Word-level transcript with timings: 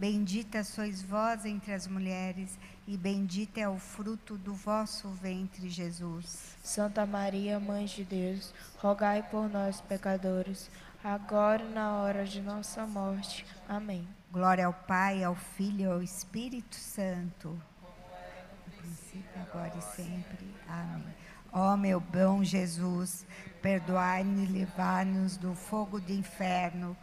Bendita 0.00 0.64
sois 0.64 1.02
vós 1.02 1.44
entre 1.44 1.74
as 1.74 1.86
mulheres, 1.86 2.58
e 2.88 2.96
bendito 2.96 3.58
é 3.58 3.68
o 3.68 3.78
fruto 3.78 4.38
do 4.38 4.54
vosso 4.54 5.10
ventre, 5.10 5.68
Jesus. 5.68 6.56
Santa 6.64 7.04
Maria, 7.04 7.60
Mãe 7.60 7.84
de 7.84 8.02
Deus, 8.02 8.54
rogai 8.78 9.22
por 9.22 9.46
nós, 9.50 9.82
pecadores, 9.82 10.70
agora 11.04 11.62
e 11.62 11.74
na 11.74 11.98
hora 11.98 12.24
de 12.24 12.40
nossa 12.40 12.86
morte. 12.86 13.44
Amém. 13.68 14.08
Glória 14.32 14.64
ao 14.64 14.72
Pai, 14.72 15.22
ao 15.22 15.34
Filho 15.34 15.82
e 15.82 15.84
ao 15.84 16.02
Espírito 16.02 16.76
Santo. 16.76 17.48
No 17.50 18.72
princípio, 18.78 19.42
agora 19.42 19.74
e 19.76 19.82
sempre. 19.82 20.46
Amém. 20.66 21.14
Ó 21.52 21.76
meu 21.76 22.00
bom 22.00 22.42
Jesus, 22.42 23.26
perdoai-nos 23.60 24.48
e 24.48 24.52
livrai-nos 24.52 25.36
do 25.36 25.54
fogo 25.54 26.00
do 26.00 26.12
inferno, 26.12 26.96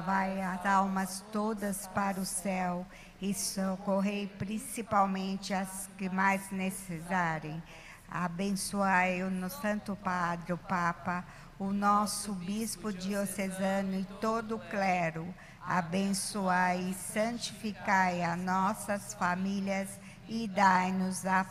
vai 0.00 0.40
as 0.40 0.64
almas 0.64 1.24
todas 1.32 1.86
para 1.88 2.20
o 2.20 2.24
céu 2.24 2.86
e 3.20 3.34
socorrei 3.34 4.26
principalmente 4.26 5.52
as 5.52 5.88
que 5.98 6.08
mais 6.08 6.50
necessitarem. 6.50 7.62
Abençoai 8.08 9.22
o 9.22 9.30
no 9.30 9.50
Santo 9.50 9.96
Padre, 9.96 10.52
o 10.52 10.58
Papa, 10.58 11.24
o 11.58 11.72
nosso 11.72 12.32
Bispo 12.32 12.92
diocesano 12.92 13.98
e 13.98 14.04
todo 14.20 14.56
o 14.56 14.58
clero. 14.58 15.34
Abençoai 15.66 16.90
e 16.90 16.94
santificai 16.94 18.22
as 18.22 18.38
nossas 18.38 19.14
famílias 19.14 19.88
e 20.28 20.46
dai-nos 20.46 21.24
a 21.26 21.44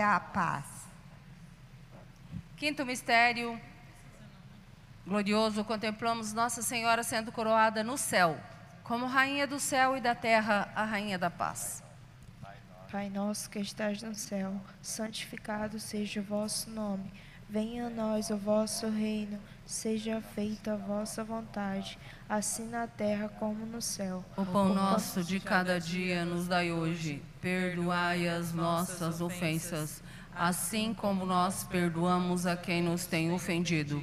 a 0.00 0.20
paz. 0.20 0.66
Quinto 2.56 2.86
mistério 2.86 3.60
glorioso, 5.06 5.64
contemplamos 5.64 6.32
Nossa 6.32 6.62
Senhora 6.62 7.02
sendo 7.02 7.32
coroada 7.32 7.82
no 7.82 7.98
céu, 7.98 8.38
como 8.84 9.06
Rainha 9.06 9.46
do 9.46 9.58
céu 9.58 9.96
e 9.96 10.00
da 10.00 10.14
terra, 10.14 10.70
a 10.74 10.84
Rainha 10.84 11.18
da 11.18 11.30
paz. 11.30 11.82
Pai 12.90 13.08
nosso 13.08 13.48
que 13.48 13.58
estás 13.58 14.02
no 14.02 14.14
céu, 14.14 14.54
santificado 14.82 15.80
seja 15.80 16.20
o 16.20 16.22
vosso 16.22 16.68
nome. 16.70 17.10
Venha 17.48 17.86
a 17.86 17.90
nós 17.90 18.30
o 18.30 18.36
vosso 18.36 18.88
reino, 18.88 19.38
seja 19.66 20.22
feita 20.34 20.74
a 20.74 20.76
vossa 20.76 21.22
vontade, 21.22 21.98
assim 22.28 22.66
na 22.68 22.86
terra 22.86 23.28
como 23.28 23.66
no 23.66 23.80
céu. 23.80 24.24
O 24.36 24.44
pão 24.44 24.74
nosso 24.74 25.22
de 25.22 25.38
cada 25.38 25.78
dia 25.78 26.24
nos 26.24 26.48
dai 26.48 26.72
hoje. 26.72 27.22
Perdoai 27.40 28.28
as 28.28 28.54
nossas 28.54 29.20
ofensas, 29.20 30.02
assim 30.34 30.94
como 30.94 31.26
nós 31.26 31.64
perdoamos 31.64 32.46
a 32.46 32.56
quem 32.56 32.82
nos 32.82 33.04
tem 33.04 33.32
ofendido. 33.32 34.02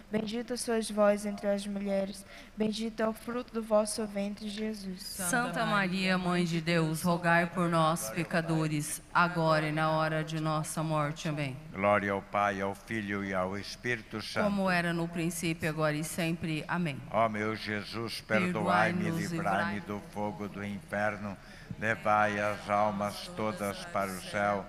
Bendita 0.11 0.57
sois 0.57 0.91
vós 0.91 1.25
entre 1.25 1.47
as 1.47 1.65
mulheres, 1.65 2.25
bendito 2.57 3.01
é 3.01 3.07
o 3.07 3.13
fruto 3.13 3.53
do 3.53 3.63
vosso 3.63 4.05
ventre, 4.05 4.49
Jesus. 4.49 5.01
Santa 5.03 5.65
Maria, 5.65 6.17
Mãe 6.17 6.43
de 6.43 6.59
Deus, 6.59 7.01
rogai 7.01 7.45
por 7.45 7.69
nós, 7.69 8.09
pecadores, 8.09 9.01
agora 9.13 9.69
e 9.69 9.71
na 9.71 9.89
hora 9.91 10.21
de 10.21 10.41
nossa 10.41 10.83
morte. 10.83 11.29
Amém. 11.29 11.55
Glória 11.73 12.11
ao 12.11 12.21
Pai, 12.21 12.59
ao 12.59 12.75
Filho 12.75 13.23
e 13.23 13.33
ao 13.33 13.57
Espírito 13.57 14.21
Santo. 14.21 14.43
Como 14.43 14.69
era 14.69 14.91
no 14.91 15.07
princípio 15.07 15.69
agora 15.69 15.95
e 15.95 16.03
sempre. 16.03 16.65
Amém. 16.67 16.99
Ó 17.09 17.29
meu 17.29 17.55
Jesus, 17.55 18.19
perdoai-me 18.19 19.09
livrai-me 19.11 19.75
livrai- 19.75 19.79
do 19.79 20.01
fogo 20.11 20.49
do 20.49 20.61
inferno, 20.61 21.37
levai 21.79 22.37
as 22.37 22.69
almas 22.69 23.27
todas 23.37 23.85
para 23.85 24.11
o 24.11 24.21
céu 24.23 24.65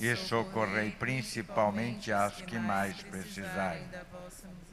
e 0.00 0.16
socorrei 0.16 0.90
principalmente 0.92 2.10
as 2.10 2.40
que 2.40 2.58
mais 2.58 3.02
precisarem. 3.02 3.82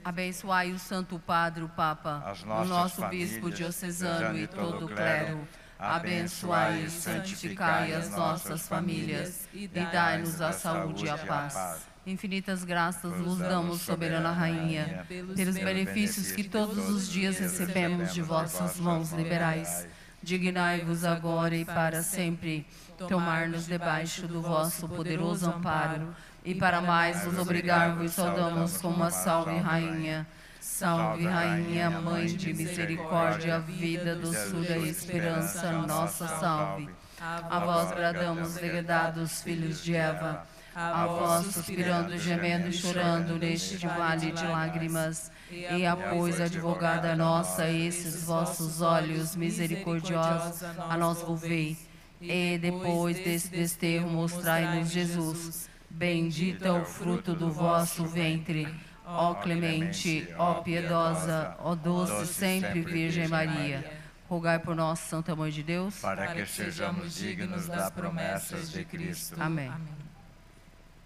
Abençoai 0.04 0.72
o 0.72 0.80
Santo 0.80 1.18
Padre, 1.18 1.64
o 1.64 1.70
Papa, 1.70 2.24
o 2.44 2.66
nosso 2.66 3.02
famílias, 3.02 3.32
Bispo 3.32 3.50
diocesano 3.50 4.38
e 4.38 4.48
todo 4.48 4.86
o 4.86 4.90
clero. 4.90 5.48
Abençoai 5.80 6.84
e 6.84 6.90
santificai 6.90 7.94
as 7.94 8.10
nossas 8.10 8.68
famílias 8.68 9.48
e 9.54 9.68
dai-nos 9.68 10.42
a 10.42 10.52
saúde 10.52 11.06
e 11.06 11.10
a 11.10 11.18
paz. 11.18 11.82
Infinitas 12.06 12.64
graças 12.64 13.14
vos 13.18 13.38
damos, 13.38 13.82
soberana 13.82 14.32
Rainha, 14.32 15.06
pelos 15.08 15.56
benefícios 15.56 16.32
que 16.32 16.44
todos 16.44 16.90
os 16.90 17.10
dias 17.10 17.40
recebemos 17.40 18.14
de 18.14 18.22
vossas 18.22 18.78
mãos 18.80 19.12
liberais. 19.12 19.88
Dignai-vos 20.22 21.04
agora 21.04 21.56
e 21.56 21.66
para 21.66 22.02
sempre 22.02 22.66
tomar-nos 23.10 23.66
debaixo 23.66 24.26
do 24.26 24.42
vosso 24.42 24.88
poderoso 24.88 25.50
amparo 25.50 26.14
e 26.46 26.54
para 26.56 26.82
mais 26.82 27.24
vos 27.24 27.38
obrigar-vos 27.38 28.12
saudamos 28.12 28.78
como 28.78 29.04
a 29.04 29.12
salve 29.12 29.58
Rainha. 29.58 30.28
Salve, 30.60 31.26
Rainha, 31.26 31.90
Mãe 31.90 32.26
de 32.26 32.54
misericórdia, 32.54 33.60
vida, 33.60 34.16
doçura 34.16 34.78
e 34.78 34.90
esperança, 34.90 35.72
nossa 35.72 36.28
salve. 36.28 36.90
A 37.20 37.60
vós 37.60 37.92
bradamos, 37.92 38.56
degredados 38.56 39.42
filhos 39.42 39.84
de 39.84 39.96
Eva, 39.96 40.46
a 40.76 41.06
vós 41.06 41.48
suspirando, 41.48 42.18
gemendo 42.18 42.68
e 42.68 42.74
chorando 42.74 43.38
neste 43.38 43.86
vale 43.86 44.32
de 44.32 44.44
lágrimas. 44.46 45.32
E 45.50 45.86
a 45.86 45.96
pois, 45.96 46.42
advogada 46.42 47.16
nossa, 47.16 47.70
esses 47.70 48.24
vossos 48.24 48.82
olhos 48.82 49.36
misericordiosos 49.36 50.64
a 50.64 50.98
nós 50.98 51.22
volvei. 51.22 51.78
E 52.20 52.58
depois 52.58 53.18
desse 53.18 53.50
desterro 53.50 54.10
mostrai-nos 54.10 54.90
Jesus. 54.90 55.73
Bendito 55.94 56.66
é 56.66 56.72
o 56.72 56.84
fruto 56.84 57.36
do 57.36 57.52
vosso 57.52 58.04
ventre. 58.08 58.68
Ó 59.06 59.36
clemente, 59.36 60.28
ó 60.40 60.56
piedosa, 60.56 61.56
ó 61.60 61.76
doce 61.76 62.34
sempre 62.34 62.82
Virgem 62.82 63.28
Maria. 63.28 64.02
Rogai 64.28 64.58
por 64.58 64.76
nós, 64.76 64.98
Santa 64.98 65.36
Mãe 65.36 65.52
de 65.52 65.62
Deus. 65.62 66.00
Para 66.00 66.34
que 66.34 66.48
sejamos 66.48 67.14
dignos 67.14 67.68
das 67.68 67.92
promessas 67.92 68.72
de 68.72 68.84
Cristo. 68.84 69.36
Amém. 69.40 69.72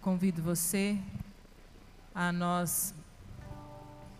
Convido 0.00 0.40
você 0.40 0.96
a 2.14 2.32
nós 2.32 2.94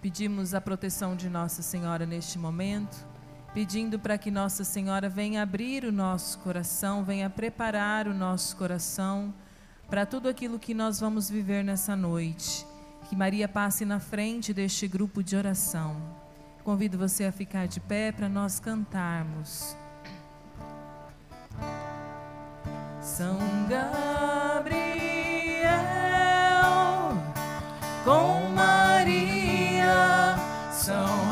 pedimos 0.03 0.53
a 0.53 0.61
proteção 0.61 1.17
de 1.17 1.31
Nossa 1.31 1.63
Senhora 1.63 2.05
neste 2.05 2.39
momento, 2.39 3.07
pedindo 3.55 3.99
para 3.99 4.19
que 4.19 4.31
Nossa 4.31 4.65
Senhora 4.65 5.09
venha 5.09 5.43
abrir 5.43 5.85
o 5.85 5.93
nosso 5.93 6.39
coração, 6.41 7.03
venha 7.03 7.31
preparar 7.31 8.07
o 8.07 8.13
nosso 8.13 8.55
coração 8.55 9.33
para 9.89 10.05
tudo 10.05 10.29
aquilo 10.29 10.59
que 10.59 10.75
nós 10.75 11.01
vamos 11.01 11.31
viver 11.31 11.65
nessa 11.65 11.97
noite. 11.97 12.67
Que 13.09 13.17
Maria 13.17 13.49
passe 13.49 13.85
na 13.85 13.99
frente 13.99 14.53
deste 14.53 14.87
grupo 14.87 15.23
de 15.23 15.35
oração. 15.35 15.97
Convido 16.63 16.99
você 16.99 17.25
a 17.25 17.33
ficar 17.33 17.67
de 17.67 17.81
pé 17.81 18.13
para 18.13 18.29
nós 18.29 18.61
cantarmos. 18.61 19.75
São 23.01 23.39
Gabriel 23.67 24.69
com 28.05 28.51
Maria, 28.55 30.37
São 30.71 31.28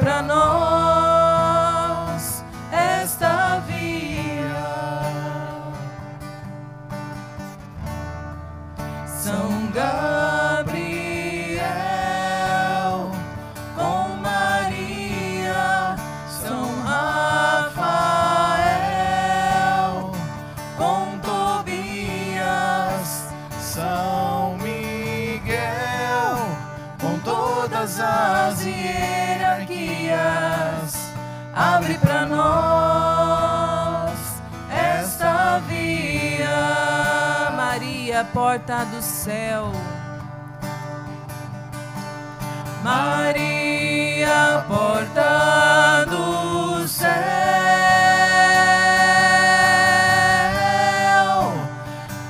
para 0.00 0.22
nós 0.22 0.89
abre 31.90 31.98
para 31.98 32.24
nós 32.26 34.12
esta 34.70 35.58
via, 35.66 37.50
Maria, 37.56 38.24
porta 38.32 38.84
do 38.84 39.02
céu. 39.02 39.72
Maria, 42.84 44.64
porta 44.68 46.06
do 46.08 46.86
céu, 46.88 47.10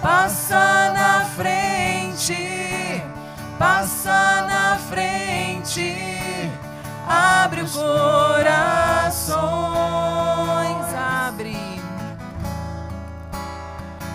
passa 0.03 0.93
na 0.93 1.25
frente, 1.37 3.05
passa 3.59 4.43
na 4.49 4.79
frente, 4.89 6.51
abre 7.07 7.61
os 7.63 7.77
corações, 9.31 10.95
abre 10.95 11.81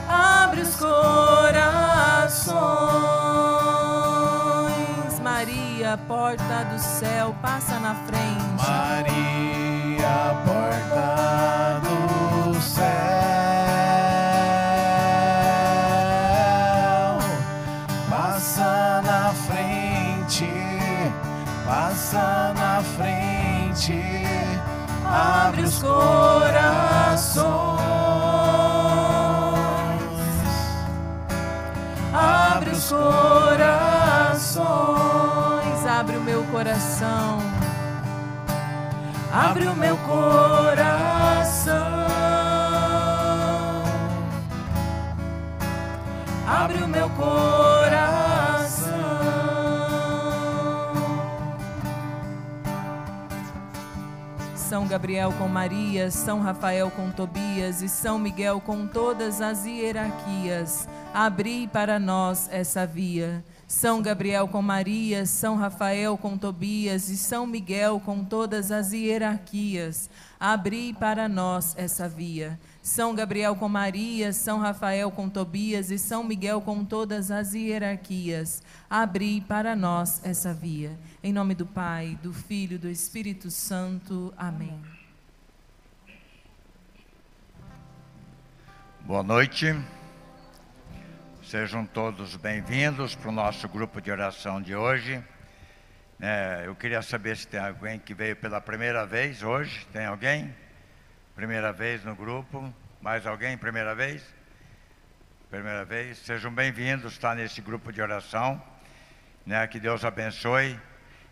abre 0.08 0.62
os 0.62 0.76
corações. 0.76 2.00
Maria, 5.22 5.98
porta 6.08 6.66
do 6.72 6.80
céu, 6.80 7.36
passa 7.42 7.80
na 7.80 7.96
frente. 7.96 8.68
Maria, 8.68 10.36
porta 10.46 11.82
do 11.82 12.62
céu, 12.62 13.05
Abre 25.48 25.62
os 25.62 25.78
corações. 25.78 27.46
Abre 32.12 32.72
os 32.72 32.90
corações. 32.90 34.66
Abre 35.86 36.18
o 36.18 36.22
meu 36.22 36.44
coração. 36.46 37.38
Abre 39.32 39.68
o 39.68 39.76
meu 39.76 39.96
coração. 39.98 41.05
São 54.86 54.92
Gabriel 54.92 55.34
com 55.40 55.48
Maria, 55.48 56.12
São 56.12 56.40
Rafael 56.42 56.92
com 56.92 57.10
Tobias 57.10 57.82
e 57.82 57.90
São 57.90 58.20
Miguel 58.20 58.62
com 58.62 58.86
todas 58.86 59.42
as 59.42 59.66
hierarquias, 59.66 60.88
abri 61.12 61.68
para 61.68 61.98
nós 61.98 62.48
essa 62.52 62.86
via. 62.86 63.44
São 63.68 64.00
Gabriel 64.00 64.48
com 64.48 64.62
Maria, 64.62 65.26
São 65.26 65.56
Rafael 65.56 66.16
com 66.18 66.38
Tobias 66.38 67.10
e 67.10 67.18
São 67.18 67.48
Miguel 67.48 68.00
com 68.00 68.24
todas 68.24 68.72
as 68.72 68.94
hierarquias, 68.94 70.08
abri 70.40 70.94
para 70.94 71.28
nós 71.28 71.74
essa 71.76 72.08
via. 72.08 72.60
São 72.84 73.16
Gabriel 73.16 73.56
com 73.56 73.68
Maria, 73.68 74.32
São 74.32 74.60
Rafael 74.60 75.10
com 75.10 75.28
Tobias 75.28 75.90
e 75.90 75.98
São 75.98 76.24
Miguel 76.24 76.62
com 76.62 76.86
todas 76.86 77.32
as 77.32 77.56
hierarquias, 77.56 78.62
abri 78.88 79.42
para 79.42 79.76
nós 79.76 80.22
essa 80.24 80.54
via. 80.54 80.96
Em 81.24 81.34
nome 81.34 81.56
do 81.56 81.66
Pai, 81.66 82.20
do 82.22 82.32
Filho 82.32 82.76
e 82.76 82.78
do 82.78 82.88
Espírito 82.88 83.50
Santo. 83.50 84.32
Amém. 84.38 84.80
Boa 89.02 89.24
noite. 89.24 89.76
Sejam 91.46 91.86
todos 91.86 92.36
bem-vindos 92.36 93.14
para 93.14 93.30
o 93.30 93.32
nosso 93.32 93.70
grupo 93.70 94.02
de 94.02 94.10
oração 94.10 94.60
de 94.60 94.76
hoje. 94.76 95.24
É, 96.20 96.64
eu 96.66 96.76
queria 96.76 97.04
saber 97.04 97.38
se 97.38 97.48
tem 97.48 97.60
alguém 97.60 98.00
que 98.00 98.16
veio 98.16 98.36
pela 98.36 98.60
primeira 98.60 99.06
vez 99.06 99.44
hoje. 99.44 99.86
Tem 99.94 100.08
alguém? 100.08 100.52
Primeira 101.36 101.72
vez 101.72 102.04
no 102.04 102.16
grupo? 102.16 102.74
Mais 103.00 103.28
alguém? 103.28 103.56
Primeira 103.60 103.94
vez? 103.94 104.24
Primeira 105.48 105.86
vez? 105.86 106.18
Sejam 106.18 106.52
bem-vindos, 106.52 107.14
está 107.14 107.36
nesse 107.36 107.62
grupo 107.62 107.94
de 107.94 108.02
oração. 108.02 108.60
Né? 109.46 109.68
Que 109.68 109.80
Deus 109.80 110.04
abençoe, 110.04 110.80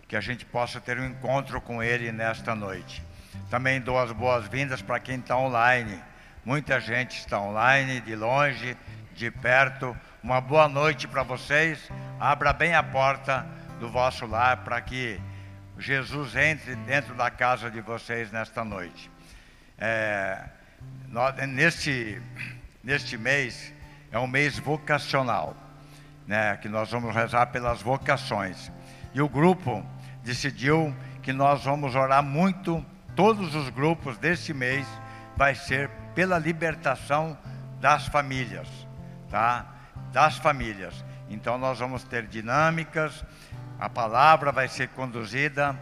que 0.07 0.15
a 0.15 0.21
gente 0.21 0.45
possa 0.45 0.79
ter 0.79 0.99
um 0.99 1.05
encontro 1.07 1.59
com 1.59 1.81
Ele 1.81 2.11
nesta 2.11 2.53
noite. 2.53 3.03
Também 3.49 3.81
dou 3.81 3.97
as 3.97 4.11
boas-vindas 4.11 4.79
para 4.79 4.99
quem 4.99 5.17
está 5.17 5.35
online. 5.35 5.99
Muita 6.45 6.79
gente 6.79 7.17
está 7.17 7.39
online, 7.39 7.99
de 8.01 8.15
longe, 8.15 8.77
de 9.13 9.29
perto. 9.31 9.95
Uma 10.21 10.41
boa 10.41 10.67
noite 10.67 11.07
para 11.07 11.23
vocês. 11.23 11.89
Abra 12.19 12.51
bem 12.51 12.73
a 12.73 12.83
porta 12.83 13.45
do 13.79 13.89
vosso 13.89 14.25
lar 14.25 14.57
para 14.63 14.79
que 14.81 15.19
Jesus 15.77 16.35
entre 16.35 16.75
dentro 16.75 17.13
da 17.15 17.29
casa 17.29 17.69
de 17.69 17.81
vocês 17.81 18.31
nesta 18.31 18.63
noite. 18.63 19.09
É, 19.77 20.43
neste, 21.47 22.21
neste 22.83 23.17
mês 23.17 23.73
é 24.11 24.19
um 24.19 24.27
mês 24.27 24.59
vocacional, 24.59 25.55
né, 26.27 26.57
que 26.57 26.69
nós 26.69 26.91
vamos 26.91 27.13
rezar 27.13 27.47
pelas 27.47 27.81
vocações. 27.81 28.71
E 29.13 29.21
o 29.21 29.29
grupo 29.29 29.85
decidiu 30.23 30.95
que 31.21 31.33
nós 31.33 31.63
vamos 31.63 31.95
orar 31.95 32.23
muito, 32.23 32.85
todos 33.15 33.55
os 33.55 33.69
grupos 33.69 34.17
deste 34.17 34.53
mês 34.53 34.87
vai 35.35 35.55
ser 35.55 35.89
pela 36.13 36.37
libertação 36.37 37.37
das 37.79 38.07
famílias, 38.07 38.67
tá? 39.33 39.65
Das 40.11 40.37
famílias. 40.37 41.03
Então 41.27 41.57
nós 41.57 41.79
vamos 41.79 42.03
ter 42.03 42.27
dinâmicas, 42.27 43.25
a 43.79 43.89
palavra 43.89 44.51
vai 44.51 44.67
ser 44.67 44.89
conduzida 44.89 45.75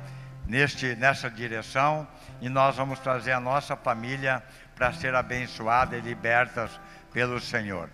neste, 0.48 0.96
nessa 0.96 1.30
direção 1.30 2.08
e 2.40 2.48
nós 2.48 2.78
vamos 2.78 3.00
trazer 3.00 3.34
a 3.34 3.42
nossa 3.42 3.76
família 3.76 4.42
para 4.74 4.94
ser 4.94 5.14
abençoada 5.14 5.98
e 5.98 6.00
libertas 6.00 6.80
pelo 7.12 7.42
Senhor. 7.42 7.90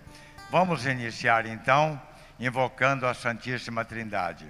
Vamos 0.48 0.86
iniciar 0.86 1.44
então 1.44 2.00
invocando 2.38 3.04
a 3.04 3.12
Santíssima 3.12 3.84
Trindade. 3.84 4.46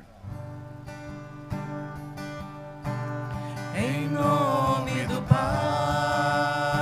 Em 3.75 4.09
nome 4.09 5.07
do 5.07 5.23
Pai. 5.23 6.78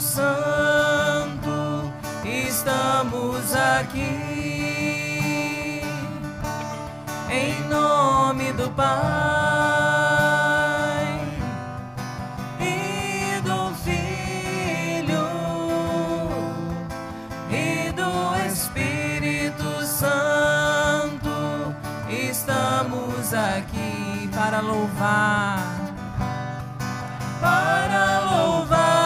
Santo, 0.00 1.92
estamos 2.24 3.54
aqui 3.54 4.00
em 7.28 7.68
nome 7.68 8.50
do 8.54 8.70
Pai 8.70 8.88
e 12.58 13.40
do 13.42 13.74
Filho 13.84 15.28
e 17.50 17.92
do 17.92 18.34
Espírito 18.46 19.84
Santo. 19.84 21.74
Estamos 22.08 23.34
aqui 23.34 24.30
para 24.34 24.60
louvar, 24.60 25.58
para 27.38 28.20
louvar 28.30 28.99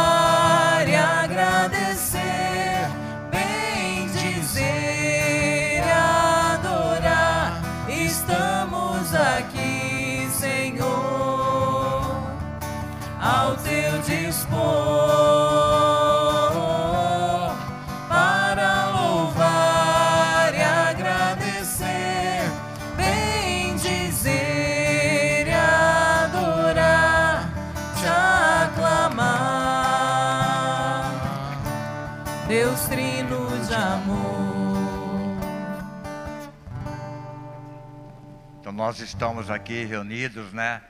nós 38.94 39.00
estamos 39.00 39.50
aqui 39.50 39.84
reunidos, 39.84 40.52
né, 40.52 40.80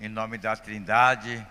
em 0.00 0.08
nome 0.08 0.38
da 0.38 0.56
Trindade, 0.56 1.46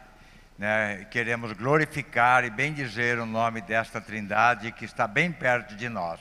né, 0.57 1.05
queremos 1.11 1.53
glorificar 1.53 2.43
e 2.43 2.49
bendizer 2.49 3.19
o 3.19 3.25
nome 3.27 3.61
desta 3.61 4.01
Trindade 4.01 4.71
que 4.71 4.83
está 4.83 5.05
bem 5.05 5.31
perto 5.31 5.75
de 5.75 5.87
nós. 5.87 6.19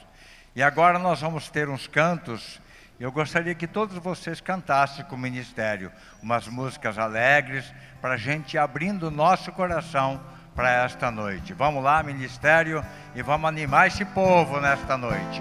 E 0.54 0.62
agora 0.62 0.98
nós 0.98 1.22
vamos 1.22 1.48
ter 1.48 1.66
uns 1.70 1.86
cantos. 1.86 2.60
Eu 3.00 3.10
gostaria 3.10 3.54
que 3.54 3.66
todos 3.66 3.96
vocês 3.96 4.38
cantassem 4.38 5.02
com 5.06 5.16
o 5.16 5.18
ministério 5.18 5.90
umas 6.22 6.46
músicas 6.46 6.98
alegres 6.98 7.72
para 8.02 8.14
a 8.14 8.18
gente 8.18 8.58
abrindo 8.58 9.04
o 9.04 9.10
nosso 9.10 9.50
coração 9.50 10.20
para 10.54 10.84
esta 10.84 11.10
noite. 11.10 11.54
Vamos 11.54 11.82
lá, 11.82 12.02
ministério, 12.02 12.84
e 13.14 13.22
vamos 13.22 13.48
animar 13.48 13.86
esse 13.86 14.04
povo 14.04 14.60
nesta 14.60 14.98
noite. 14.98 15.40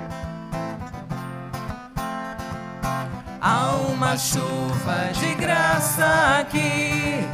Há 3.42 3.72
uma 3.90 4.18
chuva 4.18 5.14
de 5.14 5.34
graça 5.36 6.40
aqui, 6.42 7.26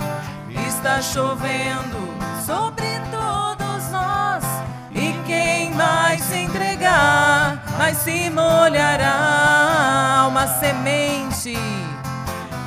está 0.68 1.02
chovendo 1.02 2.14
sobre 2.46 2.86
todos 3.10 3.90
nós. 3.90 4.44
E 4.92 5.14
quem 5.26 5.72
mais 5.72 6.22
se 6.22 6.38
entregar, 6.38 7.64
mais 7.80 7.98
se 7.98 8.30
molhará. 8.30 10.20
Há 10.20 10.28
uma 10.28 10.46
semente, 10.46 11.58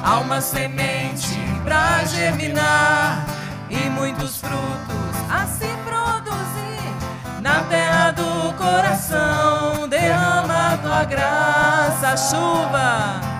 há 0.02 0.18
uma 0.18 0.40
semente 0.40 1.38
para 1.62 2.04
germinar 2.06 3.24
e 3.70 3.88
muitos 3.90 4.38
frutos 4.38 5.30
a 5.30 5.46
se 5.46 5.68
produzir 5.84 7.40
na 7.40 7.62
terra 7.68 8.10
do 8.10 8.52
coração. 8.54 9.88
Derrama 9.88 10.37
tua 10.78 11.04
graça, 11.04 12.16
chuva 12.16 13.38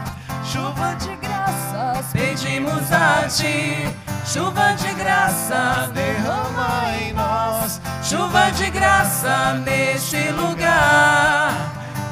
chuva 0.53 0.95
de 0.97 1.15
graça, 1.17 2.05
pedimos 2.13 2.91
a 2.93 3.29
ti. 3.29 3.89
Chuva 4.25 4.75
de 4.75 4.93
graça, 4.95 5.91
derrama 5.95 6.93
em 7.01 7.13
nós. 7.13 7.81
Chuva 8.03 8.51
de 8.53 8.71
graça 8.71 9.55
neste 9.65 10.31
lugar. 10.33 11.53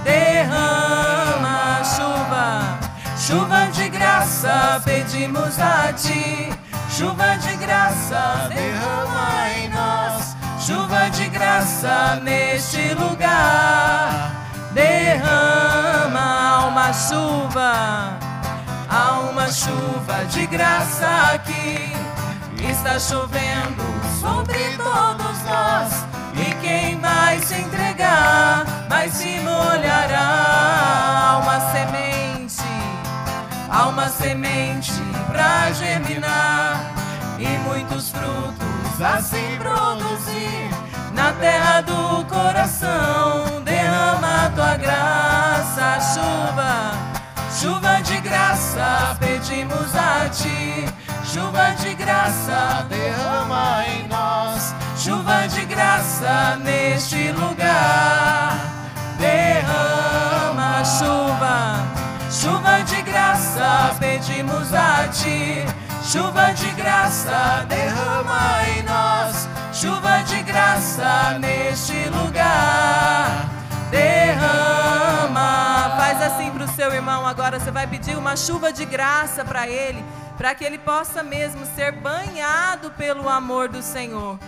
Derrama 0.05 1.83
chuva, 1.85 2.79
chuva 3.19 3.67
de 3.73 3.89
graça, 3.89 4.81
pedimos 4.85 5.59
a 5.59 5.93
ti. 5.93 6.51
Chuva 6.91 7.37
de 7.37 7.57
graça, 7.57 8.49
derrama 8.49 9.51
em 9.59 9.69
nós. 9.69 10.37
Chuva 10.59 11.11
de 11.11 11.29
graça 11.29 12.21
neste 12.23 12.95
lugar. 12.95 14.46
Derrama 14.77 16.69
uma 16.69 16.93
chuva 16.93 18.19
Há 18.91 19.21
uma 19.31 19.51
chuva 19.51 20.27
de 20.29 20.47
graça 20.47 21.09
aqui. 21.33 21.97
Está 22.63 22.99
chovendo 22.99 23.83
sobre 24.21 24.59
todos 24.77 25.43
nós. 25.45 26.05
E 26.35 26.55
quem 26.61 27.01
vai 27.01 27.41
se 27.41 27.55
entregar, 27.55 28.67
vai 28.87 29.09
se 29.09 29.41
molhará. 29.41 31.41
Uma 31.43 31.59
semente, 31.73 32.63
uma 33.89 34.11
semente 34.11 34.93
para 35.27 35.73
germinar. 35.73 36.93
E 37.39 37.49
muitos 37.67 38.11
frutos 38.11 38.76
a 39.01 39.21
se 39.21 39.59
produzir. 39.59 40.71
Na 41.13 41.33
terra 41.33 41.81
do 41.81 42.25
coração, 42.27 43.63
derrama 43.65 44.47
a 44.47 44.51
tua 44.51 44.77
graça, 44.77 45.99
chuva 46.15 47.17
Chuva 47.59 48.03
de 48.03 48.21
graça, 48.21 49.17
pedimos 49.19 49.97
a 49.97 50.29
ti. 50.29 50.85
Chuva 51.25 51.75
de 51.81 51.95
graça, 51.95 52.85
derrama 52.87 53.83
em 53.87 54.07
nós. 54.09 54.75
Chuva 54.99 55.49
de 55.49 55.65
graça 55.65 56.57
neste 56.63 57.33
lugar. 57.33 58.59
Derrama 59.19 60.85
chuva, 60.85 61.87
chuva 62.31 62.83
de 62.85 63.01
graça, 63.01 63.97
pedimos 63.99 64.75
a 64.75 65.09
ti. 65.09 65.65
Chuva 66.07 66.53
de 66.53 66.71
graça, 66.71 67.67
derrama 67.69 68.63
em 68.69 68.83
nós. 68.85 69.49
chuva 69.73 70.23
de 70.23 70.41
graça 70.45 71.37
neste 71.41 72.09
lugar. 72.11 73.51
Derrama. 73.91 75.97
Faz 75.97 76.23
assim 76.23 76.53
para 76.53 76.65
o 76.65 76.69
seu 76.69 76.95
irmão 76.95 77.27
agora. 77.27 77.59
Você 77.59 77.73
vai 77.73 77.89
pedir 77.89 78.17
uma 78.17 78.37
chuva 78.37 78.73
de 78.73 78.85
graça 78.85 79.45
para 79.45 79.67
ele, 79.67 80.05
para 80.39 80.55
que 80.55 80.65
ele 80.65 80.79
possa 80.79 81.25
mesmo 81.25 81.67
ser 81.75 81.91
banhado 81.91 82.93
pelo 82.93 83.29
amor 83.29 83.69
do 83.69 83.83
Senhor. 83.83 84.39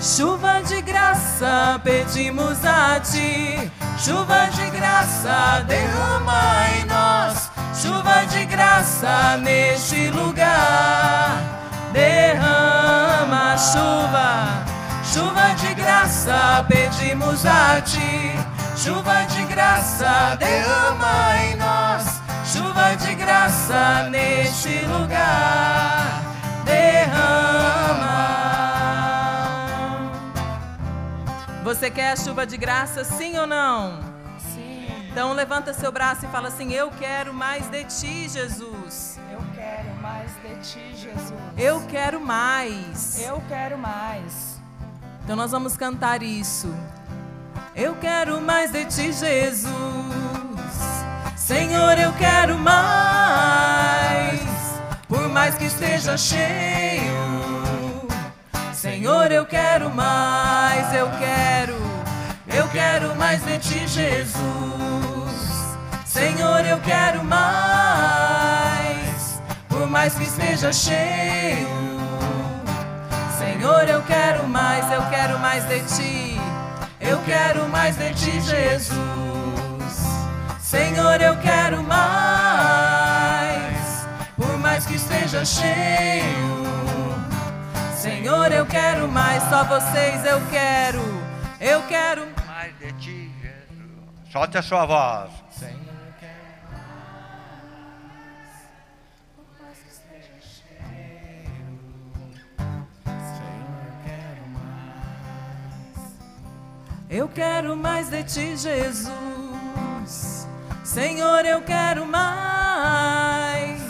Chuva 0.00 0.62
de 0.62 0.80
graça 0.80 1.80
pedimos 1.82 2.64
a 2.64 3.00
ti, 3.00 3.70
chuva 3.98 4.46
de 4.46 4.70
graça 4.70 5.64
derrama 5.66 6.68
em 6.78 6.84
nós, 6.84 7.47
chuva 7.80 8.26
de 8.26 8.44
graça 8.44 9.36
neste 9.38 10.10
lugar. 10.10 11.40
Derrama 11.92 13.56
chuva, 13.56 14.64
chuva 15.04 15.54
de 15.54 15.74
graça 15.74 16.66
pedimos 16.68 17.46
a 17.46 17.80
ti, 17.80 18.34
chuva 18.76 19.24
de 19.24 19.44
graça 19.44 20.36
derrama 20.38 21.36
em 21.42 21.56
nós, 21.56 22.20
chuva 22.44 22.96
de 22.96 23.14
graça 23.14 24.08
neste 24.10 24.80
lugar. 24.86 26.22
Derrama. 26.64 27.28
Você 31.62 31.90
quer 31.90 32.12
a 32.12 32.16
chuva 32.16 32.46
de 32.46 32.56
graça, 32.56 33.04
sim 33.04 33.38
ou 33.38 33.46
não? 33.46 34.07
Então 35.18 35.32
levanta 35.32 35.74
seu 35.74 35.90
braço 35.90 36.26
e 36.26 36.28
fala 36.28 36.46
assim: 36.46 36.72
Eu 36.72 36.92
quero 36.92 37.34
mais 37.34 37.66
de 37.66 37.82
ti, 37.86 38.28
Jesus. 38.28 39.18
Eu 39.32 39.40
quero 39.52 39.92
mais 40.00 40.30
de 40.30 40.54
ti, 40.62 40.94
Jesus. 40.94 41.32
Eu 41.56 41.84
quero 41.88 42.20
mais. 42.20 43.20
Eu 43.26 43.42
quero 43.48 43.76
mais. 43.76 44.60
Então 45.24 45.34
nós 45.34 45.50
vamos 45.50 45.76
cantar 45.76 46.22
isso. 46.22 46.72
Eu 47.74 47.96
quero 47.96 48.40
mais 48.40 48.70
de 48.70 48.84
ti, 48.84 49.12
Jesus. 49.12 49.68
Senhor, 51.36 51.98
eu 51.98 52.12
quero 52.12 52.56
mais. 52.56 54.38
Por 55.08 55.28
mais 55.28 55.56
que 55.56 55.64
esteja 55.64 56.16
cheio. 56.16 57.18
Senhor, 58.72 59.32
eu 59.32 59.44
quero 59.44 59.90
mais, 59.90 60.94
eu 60.94 61.10
quero, 61.18 61.74
eu 62.58 62.68
quero 62.70 63.14
mais 63.14 63.40
de 63.44 63.56
ti, 63.58 63.86
Jesus. 63.86 64.34
Senhor, 66.04 66.66
eu 66.66 66.80
quero 66.80 67.22
mais, 67.22 68.60
por 69.68 69.86
mais 69.86 70.14
que 70.14 70.24
esteja 70.24 70.72
cheio. 70.72 71.68
Senhor, 73.38 73.88
eu 73.88 74.02
quero 74.02 74.48
mais, 74.48 74.90
eu 74.90 75.02
quero 75.08 75.38
mais 75.38 75.64
de 75.68 75.80
ti, 75.82 76.40
eu 77.00 77.18
quero 77.24 77.68
mais 77.68 77.96
de 77.96 78.12
ti, 78.14 78.40
Jesus. 78.40 78.98
Senhor, 80.58 81.20
eu 81.20 81.36
quero 81.36 81.80
mais, 81.84 83.28
por 84.36 84.58
mais 84.58 84.84
que 84.84 84.96
esteja 84.96 85.44
cheio. 85.44 86.66
Senhor, 87.96 88.50
eu 88.50 88.66
quero 88.66 89.06
mais, 89.06 89.44
só 89.44 89.62
vocês 89.62 90.24
eu 90.24 90.40
quero, 90.50 91.00
eu 91.60 91.82
quero 91.82 92.37
Solte 94.30 94.58
a 94.58 94.62
sua 94.62 94.84
voz. 94.84 95.30
Eu 107.10 107.26
quero 107.26 107.74
mais 107.74 108.10
de 108.10 108.22
ti, 108.22 108.54
Jesus. 108.54 110.46
Senhor, 110.84 111.44
eu 111.46 111.62
quero 111.62 112.04
mais. 112.06 113.80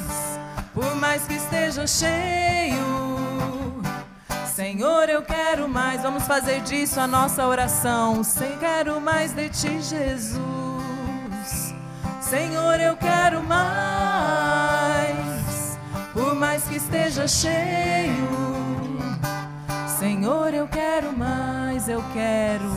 Por 0.72 0.94
mais 0.94 1.26
que 1.26 1.34
esteja 1.34 1.84
cheio. 1.84 2.78
Senhor, 4.58 5.08
eu 5.08 5.22
quero 5.22 5.68
mais. 5.68 6.02
Vamos 6.02 6.24
fazer 6.24 6.60
disso 6.62 6.98
a 6.98 7.06
nossa 7.06 7.46
oração. 7.46 8.24
Sem 8.24 8.58
quero 8.58 9.00
mais 9.00 9.32
de 9.32 9.48
ti, 9.48 9.80
Jesus. 9.80 10.40
Senhor, 12.20 12.80
eu 12.80 12.96
quero 12.96 13.40
mais. 13.40 14.18
Por 16.12 16.34
mais 16.34 16.64
que 16.64 16.74
esteja 16.74 17.28
cheio. 17.28 18.28
Senhor, 19.96 20.52
eu 20.52 20.66
quero 20.66 21.16
mais, 21.16 21.88
eu 21.88 22.02
quero. 22.12 22.76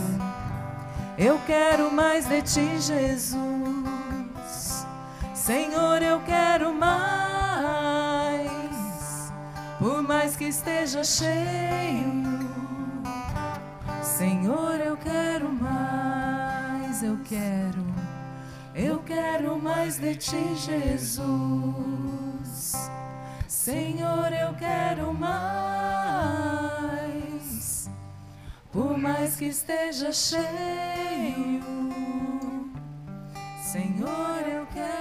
Eu 1.18 1.42
quero 1.48 1.92
mais 1.92 2.28
de 2.28 2.44
ti, 2.44 2.80
Jesus. 2.80 3.36
Senhor, 5.34 6.04
eu 6.04 6.20
quero 6.28 6.76
mais. 6.76 8.61
Por 9.82 10.04
mais 10.04 10.36
que 10.36 10.44
esteja 10.44 11.04
cheio. 11.04 12.22
Senhor, 14.04 14.80
eu 14.80 14.96
quero 14.96 15.52
mais, 15.52 17.02
eu 17.02 17.18
quero. 17.24 17.84
Eu 18.76 19.00
quero 19.00 19.60
mais 19.60 19.98
de 19.98 20.14
ti, 20.16 20.56
Jesus. 20.56 21.32
Senhor, 23.48 24.32
eu 24.32 24.54
quero 24.54 25.12
mais. 25.16 25.42
Por 28.72 28.96
mais 29.00 29.36
que 29.36 29.46
esteja 29.46 30.12
cheio, 30.12 31.64
Senhor, 33.64 34.48
eu 34.48 34.68
quero 34.68 35.01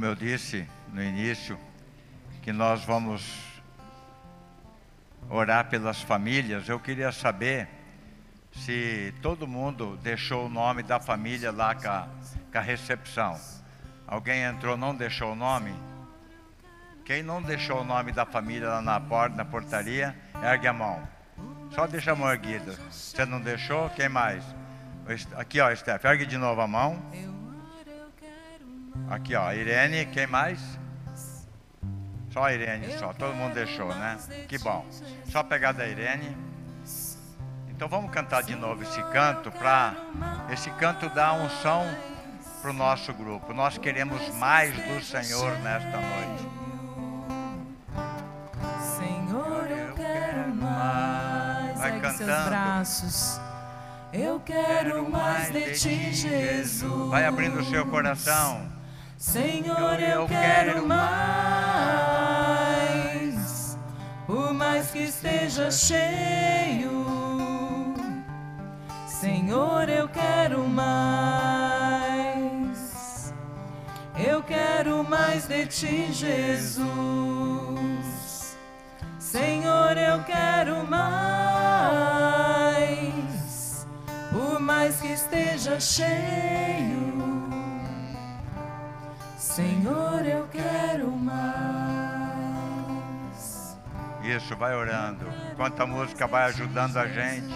Como 0.00 0.12
eu 0.12 0.16
disse 0.16 0.66
no 0.94 1.02
início, 1.02 1.60
que 2.40 2.54
nós 2.54 2.82
vamos 2.82 3.22
orar 5.28 5.68
pelas 5.68 6.00
famílias, 6.00 6.66
eu 6.70 6.80
queria 6.80 7.12
saber 7.12 7.68
se 8.50 9.12
todo 9.20 9.46
mundo 9.46 9.98
deixou 10.02 10.46
o 10.46 10.48
nome 10.48 10.82
da 10.82 10.98
família 10.98 11.52
lá 11.52 11.74
com 11.74 11.86
a, 11.86 12.08
com 12.50 12.56
a 12.56 12.62
recepção. 12.62 13.38
Alguém 14.06 14.40
entrou, 14.42 14.74
não 14.74 14.94
deixou 14.94 15.32
o 15.32 15.36
nome? 15.36 15.74
Quem 17.04 17.22
não 17.22 17.42
deixou 17.42 17.82
o 17.82 17.84
nome 17.84 18.10
da 18.10 18.24
família 18.24 18.70
lá 18.70 18.80
na 18.80 18.98
porta, 18.98 19.36
na 19.36 19.44
portaria, 19.44 20.16
ergue 20.42 20.66
a 20.66 20.72
mão. 20.72 21.06
Só 21.74 21.86
deixa 21.86 22.12
a 22.12 22.16
mão 22.16 22.32
erguida. 22.32 22.72
Você 22.90 23.26
não 23.26 23.38
deixou? 23.38 23.90
Quem 23.90 24.08
mais? 24.08 24.42
Aqui, 25.36 25.60
ó, 25.60 25.74
Steph, 25.76 26.06
ergue 26.06 26.24
de 26.24 26.38
novo 26.38 26.62
a 26.62 26.66
mão. 26.66 26.98
Aqui, 29.08 29.34
ó, 29.34 29.52
Irene, 29.52 30.06
quem 30.06 30.26
mais? 30.26 30.60
Só 32.30 32.44
a 32.44 32.52
Irene, 32.52 32.96
só. 32.98 33.12
Todo 33.12 33.34
mundo 33.34 33.54
deixou, 33.54 33.88
né? 33.94 34.18
Que 34.48 34.58
bom. 34.58 34.86
Só 35.26 35.42
pegar 35.42 35.72
da 35.72 35.86
Irene. 35.86 36.36
Então 37.68 37.88
vamos 37.88 38.10
cantar 38.10 38.42
de 38.42 38.54
novo 38.54 38.82
esse 38.82 39.02
canto 39.04 39.50
para 39.50 39.94
esse 40.50 40.70
canto 40.72 41.08
dar 41.08 41.32
unção 41.32 41.84
para 42.60 42.70
o 42.70 42.74
nosso 42.74 43.12
grupo. 43.14 43.52
Nós 43.54 43.78
queremos 43.78 44.28
mais 44.36 44.74
do 44.74 45.02
Senhor 45.02 45.58
nesta 45.60 45.96
noite. 45.96 46.48
Senhor, 48.98 49.70
eu 49.70 49.94
quero 49.94 50.54
mais. 50.56 51.78
Vai 51.78 52.00
cantando. 52.00 52.50
Eu 54.12 54.40
quero 54.40 55.08
mais 55.08 55.52
de 55.52 55.72
ti, 55.72 56.12
Jesus. 56.12 57.10
Vai 57.10 57.24
abrindo 57.24 57.60
o 57.60 57.64
seu 57.64 57.86
coração. 57.86 58.69
Senhor, 59.20 60.00
eu 60.00 60.26
quero 60.26 60.86
mais. 60.88 62.08
Por 64.26 64.54
mais 64.54 64.90
que 64.90 65.00
esteja 65.00 65.70
cheio. 65.70 67.04
Senhor, 69.06 69.90
eu 69.90 70.08
quero 70.08 70.66
mais. 70.66 72.00
Eu 74.26 74.42
quero 74.42 75.04
mais 75.04 75.46
de 75.46 75.66
ti, 75.66 76.10
Jesus. 76.10 76.88
Senhor, 79.18 79.98
eu 79.98 80.24
quero 80.24 80.82
mais. 80.86 82.16
Por 84.32 84.58
mais 84.58 84.98
que 84.98 85.08
esteja 85.08 85.78
cheio. 85.78 87.19
Senhor, 89.50 90.24
eu 90.24 90.46
quero 90.46 91.10
mais. 91.10 91.36
Isso, 94.22 94.54
vai 94.54 94.76
orando. 94.76 95.26
Enquanto 95.50 95.80
a 95.80 95.86
música 95.86 96.28
vai 96.28 96.44
ajudando 96.44 96.96
a 96.96 97.08
gente, 97.08 97.52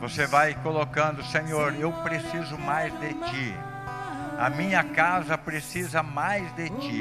você 0.00 0.26
vai 0.26 0.52
colocando, 0.54 1.22
Senhor, 1.26 1.76
eu 1.76 1.92
preciso 2.02 2.58
mais 2.58 2.92
de 2.98 3.14
ti. 3.14 3.54
A 4.36 4.50
minha 4.50 4.82
casa 4.82 5.38
precisa 5.38 6.02
mais 6.02 6.52
de 6.56 6.68
ti. 6.70 7.00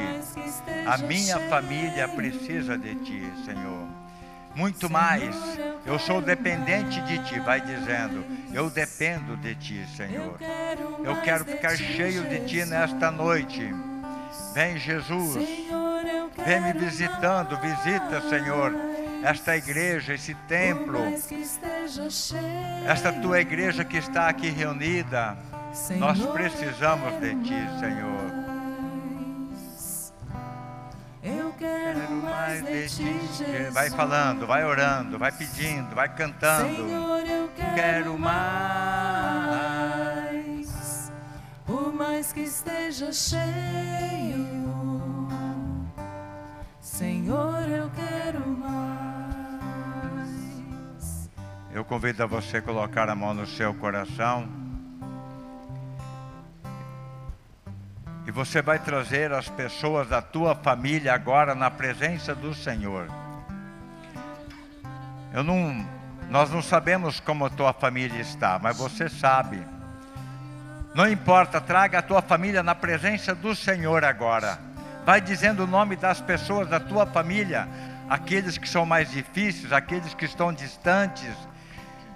A 0.86 0.95
minha 0.99 1.39
família 1.49 2.08
precisa 2.10 2.78
de 2.78 2.93
ti, 2.93 3.34
Senhor. 3.43 3.99
Muito 4.56 4.90
mais. 4.90 5.36
Eu 5.86 5.98
sou 5.98 6.22
dependente 6.22 7.02
de 7.02 7.20
ti, 7.20 7.40
vai 7.40 7.62
dizendo. 7.62 8.26
Eu 8.54 8.70
dependo 8.70 9.38
de 9.38 9.56
ti, 9.56 9.86
Senhor. 9.96 10.38
Eu 11.04 11.22
quero 11.22 11.46
ficar 11.46 11.76
cheio 11.76 12.24
de 12.28 12.46
ti 12.46 12.66
nesta 12.66 13.10
noite. 13.10 13.74
Vem, 14.54 14.78
Jesus. 14.78 15.36
Vem 16.46 16.62
me 16.62 16.74
visitando. 16.74 17.60
Visita, 17.60 18.22
Senhor, 18.30 18.74
esta 19.24 19.56
igreja, 19.56 20.14
esse 20.14 20.34
templo. 20.48 21.00
Esta 22.88 23.14
tua 23.14 23.40
igreja 23.40 23.84
que 23.84 23.98
está 23.98 24.28
aqui 24.30 24.50
reunida. 24.50 25.38
Nós 25.98 26.20
precisamos 26.28 27.20
de 27.20 27.36
ti, 27.44 27.80
Senhor. 27.80 28.29
Eu 31.21 31.51
quero 31.53 32.12
mais 32.23 32.63
de 32.63 32.88
ti, 32.88 33.19
Jesus. 33.36 33.73
Vai 33.73 33.89
falando, 33.89 34.47
vai 34.47 34.63
orando, 34.63 35.19
vai 35.19 35.32
pedindo, 35.32 35.93
vai 35.93 36.08
cantando. 36.08 36.73
Senhor, 36.73 37.27
eu 37.27 37.49
quero 37.75 38.17
mais. 38.17 38.39
Por 41.65 41.91
mais 41.93 42.32
que 42.32 42.39
esteja 42.41 43.12
cheio, 43.12 44.47
Senhor, 46.79 47.67
eu 47.69 47.91
quero 47.91 48.47
mais. 48.47 48.89
Eu 51.73 51.84
convido 51.84 52.23
a 52.23 52.25
você 52.25 52.62
colocar 52.62 53.10
a 53.10 53.15
mão 53.15 53.34
no 53.34 53.45
seu 53.45 53.73
coração. 53.73 54.68
E 58.30 58.32
você 58.32 58.62
vai 58.62 58.78
trazer 58.78 59.34
as 59.34 59.50
pessoas 59.50 60.08
da 60.08 60.22
tua 60.22 60.54
família 60.54 61.15
agora 61.15 61.56
na 61.56 61.72
presença 61.72 62.36
do 62.36 62.54
Senhor. 62.54 63.08
Eu 65.34 65.44
não, 65.44 65.84
nós 66.30 66.52
não 66.52 66.62
sabemos 66.62 67.20
como 67.20 67.48
a 67.48 67.50
tua 67.50 67.74
família 67.74 68.22
está, 68.22 68.60
mas 68.60 68.78
você 68.78 69.10
sabe. 69.10 69.60
Não 70.94 71.10
importa, 71.10 71.60
traga 71.60 71.98
a 71.98 72.02
tua 72.04 72.22
família 72.22 72.62
na 72.62 72.76
presença 72.76 73.34
do 73.34 73.56
Senhor 73.56 74.06
agora. 74.06 74.60
Vai 75.04 75.20
dizendo 75.20 75.63
o 75.63 75.68
nome 75.68 75.96
das 75.96 76.22
pessoas 76.22 76.70
da 76.70 76.80
tua 76.80 77.08
família, 77.08 77.68
aqueles 78.08 78.60
que 78.60 78.70
são 78.70 78.86
mais 78.86 79.10
difíceis, 79.10 79.74
aqueles 79.74 80.13
que 80.13 80.26
estão 80.26 80.54
distantes. 80.54 81.34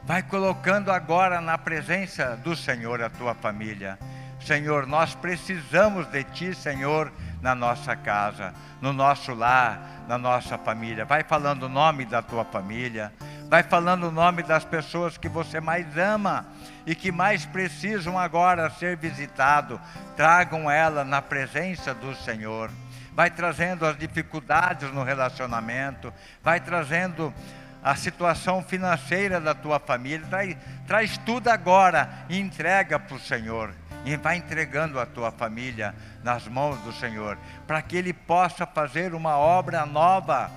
Vai 0.03 0.21
colocando 0.21 0.91
agora 0.91 1.41
na 1.41 1.57
presença 1.57 2.39
do 2.43 2.55
Senhor 2.55 3.01
a 3.01 3.09
tua 3.09 3.33
família. 3.33 3.97
Senhor, 4.45 4.85
nós 4.85 5.15
precisamos 5.15 6.05
de 6.07 6.23
Ti, 6.25 6.53
Senhor, 6.53 7.11
na 7.41 7.55
nossa 7.55 7.95
casa, 7.95 8.53
no 8.81 8.91
nosso 8.91 9.33
lar, 9.33 10.03
na 10.07 10.17
nossa 10.17 10.57
família. 10.57 11.05
Vai 11.05 11.23
falando 11.23 11.63
o 11.63 11.69
nome 11.69 12.05
da 12.05 12.21
tua 12.21 12.43
família, 12.43 13.11
vai 13.49 13.63
falando 13.63 14.09
o 14.09 14.11
nome 14.11 14.43
das 14.43 14.65
pessoas 14.65 15.17
que 15.17 15.29
você 15.29 15.61
mais 15.61 15.97
ama 15.97 16.45
e 16.85 16.93
que 16.93 17.11
mais 17.11 17.45
precisam 17.45 18.19
agora 18.19 18.69
ser 18.69 18.97
visitado. 18.97 19.79
Tragam 20.17 20.69
ela 20.69 21.05
na 21.05 21.21
presença 21.21 21.93
do 21.93 22.13
Senhor. 22.15 22.69
Vai 23.13 23.29
trazendo 23.29 23.85
as 23.85 23.97
dificuldades 23.97 24.91
no 24.91 25.03
relacionamento, 25.03 26.13
vai 26.43 26.59
trazendo 26.59 27.33
a 27.81 27.95
situação 27.95 28.63
financeira 28.63 29.39
da 29.39 29.53
tua 29.53 29.79
família, 29.79 30.25
traz, 30.29 30.57
traz 30.87 31.17
tudo 31.19 31.49
agora 31.49 32.09
e 32.27 32.39
entrega 32.39 32.97
para 32.97 33.15
o 33.15 33.19
Senhor 33.19 33.71
e 34.05 34.15
vai 34.17 34.37
entregando 34.37 34.99
a 34.99 35.05
tua 35.05 35.31
família 35.31 35.95
nas 36.23 36.47
mãos 36.47 36.77
do 36.81 36.91
Senhor, 36.91 37.37
para 37.65 37.81
que 37.81 37.95
Ele 37.95 38.13
possa 38.13 38.65
fazer 38.65 39.13
uma 39.13 39.37
obra 39.37 39.85
nova, 39.85 40.51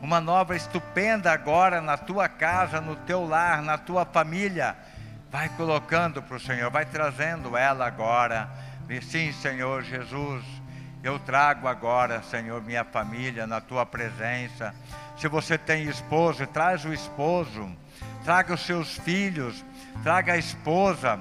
uma 0.00 0.20
nova 0.20 0.54
estupenda 0.54 1.32
agora 1.32 1.80
na 1.80 1.96
tua 1.96 2.28
casa, 2.28 2.80
no 2.80 2.96
teu 2.96 3.26
lar, 3.26 3.62
na 3.62 3.76
tua 3.76 4.04
família. 4.04 4.76
Vai 5.30 5.48
colocando 5.50 6.22
para 6.22 6.36
o 6.36 6.40
Senhor, 6.40 6.70
vai 6.70 6.84
trazendo 6.84 7.56
ela 7.56 7.86
agora. 7.86 8.48
Sim, 9.00 9.32
Senhor 9.32 9.82
Jesus, 9.82 10.44
eu 11.02 11.18
trago 11.18 11.66
agora, 11.66 12.22
Senhor, 12.22 12.60
minha 12.62 12.84
família 12.84 13.46
na 13.46 13.60
tua 13.60 13.86
presença. 13.86 14.74
Se 15.16 15.28
você 15.28 15.56
tem 15.56 15.84
esposo, 15.84 16.46
traz 16.46 16.84
o 16.84 16.92
esposo, 16.92 17.70
traga 18.24 18.54
os 18.54 18.60
seus 18.66 18.98
filhos, 18.98 19.64
traga 20.02 20.34
a 20.34 20.36
esposa 20.36 21.18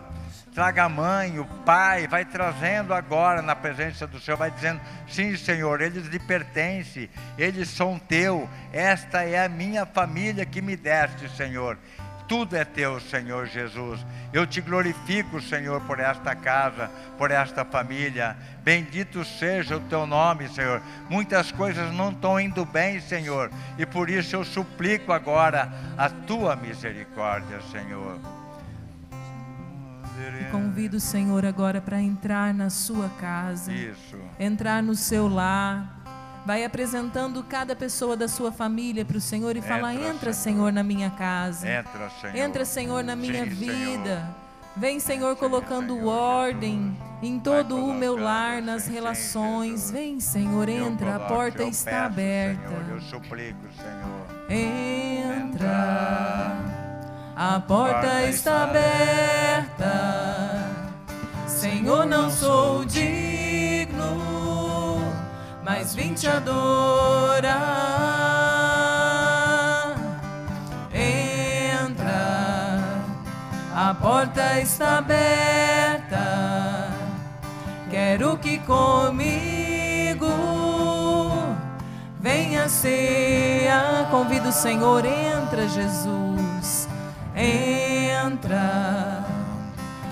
traga 0.53 0.83
a 0.83 0.89
mãe, 0.89 1.39
o 1.39 1.45
pai, 1.45 2.07
vai 2.07 2.25
trazendo 2.25 2.93
agora 2.93 3.41
na 3.41 3.55
presença 3.55 4.05
do 4.05 4.19
Senhor, 4.19 4.37
vai 4.37 4.51
dizendo: 4.51 4.81
sim, 5.07 5.35
Senhor, 5.35 5.81
eles 5.81 6.07
lhe 6.07 6.19
pertencem, 6.19 7.09
eles 7.37 7.69
são 7.69 7.97
teu, 7.97 8.49
esta 8.71 9.23
é 9.23 9.43
a 9.43 9.49
minha 9.49 9.85
família 9.85 10.45
que 10.45 10.61
me 10.61 10.75
deste, 10.75 11.29
Senhor. 11.29 11.77
Tudo 12.27 12.55
é 12.55 12.63
teu, 12.63 12.97
Senhor 13.01 13.45
Jesus. 13.47 14.05
Eu 14.31 14.47
te 14.47 14.61
glorifico, 14.61 15.41
Senhor, 15.41 15.81
por 15.81 15.99
esta 15.99 16.33
casa, 16.33 16.89
por 17.17 17.29
esta 17.29 17.65
família. 17.65 18.37
Bendito 18.63 19.25
seja 19.25 19.75
o 19.75 19.81
teu 19.81 20.07
nome, 20.07 20.47
Senhor. 20.47 20.81
Muitas 21.09 21.51
coisas 21.51 21.91
não 21.91 22.09
estão 22.09 22.39
indo 22.39 22.63
bem, 22.63 23.01
Senhor, 23.01 23.51
e 23.77 23.85
por 23.85 24.09
isso 24.09 24.37
eu 24.37 24.45
suplico 24.45 25.11
agora 25.11 25.69
a 25.97 26.09
tua 26.09 26.55
misericórdia, 26.55 27.59
Senhor. 27.69 28.40
E 30.41 30.45
convido 30.51 30.97
o 30.97 30.99
Senhor 30.99 31.45
agora 31.45 31.79
para 31.81 32.01
entrar 32.01 32.53
na 32.53 32.69
sua 32.69 33.09
casa, 33.19 33.71
Isso. 33.71 34.17
entrar 34.39 34.83
no 34.83 34.95
seu 34.95 35.27
lar. 35.27 35.99
Vai 36.45 36.63
apresentando 36.65 37.43
cada 37.43 37.75
pessoa 37.75 38.15
da 38.17 38.27
sua 38.27 38.51
família 38.51 39.05
para 39.05 39.17
o 39.17 39.21
Senhor 39.21 39.55
e 39.55 39.61
falar: 39.61 39.93
Entra, 39.93 40.09
Entra, 40.09 40.33
Senhor. 40.33 40.55
Senhor, 40.55 40.73
na 40.73 40.81
minha 40.83 41.11
casa. 41.11 41.69
Entra, 41.69 42.09
Senhor. 42.09 42.35
Entra, 42.35 42.65
Senhor, 42.65 43.03
na 43.03 43.15
minha 43.15 43.45
Sim, 43.45 43.51
vida. 43.51 44.35
Vem, 44.75 44.99
Senhor, 44.99 45.35
Senhor, 45.35 45.35
colocando 45.35 45.93
Senhor, 45.95 46.07
ordem 46.07 46.97
em 47.21 47.39
todo 47.39 47.75
o 47.75 47.93
meu 47.93 48.17
lar, 48.17 48.59
nas 48.61 48.87
relações. 48.87 49.91
Vem, 49.91 50.19
Senhor, 50.19 50.67
entra. 50.67 51.17
A 51.17 51.19
porta 51.19 51.61
está 51.63 52.05
aberta. 52.05 52.67
Senhor, 52.67 52.89
eu 52.89 52.99
suplico, 53.01 53.67
Senhor. 53.77 54.25
Entra. 54.49 55.59
A 57.43 57.59
porta 57.59 58.21
está 58.29 58.65
aberta. 58.65 59.95
Senhor, 61.47 62.05
não 62.05 62.29
sou 62.29 62.85
digno, 62.85 63.97
mas 65.63 65.95
vim 65.95 66.13
te 66.13 66.27
adorar. 66.27 67.55
Entra. 70.93 72.77
A 73.75 73.95
porta 73.99 74.59
está 74.59 74.99
aberta. 74.99 76.21
Quero 77.89 78.37
que 78.37 78.59
comigo 78.59 80.27
venha 82.19 82.69
ceia. 82.69 84.07
Convido 84.11 84.49
o 84.49 84.53
Senhor, 84.53 85.03
entra, 85.03 85.67
Jesus. 85.67 86.40
Entra. 87.35 89.23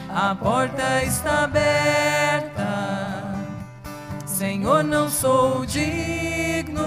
A 0.09 0.35
porta 0.35 1.03
está 1.03 1.43
aberta. 1.43 2.67
Senhor, 4.25 4.83
não 4.83 5.09
sou 5.09 5.65
digno, 5.65 6.83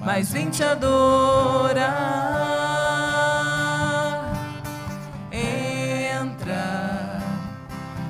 mas 0.00 0.32
vim 0.32 0.48
te 0.50 0.64
adorar. 0.64 1.92
Entra. 5.30 7.20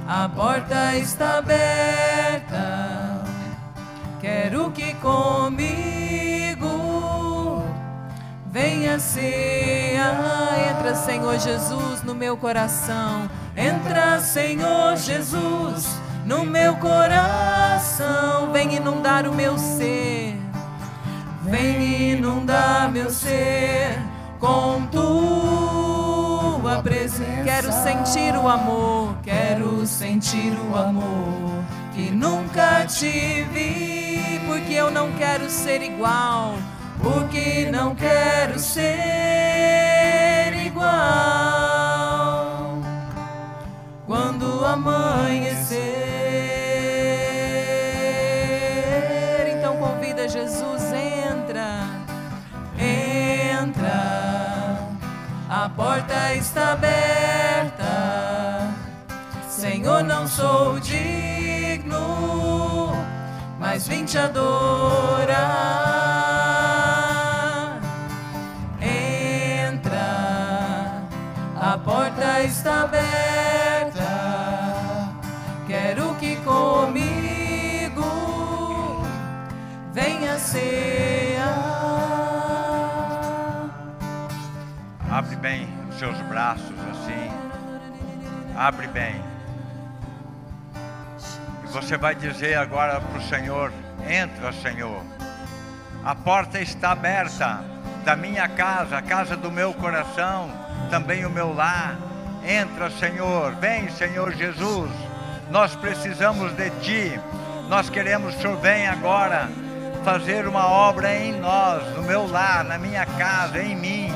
A 0.07 0.29
porta 0.29 0.97
está 0.97 1.39
aberta. 1.39 3.23
Quero 4.21 4.71
que 4.71 4.95
comigo 4.95 5.82
venha 8.93 8.99
ceia. 8.99 10.13
Entra, 10.71 10.95
Senhor 10.95 11.39
Jesus, 11.39 12.03
no 12.03 12.15
meu 12.15 12.37
coração. 12.37 13.31
Entra, 13.57 14.21
Senhor 14.21 14.97
Jesus, 14.97 15.99
no 16.27 16.45
meu 16.45 16.77
coração. 16.77 18.53
Vem 18.53 18.77
inundar 18.77 19.27
o 19.27 19.35
meu 19.35 19.57
ser. 19.57 20.37
Vem 21.43 22.13
inundar 22.13 22.91
meu 22.91 23.11
ser 23.11 23.99
com 24.39 24.87
tua 24.91 26.83
presença. 26.83 27.43
Quero 27.45 27.73
sentir 27.73 28.35
o 28.37 28.49
amor, 28.49 29.17
quero 29.23 29.87
sentir 29.87 30.53
o 30.71 30.77
amor 30.77 31.63
que 31.95 32.11
nunca 32.11 32.87
tive, 32.87 34.41
porque 34.47 34.73
eu 34.73 34.91
não 34.91 35.13
quero 35.13 35.51
ser 35.51 35.83
igual, 35.83 36.55
porque 37.03 37.69
não 37.71 37.95
quero 37.95 38.59
ser 38.59 40.55
igual 40.65 40.89
quando 44.07 44.65
amanhecer. 44.65 45.83
Então 49.57 49.77
convida 49.77 50.27
Jesus, 50.29 50.83
entra, 50.93 51.85
entra, 52.79 54.79
a 55.49 55.69
porta 55.69 56.35
está 56.35 56.73
aberta. 56.73 57.83
Senhor, 59.49 60.05
não 60.05 60.27
sou 60.27 60.81
digno, 60.81 62.93
mas 63.59 63.89
vim 63.89 64.05
te 64.05 64.19
adorar. 64.19 66.02
Está 72.45 72.83
aberta. 72.83 74.03
Quero 75.67 76.15
que 76.17 76.37
comigo 76.37 78.03
venha 79.93 80.39
cear. 80.39 81.43
Abre 85.11 85.37
bem 85.37 85.69
os 85.89 85.99
seus 85.99 86.21
braços 86.23 86.75
assim. 86.91 87.31
Abre 88.57 88.89
bem. 88.89 89.23
E 91.65 91.67
você 91.69 91.97
vai 91.97 92.15
dizer 92.15 92.55
agora 92.57 93.01
para 93.01 93.19
o 93.19 93.23
Senhor: 93.23 93.73
Entra, 94.09 94.53
Senhor. 94.53 95.03
A 96.05 96.15
porta 96.15 96.61
está 96.61 96.91
aberta 96.91 97.65
da 98.05 98.17
minha 98.17 98.49
casa, 98.49 98.99
a 98.99 99.03
casa 99.03 99.37
do 99.37 99.53
meu 99.53 99.73
coração, 99.73 100.51
também 100.91 101.25
o 101.25 101.31
meu 101.31 101.55
lar. 101.55 102.12
Entra, 102.45 102.91
Senhor. 102.91 103.55
Vem, 103.57 103.91
Senhor 103.91 104.33
Jesus. 104.33 104.91
Nós 105.51 105.75
precisamos 105.77 106.53
de 106.53 106.71
Ti. 106.81 107.21
Nós 107.69 107.89
queremos, 107.89 108.35
Senhor, 108.35 108.57
vem 108.59 108.87
agora 108.87 109.49
fazer 110.05 110.47
uma 110.49 110.67
obra 110.67 111.15
em 111.15 111.33
nós, 111.39 111.83
no 111.95 112.03
meu 112.03 112.27
lar, 112.27 112.65
na 112.65 112.77
minha 112.77 113.07
casa, 113.07 113.63
em 113.63 113.77
mim. 113.77 114.13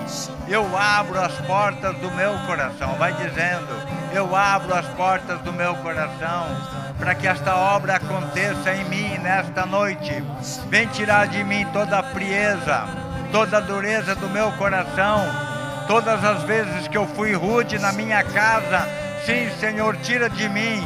Eu 0.49 0.77
abro 0.77 1.21
as 1.21 1.33
portas 1.47 1.97
do 1.99 2.11
meu 2.13 2.37
coração. 2.47 2.95
Vai 2.95 3.13
dizendo, 3.13 3.69
eu 4.13 4.35
abro 4.35 4.75
as 4.75 4.87
portas 4.89 5.41
do 5.41 5.53
meu 5.53 5.75
coração 5.77 6.47
para 6.99 7.15
que 7.15 7.27
esta 7.27 7.55
obra 7.55 7.97
aconteça 7.97 8.75
em 8.75 8.85
mim 8.85 9.19
nesta 9.19 9.67
noite. 9.67 10.23
Vem 10.69 10.87
tirar 10.89 11.29
de 11.29 11.45
mim 11.45 11.67
toda 11.73 11.99
a 11.99 12.03
frieza, 12.03 12.85
toda 13.31 13.59
a 13.59 13.61
dureza 13.61 14.15
do 14.15 14.29
meu 14.29 14.51
coração. 14.53 15.56
Todas 15.87 16.25
as 16.25 16.43
vezes 16.43 16.89
que 16.89 16.97
eu 16.97 17.07
fui 17.07 17.33
rude 17.33 17.79
na 17.79 17.93
minha 17.93 18.25
casa, 18.25 18.89
sim, 19.25 19.49
Senhor, 19.61 19.97
tira 19.99 20.29
de 20.29 20.49
mim 20.49 20.85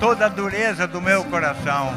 toda 0.00 0.26
a 0.26 0.28
dureza 0.28 0.86
do 0.86 1.02
meu 1.02 1.22
coração. 1.24 1.92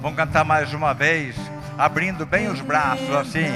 Vamos 0.00 0.16
cantar 0.16 0.44
mais 0.44 0.72
uma 0.74 0.92
vez, 0.92 1.34
abrindo 1.78 2.26
bem 2.26 2.48
os 2.48 2.60
braços 2.60 3.10
assim, 3.14 3.48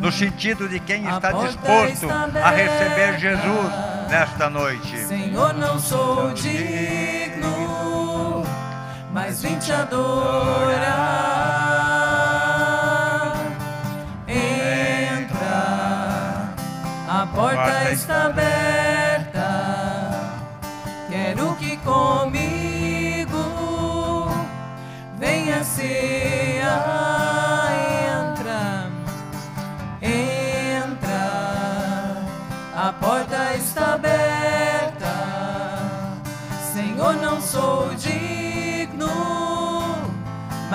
no 0.00 0.10
sentido 0.10 0.68
de 0.68 0.80
quem 0.80 1.06
está 1.06 1.32
disposto 1.32 2.08
a 2.10 2.50
receber 2.50 3.18
Jesus 3.18 3.72
nesta 4.08 4.48
noite. 4.48 4.96
Senhor, 5.06 5.52
não 5.54 5.78
sou 5.78 6.32
digno, 6.32 8.42
mas 9.12 9.42
vim 9.42 9.58
te 9.58 9.72
adorar. 9.72 11.04
Entra, 14.26 16.54
a 17.08 17.26
porta 17.26 17.92
está 17.92 18.26
aberta. 18.26 18.49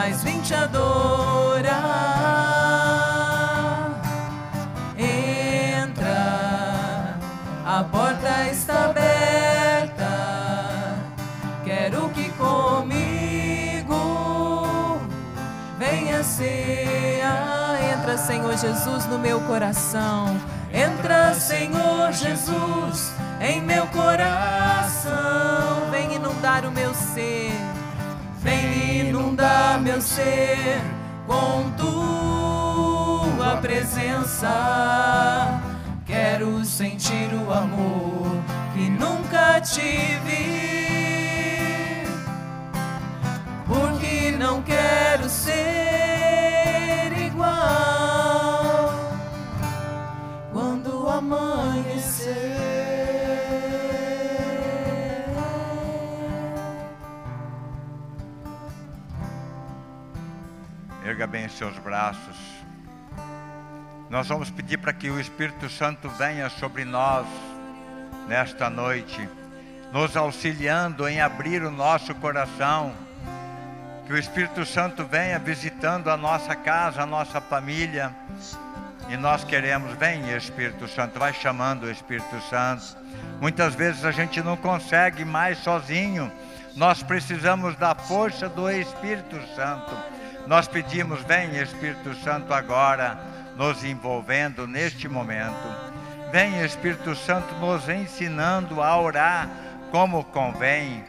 Mas 0.08 0.24
vim 0.24 0.40
te 0.42 0.54
adorar. 0.54 1.74
Entra, 4.98 6.06
a 7.66 7.84
porta 7.84 8.48
está 8.52 8.86
aberta. 8.86 10.06
Quero 11.64 12.10
que 12.10 12.30
comigo 12.34 13.98
venha 15.80 16.24
cear. 16.24 17.80
Entra, 17.98 18.16
Senhor 18.16 18.56
Jesus, 18.56 19.08
no 19.08 19.18
meu 19.18 19.42
coração. 19.42 20.40
Entra, 20.72 21.34
Senhor 21.34 22.12
Jesus, 22.12 23.12
em 23.42 23.60
meu 23.60 23.88
coração. 23.88 25.16
Vem 25.90 26.14
inundar 26.14 26.64
o 26.64 26.72
meu 26.72 26.94
ser. 26.94 27.75
Vem 28.46 29.00
inundar 29.00 29.82
meu 29.82 30.00
ser 30.00 30.80
com 31.26 31.72
tua 31.72 33.58
presença. 33.58 35.60
Quero 36.06 36.64
sentir 36.64 37.34
o 37.34 37.52
amor 37.52 38.38
que 38.76 38.88
nunca 38.88 39.60
tive. 39.62 40.46
Porque 43.68 44.30
não 44.38 44.62
quero 44.62 45.28
ser 45.28 47.12
igual 47.26 48.94
quando 50.54 51.10
amanhecer. 51.10 51.95
Erga 61.16 61.28
bem 61.28 61.46
os 61.46 61.58
seus 61.58 61.78
braços. 61.80 62.36
Nós 64.10 64.28
vamos 64.28 64.50
pedir 64.50 64.78
para 64.80 64.92
que 64.92 65.10
o 65.10 65.18
Espírito 65.18 65.70
Santo 65.70 66.10
venha 66.10 66.50
sobre 66.50 66.84
nós 66.84 67.26
nesta 68.28 68.70
noite, 68.70 69.30
nos 69.94 70.18
auxiliando 70.18 71.08
em 71.08 71.22
abrir 71.22 71.64
o 71.64 71.72
nosso 71.72 72.14
coração. 72.16 72.94
Que 74.06 74.12
o 74.12 74.18
Espírito 74.18 74.66
Santo 74.66 75.06
venha 75.06 75.40
visitando 75.40 76.10
a 76.10 76.18
nossa 76.18 76.54
casa, 76.54 77.04
a 77.04 77.06
nossa 77.06 77.40
família. 77.40 78.14
E 79.08 79.16
nós 79.16 79.46
queremos, 79.46 79.94
vem 79.94 80.36
Espírito 80.36 80.86
Santo, 80.86 81.18
vai 81.18 81.32
chamando 81.32 81.84
o 81.84 81.92
Espírito 81.92 82.42
Santo. 82.50 82.98
Muitas 83.40 83.74
vezes 83.74 84.04
a 84.04 84.12
gente 84.12 84.42
não 84.42 84.58
consegue 84.58 85.24
mais 85.24 85.60
sozinho. 85.60 86.30
Nós 86.76 87.02
precisamos 87.02 87.78
da 87.78 87.96
força 87.96 88.50
do 88.50 88.70
Espírito 88.70 89.40
Santo. 89.56 90.15
Nós 90.48 90.68
pedimos, 90.68 91.22
vem 91.24 91.58
Espírito 91.58 92.14
Santo 92.16 92.54
agora, 92.54 93.18
nos 93.58 93.84
envolvendo 93.84 94.68
neste 94.68 95.08
momento. 95.08 95.68
Vem 96.32 96.64
Espírito 96.64 97.16
Santo 97.16 97.54
nos 97.56 97.90
ensinando 97.90 98.82
a 98.82 99.00
orar 99.00 99.50
como 99.92 100.24
convém. 100.26 101.04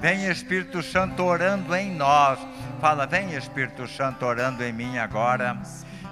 Vem 0.00 0.26
Espírito 0.26 0.82
Santo 0.82 1.22
orando 1.22 1.74
em 1.74 1.94
nós. 1.94 2.38
Fala, 2.80 3.06
vem 3.06 3.34
Espírito 3.34 3.86
Santo 3.86 4.24
orando 4.24 4.64
em 4.64 4.72
mim 4.72 4.98
agora. 4.98 5.56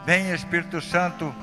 Vem 0.05 0.31
Espírito 0.33 0.81
Santo, 0.81 1.35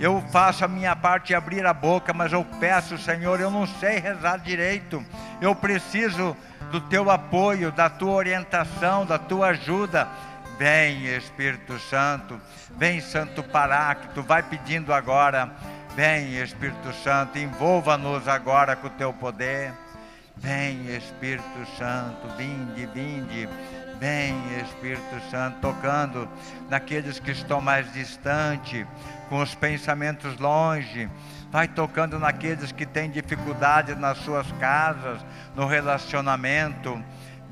eu 0.00 0.22
faço 0.32 0.64
a 0.64 0.68
minha 0.68 0.96
parte 0.96 1.28
de 1.28 1.34
abrir 1.34 1.64
a 1.64 1.72
boca, 1.72 2.12
mas 2.12 2.32
eu 2.32 2.44
peço, 2.58 2.98
Senhor, 2.98 3.40
eu 3.40 3.50
não 3.50 3.66
sei 3.66 3.98
rezar 4.00 4.38
direito. 4.38 5.04
Eu 5.40 5.54
preciso 5.54 6.36
do 6.70 6.80
teu 6.80 7.10
apoio, 7.10 7.70
da 7.70 7.88
tua 7.88 8.12
orientação, 8.12 9.06
da 9.06 9.18
tua 9.18 9.48
ajuda. 9.48 10.08
Vem 10.58 11.06
Espírito 11.06 11.78
Santo, 11.78 12.40
vem 12.76 13.00
Santo 13.00 13.42
Paráclito, 13.42 14.22
vai 14.22 14.42
pedindo 14.42 14.92
agora. 14.92 15.50
Vem 15.96 16.40
Espírito 16.40 16.92
Santo, 17.02 17.38
envolva-nos 17.38 18.26
agora 18.28 18.76
com 18.76 18.86
o 18.86 18.90
teu 18.90 19.12
poder. 19.12 19.72
Vem 20.36 20.94
Espírito 20.94 21.66
Santo, 21.78 22.28
vinde, 22.36 22.86
vinde. 22.86 23.48
Vem 23.98 24.34
Espírito 24.60 25.20
Santo, 25.30 25.58
tocando 25.60 26.28
naqueles 26.68 27.18
que 27.20 27.30
estão 27.30 27.60
mais 27.60 27.92
distantes, 27.92 28.86
com 29.28 29.40
os 29.40 29.54
pensamentos 29.54 30.36
longe. 30.38 31.08
Vai 31.50 31.68
tocando 31.68 32.18
naqueles 32.18 32.72
que 32.72 32.84
têm 32.84 33.10
dificuldade 33.10 33.94
nas 33.94 34.18
suas 34.18 34.50
casas, 34.52 35.24
no 35.54 35.66
relacionamento. 35.66 37.02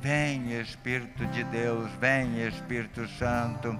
Vem 0.02 0.60
Espírito 0.60 1.24
de 1.26 1.44
Deus, 1.44 1.88
vem 2.00 2.44
Espírito 2.46 3.06
Santo. 3.08 3.78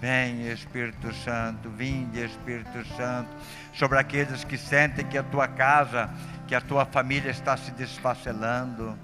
Vem 0.00 0.50
Espírito 0.50 1.12
Santo, 1.12 1.68
vinde 1.68 2.24
Espírito 2.24 2.82
Santo, 2.96 3.28
sobre 3.74 3.98
aqueles 3.98 4.44
que 4.44 4.56
sentem 4.56 5.06
que 5.06 5.18
a 5.18 5.22
tua 5.22 5.46
casa, 5.46 6.08
que 6.48 6.54
a 6.54 6.60
tua 6.60 6.86
família 6.86 7.30
está 7.30 7.54
se 7.54 7.70
desfacelando. 7.72 8.96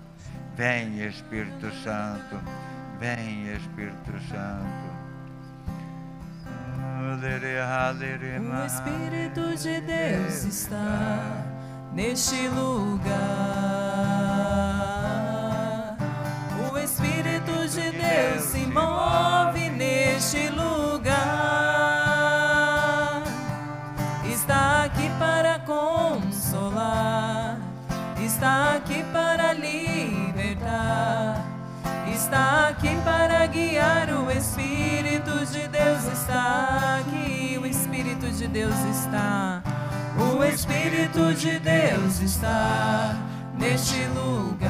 Vem 0.57 1.07
Espírito 1.07 1.70
Santo, 1.85 2.40
vem 2.98 3.52
Espírito 3.52 4.18
Santo. 4.31 4.96
O 6.98 8.64
Espírito 8.64 9.55
de 9.62 9.81
Deus 9.83 10.44
está 10.44 11.44
neste 11.92 12.48
lugar. 12.48 13.86
Está 32.27 32.71
aqui 32.71 32.91
para 33.05 33.47
guiar, 33.47 34.11
o 34.11 34.29
Espírito 34.33 35.47
de 35.47 35.69
Deus 35.69 36.05
está 36.12 36.99
aqui, 36.99 37.57
o 37.57 37.65
Espírito 37.65 38.29
de 38.29 38.49
Deus 38.49 38.75
está. 38.91 39.62
O 40.19 40.43
Espírito 40.43 41.33
de 41.35 41.61
Deus 41.61 42.21
está 42.21 43.15
neste 43.57 44.05
lugar. 44.07 44.67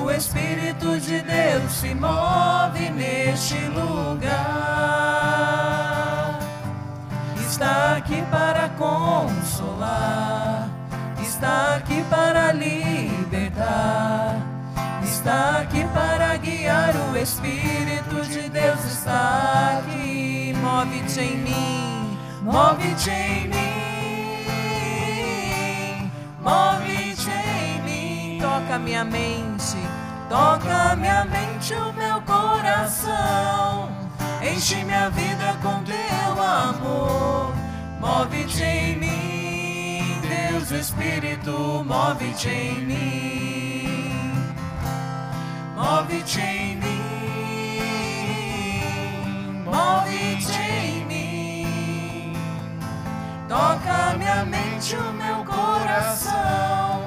O 0.00 0.10
Espírito 0.10 0.98
de 0.98 1.20
Deus 1.20 1.70
se 1.72 1.94
move 1.94 2.88
neste 2.88 3.58
lugar. 3.66 4.30
Está 7.38 7.96
aqui 7.98 8.22
para 8.30 8.70
consolar, 8.78 10.70
está 11.20 11.76
aqui 11.76 12.02
para 12.08 12.54
libertar. 13.56 14.36
Está 15.02 15.60
aqui 15.62 15.84
para 15.94 16.36
guiar, 16.36 16.94
o 17.10 17.16
Espírito 17.16 18.20
de 18.28 18.50
Deus 18.50 18.84
está 18.84 19.78
aqui. 19.78 20.54
Move-te 20.60 21.20
em 21.20 21.36
mim, 21.38 22.18
move-te 22.42 23.10
em 23.10 23.48
mim, 23.48 24.42
move-te 26.42 27.30
em 27.30 27.82
mim. 27.82 28.38
Toca 28.40 28.78
minha 28.78 29.04
mente, 29.04 29.76
toca 30.28 30.96
minha 30.96 31.24
mente, 31.24 31.74
o 31.74 31.92
meu 31.92 32.20
coração. 32.22 33.88
Enche 34.42 34.84
minha 34.84 35.10
vida 35.10 35.56
com 35.62 35.82
teu 35.82 36.42
amor, 36.42 37.52
move-te 38.00 38.62
em 38.62 38.96
mim, 38.96 39.35
Deus 40.56 40.70
Espírito, 40.70 41.84
move-te 41.84 42.48
em 42.48 42.80
mim. 42.86 44.54
Move-te 45.76 46.40
em 46.40 46.76
mim, 46.76 47.82
move-te 49.66 50.58
em 50.58 51.04
mim. 51.04 52.32
Toca 53.46 54.16
minha 54.16 54.46
mente, 54.46 54.96
o 54.96 55.12
meu 55.12 55.44
coração. 55.44 57.02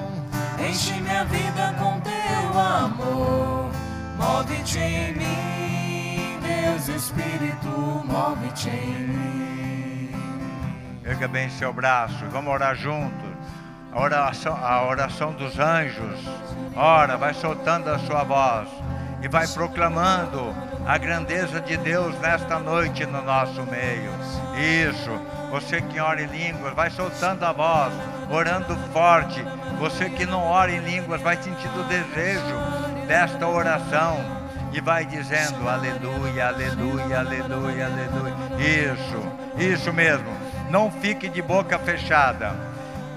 Enche 0.59 0.93
minha 1.01 1.25
vida 1.25 1.73
com 1.79 1.99
teu 2.01 2.59
amor. 2.59 3.71
Move-te 4.15 4.77
em 4.77 5.13
mim, 5.15 6.39
Deus 6.39 6.87
Espírito, 6.87 8.05
move-te 8.05 8.69
em 8.69 9.07
mim. 9.07 10.11
Erga 11.03 11.27
bem 11.27 11.49
seu 11.49 11.73
braço, 11.73 12.23
vamos 12.29 12.53
orar 12.53 12.75
juntos. 12.75 13.28
A 13.91 14.01
oração, 14.01 14.55
a 14.55 14.85
oração 14.85 15.33
dos 15.33 15.57
anjos. 15.59 16.19
Ora, 16.75 17.17
vai 17.17 17.33
soltando 17.33 17.89
a 17.89 17.99
sua 17.99 18.23
voz 18.23 18.69
e 19.21 19.27
vai 19.27 19.47
proclamando 19.47 20.55
a 20.85 20.97
grandeza 20.97 21.59
de 21.59 21.75
Deus 21.77 22.17
nesta 22.19 22.59
noite 22.59 23.05
no 23.05 23.21
nosso 23.23 23.63
meio. 23.63 24.11
Isso. 24.87 25.11
Você 25.51 25.81
que 25.81 25.99
ora 25.99 26.21
em 26.21 26.27
línguas, 26.27 26.73
vai 26.73 26.91
soltando 26.91 27.43
a 27.43 27.51
voz, 27.51 27.91
orando 28.29 28.75
forte. 28.93 29.43
Você 29.79 30.09
que 30.09 30.25
não 30.25 30.43
ora 30.43 30.71
em 30.71 30.79
línguas, 30.79 31.21
vai 31.21 31.37
sentindo 31.37 31.81
o 31.81 31.83
desejo 31.85 32.55
desta 33.07 33.47
oração 33.47 34.19
e 34.71 34.79
vai 34.79 35.03
dizendo 35.05 35.67
aleluia, 35.67 36.47
aleluia, 36.47 37.19
aleluia, 37.19 37.85
aleluia. 37.87 38.35
Isso, 38.59 39.73
isso 39.73 39.91
mesmo. 39.91 40.29
Não 40.69 40.91
fique 40.91 41.27
de 41.27 41.41
boca 41.41 41.79
fechada. 41.79 42.68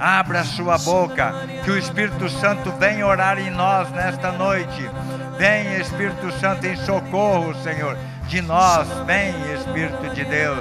Abra 0.03 0.43
sua 0.43 0.77
boca, 0.79 1.33
que 1.63 1.71
o 1.71 1.79
Espírito 1.79 2.29
Santo 2.29 2.73
venha 2.73 3.07
orar 3.07 3.39
em 3.39 3.51
nós 3.51 3.89
nesta 3.93 4.33
noite. 4.33 4.91
Vem, 5.39 5.77
Espírito 5.81 6.33
Santo, 6.41 6.67
em 6.67 6.75
socorro, 6.75 7.55
Senhor, 7.63 7.97
de 8.27 8.43
nós. 8.43 8.89
Vem, 9.07 9.31
Espírito 9.55 10.13
de 10.13 10.25
Deus. 10.25 10.59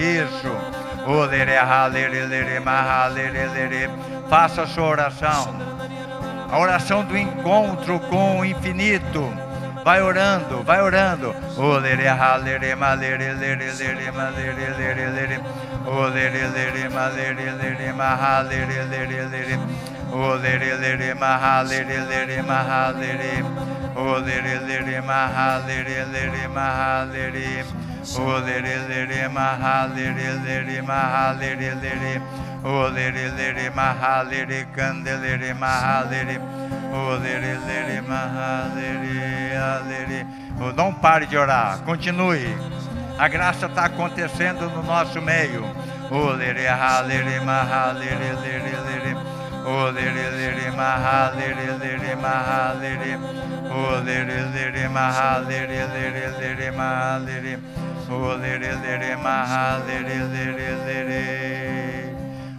Isso. 0.00 0.56
Faça 4.30 4.62
a 4.62 4.66
sua 4.68 4.86
oração. 4.86 5.56
A 6.52 6.56
oração 6.56 7.02
do 7.02 7.18
encontro 7.18 7.98
com 7.98 8.38
o 8.38 8.44
infinito. 8.44 9.28
Vai 9.84 10.00
orando, 10.00 10.62
vai 10.62 10.80
orando. 10.80 11.34
O 15.84 16.08
lere 16.08 16.48
lere 16.54 16.88
ma 16.88 17.08
lere 17.08 17.52
lere 17.56 17.92
ma 17.92 18.16
ha 18.16 18.42
lere 18.42 18.84
lere 18.88 19.28
lere. 19.28 19.58
O 20.12 20.34
lere 20.36 20.76
lere 20.78 21.14
ma 21.14 21.38
ha 21.38 21.62
lere 21.62 22.06
lere 22.06 22.42
ma 22.42 22.62
ha 22.62 22.90
lere. 22.92 23.42
O 23.94 24.18
lere 24.18 24.60
lere 24.66 25.00
ma 25.00 25.26
ha 25.34 25.58
lere 25.66 26.04
lere 26.12 26.48
ma 26.48 26.66
ha 26.78 27.04
lere. 27.04 27.64
O 28.16 28.38
lere 28.38 28.86
lere 28.88 29.28
ma 29.28 29.56
ha 29.56 29.86
lere 29.86 30.38
lere 30.44 30.82
ma 30.82 31.00
ha 31.12 31.32
lere 31.32 31.74
lere. 31.74 32.20
O 32.62 32.88
lere 32.88 33.30
lere 33.30 33.70
ma 33.70 33.94
ha 33.98 34.22
lere 34.22 34.66
candelere 34.74 35.52
ma 35.54 35.66
ha 35.66 36.04
lere. 36.08 36.38
O 36.92 37.16
lere 37.16 37.58
lere 37.66 38.00
ma 38.02 38.20
ha 38.34 38.70
lere 38.74 39.56
a 39.56 39.80
lere. 39.88 40.26
Não 40.76 40.92
pare 40.92 41.26
de 41.26 41.36
orar, 41.36 41.82
continue. 41.84 42.81
A 43.22 43.28
graça 43.28 43.66
está 43.66 43.84
acontecendo 43.84 44.68
no 44.68 44.82
nosso 44.82 45.22
meio. 45.22 45.62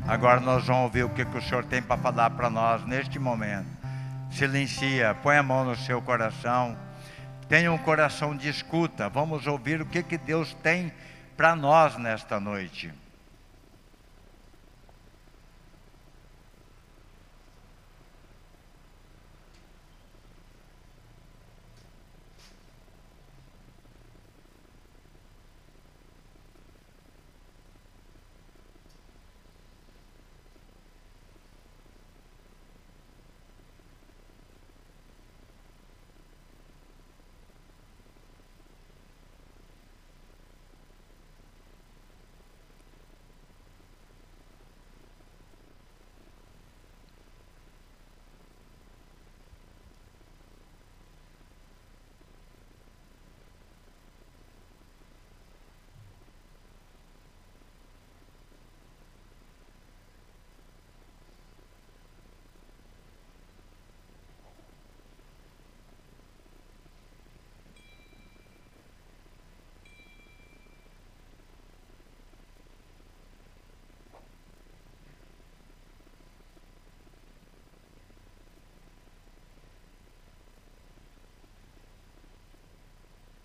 Agora 0.08 0.40
nós 0.40 0.66
vamos 0.66 0.84
ouvir 0.84 1.04
o 1.04 1.10
que, 1.10 1.26
que 1.26 1.38
o 1.38 1.42
Senhor 1.42 1.66
tem 1.66 1.82
para 1.82 1.98
falar 1.98 2.30
para 2.30 2.50
nós 2.50 2.86
neste 2.86 3.20
momento. 3.20 3.68
Silencia, 4.32 5.14
põe 5.22 5.36
a 5.36 5.44
mão 5.44 5.66
no 5.66 5.76
seu 5.76 6.02
coração. 6.02 6.78
Tenha 7.48 7.72
um 7.72 7.78
coração 7.78 8.36
de 8.36 8.50
escuta. 8.50 9.10
Vamos 9.10 9.48
ouvir 9.48 9.82
o 9.82 9.86
que, 9.86 10.02
que 10.04 10.18
Deus 10.18 10.54
tem 10.64 10.92
para 11.36 11.56
nós 11.56 11.98
nesta 11.98 12.40
noite. 12.40 12.92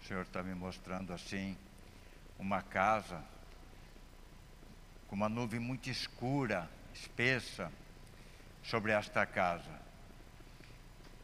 Senhor 0.08 0.22
está 0.22 0.42
me 0.42 0.54
mostrando 0.54 1.12
assim 1.12 1.54
uma 2.38 2.62
casa 2.62 3.22
com 5.06 5.14
uma 5.14 5.28
nuvem 5.28 5.60
muito 5.60 5.90
escura, 5.90 6.66
espessa, 6.94 7.70
sobre 8.62 8.92
esta 8.92 9.26
casa. 9.26 9.70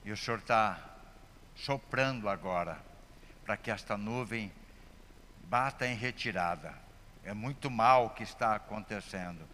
E 0.04 0.12
o 0.12 0.16
Senhor 0.18 0.38
está 0.38 0.78
soprando 1.56 2.28
agora 2.28 2.78
para 3.46 3.56
que 3.56 3.70
esta 3.70 3.96
nuvem 3.96 4.52
bata 5.44 5.86
em 5.86 5.96
retirada. 5.96 6.74
É 7.24 7.32
muito 7.32 7.70
mal 7.70 8.04
o 8.04 8.10
que 8.10 8.22
está 8.22 8.54
acontecendo. 8.54 9.48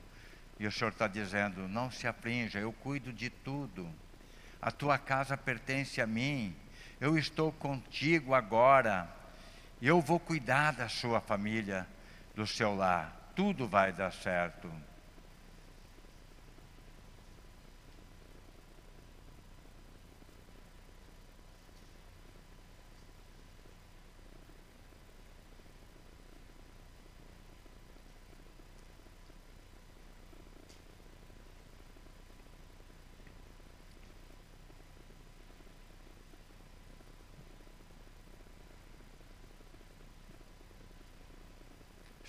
E 0.59 0.67
o 0.67 0.73
Senhor 0.73 0.91
está 0.91 1.07
dizendo: 1.07 1.69
não 1.69 1.89
se 1.89 2.09
aflinja, 2.09 2.59
eu 2.59 2.73
cuido 2.73 3.13
de 3.13 3.31
tudo. 3.31 3.89
A 4.61 4.73
tua 4.73 4.99
casa 4.99 5.37
pertence 5.37 6.01
a 6.01 6.07
mim. 6.07 6.53
Eu 7.01 7.17
estou 7.17 7.53
contigo 7.53 8.35
agora. 8.35 9.20
Eu 9.83 10.01
vou 10.01 10.21
cuidar 10.21 10.73
da 10.73 10.89
sua 10.89 11.21
família, 11.21 11.87
do 12.35 12.47
seu 12.47 12.75
lar. 12.75 13.33
Tudo 13.35 13.67
vai 13.67 13.93
dar 13.93 14.13
certo. 14.13 14.71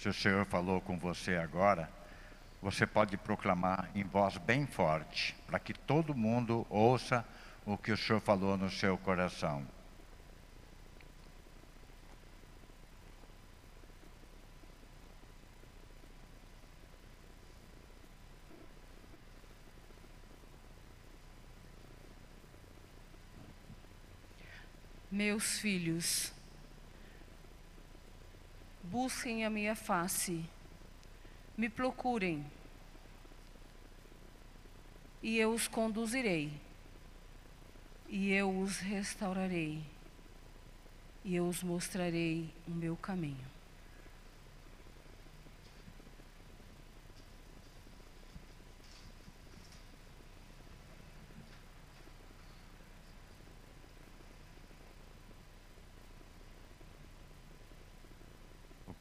Se 0.02 0.10
o 0.10 0.14
Senhor 0.14 0.44
falou 0.48 0.82
com 0.82 0.98
você 0.98 1.36
agora, 1.36 1.88
você 2.60 2.88
pode 2.88 3.16
proclamar 3.18 3.88
em 3.94 4.04
voz 4.04 4.36
bem 4.36 4.66
forte, 4.66 5.36
para 5.46 5.60
que 5.60 5.76
todo 5.76 6.16
mundo 6.16 6.66
ouça 6.72 7.24
o 7.68 7.78
que 7.78 7.92
o 7.92 7.98
Senhor 7.98 8.20
falou 8.20 8.58
no 8.58 8.68
seu 8.68 8.98
coração. 8.98 9.64
Meus 25.12 25.60
filhos, 25.60 26.34
busquem 28.84 29.46
a 29.46 29.50
minha 29.50 29.76
face, 29.76 30.44
me 31.58 31.70
procurem, 31.70 32.46
e 35.22 35.38
eu 35.38 35.54
os 35.54 35.68
conduzirei, 35.68 36.52
e 38.10 38.32
eu 38.32 38.60
os 38.60 38.80
restaurarei, 38.80 39.84
e 41.24 41.36
eu 41.36 41.48
os 41.48 41.62
mostrarei 41.62 42.50
o 42.68 42.72
meu 42.72 42.96
caminho. 42.98 43.61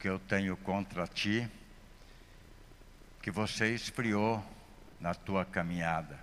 Que 0.01 0.09
eu 0.09 0.17
tenho 0.17 0.57
contra 0.57 1.05
ti, 1.05 1.47
que 3.21 3.29
você 3.29 3.71
esfriou 3.75 4.43
na 4.99 5.13
tua 5.13 5.45
caminhada. 5.45 6.19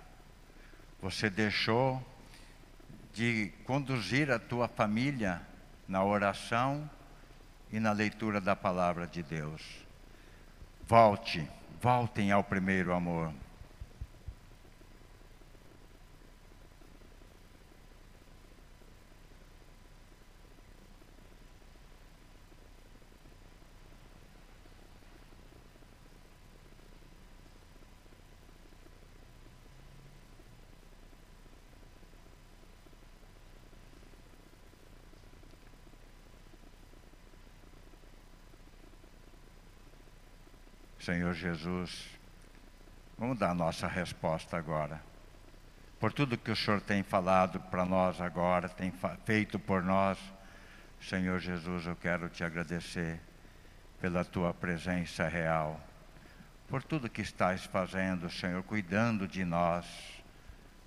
Você 1.01 1.29
deixou 1.29 2.05
de 3.13 3.53
conduzir 3.63 4.29
a 4.31 4.37
tua 4.37 4.67
família 4.67 5.41
na 5.87 6.03
oração 6.03 6.89
e 7.71 7.79
na 7.79 7.93
leitura 7.93 8.41
da 8.41 8.53
palavra 8.53 9.07
de 9.07 9.23
Deus. 9.23 9.61
Volte, 10.85 11.49
voltem 11.81 12.33
ao 12.33 12.43
primeiro 12.43 12.93
amor. 12.93 13.33
Senhor 41.09 41.33
Jesus, 41.33 42.07
vamos 43.17 43.39
dar 43.39 43.49
a 43.49 43.55
nossa 43.55 43.87
resposta 43.87 44.55
agora. 44.55 45.01
Por 45.99 46.13
tudo 46.13 46.37
que 46.37 46.51
o 46.51 46.55
Senhor 46.55 46.79
tem 46.81 47.01
falado 47.01 47.59
para 47.59 47.83
nós 47.83 48.21
agora, 48.21 48.69
tem 48.69 48.93
feito 49.25 49.57
por 49.57 49.81
nós, 49.81 50.19
Senhor 51.01 51.39
Jesus, 51.39 51.87
eu 51.87 51.95
quero 51.95 52.29
te 52.29 52.43
agradecer 52.43 53.19
pela 53.99 54.23
tua 54.23 54.53
presença 54.53 55.27
real, 55.27 55.81
por 56.67 56.83
tudo 56.83 57.09
que 57.09 57.23
estás 57.23 57.65
fazendo, 57.65 58.29
Senhor, 58.29 58.61
cuidando 58.61 59.27
de 59.27 59.43
nós. 59.43 59.87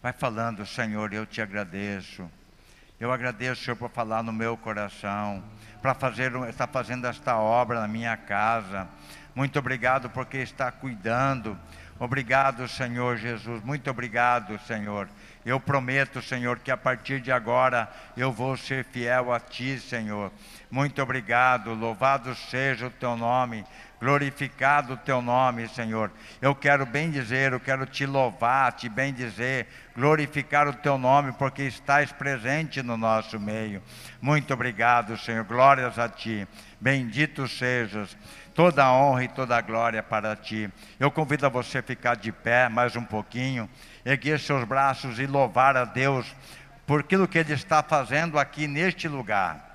Vai 0.00 0.12
falando, 0.12 0.64
Senhor, 0.64 1.12
eu 1.12 1.26
te 1.26 1.42
agradeço. 1.42 2.30
Eu 3.02 3.10
agradeço, 3.10 3.64
Senhor, 3.64 3.74
por 3.74 3.90
falar 3.90 4.22
no 4.22 4.32
meu 4.32 4.56
coração, 4.56 5.42
para 5.82 5.92
fazer, 5.92 6.32
estar 6.48 6.68
fazendo 6.68 7.04
esta 7.08 7.36
obra 7.36 7.80
na 7.80 7.88
minha 7.88 8.16
casa. 8.16 8.86
Muito 9.34 9.58
obrigado 9.58 10.08
porque 10.08 10.36
está 10.36 10.70
cuidando. 10.70 11.58
Obrigado, 11.98 12.68
Senhor 12.68 13.16
Jesus. 13.16 13.60
Muito 13.64 13.90
obrigado, 13.90 14.56
Senhor. 14.68 15.08
Eu 15.44 15.58
prometo, 15.58 16.22
Senhor, 16.22 16.60
que 16.60 16.70
a 16.70 16.76
partir 16.76 17.20
de 17.20 17.32
agora 17.32 17.90
eu 18.16 18.30
vou 18.30 18.56
ser 18.56 18.84
fiel 18.84 19.32
a 19.32 19.40
Ti, 19.40 19.80
Senhor. 19.80 20.30
Muito 20.70 21.02
obrigado. 21.02 21.74
Louvado 21.74 22.32
seja 22.36 22.86
o 22.86 22.90
Teu 22.90 23.16
nome. 23.16 23.64
Glorificado 24.02 24.94
o 24.94 24.96
Teu 24.96 25.22
nome, 25.22 25.68
Senhor. 25.68 26.10
Eu 26.40 26.56
quero 26.56 26.84
bem 26.84 27.08
dizer, 27.08 27.52
eu 27.52 27.60
quero 27.60 27.86
te 27.86 28.04
louvar, 28.04 28.72
te 28.72 28.88
bem 28.88 29.14
dizer, 29.14 29.68
glorificar 29.94 30.66
o 30.66 30.72
Teu 30.72 30.98
nome, 30.98 31.30
porque 31.34 31.62
estás 31.62 32.10
presente 32.10 32.82
no 32.82 32.96
nosso 32.96 33.38
meio. 33.38 33.80
Muito 34.20 34.52
obrigado, 34.52 35.16
Senhor. 35.16 35.44
Glórias 35.44 36.00
a 36.00 36.08
Ti. 36.08 36.48
Bendito 36.80 37.46
sejas 37.46 38.16
toda 38.52 38.92
honra 38.92 39.22
e 39.22 39.28
toda 39.28 39.60
glória 39.60 40.02
para 40.02 40.34
ti. 40.34 40.68
Eu 40.98 41.08
convido 41.08 41.46
a 41.46 41.48
você 41.48 41.78
a 41.78 41.82
ficar 41.82 42.16
de 42.16 42.32
pé 42.32 42.68
mais 42.68 42.96
um 42.96 43.04
pouquinho, 43.04 43.70
erguer 44.04 44.40
seus 44.40 44.64
braços 44.64 45.20
e 45.20 45.26
louvar 45.26 45.76
a 45.76 45.84
Deus 45.84 46.34
por 46.84 47.00
aquilo 47.00 47.28
que 47.28 47.38
Ele 47.38 47.52
está 47.52 47.84
fazendo 47.84 48.36
aqui 48.36 48.66
neste 48.66 49.06
lugar. 49.06 49.71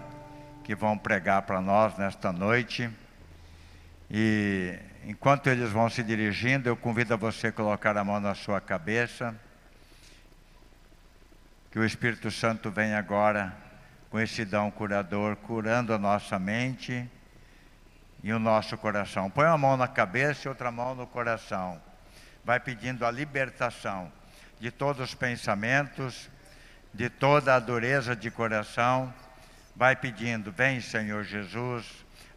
que 0.63 0.75
vão 0.75 0.99
pregar 0.99 1.41
para 1.41 1.59
nós 1.59 1.97
nesta 1.97 2.31
noite. 2.31 2.91
E 4.11 4.79
enquanto 5.07 5.47
eles 5.47 5.71
vão 5.73 5.89
se 5.89 6.03
dirigindo, 6.03 6.69
eu 6.69 6.77
convido 6.77 7.15
a 7.15 7.17
você 7.17 7.47
a 7.47 7.53
colocar 7.53 7.97
a 7.97 8.05
mão 8.05 8.21
na 8.21 8.35
sua 8.35 8.61
cabeça. 8.61 9.35
Que 11.71 11.79
o 11.79 11.85
Espírito 11.87 12.31
Santo 12.31 12.71
venha 12.71 12.99
agora 12.99 13.57
com 14.11 14.21
esse 14.21 14.45
dão 14.45 14.71
curador, 14.71 15.35
curando 15.37 15.95
a 15.95 15.99
nossa 15.99 16.39
mente 16.39 17.11
e 18.23 18.35
o 18.35 18.39
nosso 18.39 18.77
coração. 18.77 19.31
Põe 19.31 19.47
uma 19.47 19.57
mão 19.57 19.77
na 19.79 19.89
cabeça 19.89 20.47
e 20.47 20.51
outra 20.51 20.71
mão 20.71 20.95
no 20.95 21.07
coração. 21.07 21.81
Vai 22.45 22.61
pedindo 22.61 23.07
a 23.07 23.11
libertação 23.11 24.13
de 24.61 24.71
todos 24.71 25.03
os 25.03 25.15
pensamentos 25.15 26.30
de 26.93 27.09
toda 27.09 27.55
a 27.55 27.61
dureza 27.61 28.15
de 28.17 28.31
coração, 28.31 29.13
vai 29.75 29.97
pedindo: 29.97 30.53
Vem, 30.53 30.81
Senhor 30.81 31.25
Jesus, 31.25 31.87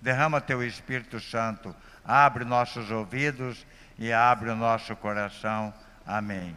derrama 0.02 0.42
teu 0.42 0.64
Espírito 0.64 1.20
Santo, 1.20 1.76
abre 2.04 2.46
nossos 2.46 2.92
ouvidos 2.92 3.66
e 3.98 4.12
abre 4.12 4.50
o 4.50 4.56
nosso 4.56 4.96
coração. 4.96 5.74
Amém. 6.06 6.56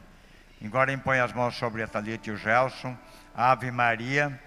Agora 0.64 0.92
impõe 0.92 1.18
as 1.18 1.32
mãos 1.32 1.56
sobre 1.56 1.82
a 1.82 1.86
Thalita 1.86 2.30
e 2.30 2.32
o 2.32 2.36
Gelson. 2.36 2.96
Ave 3.34 3.70
Maria, 3.70 4.40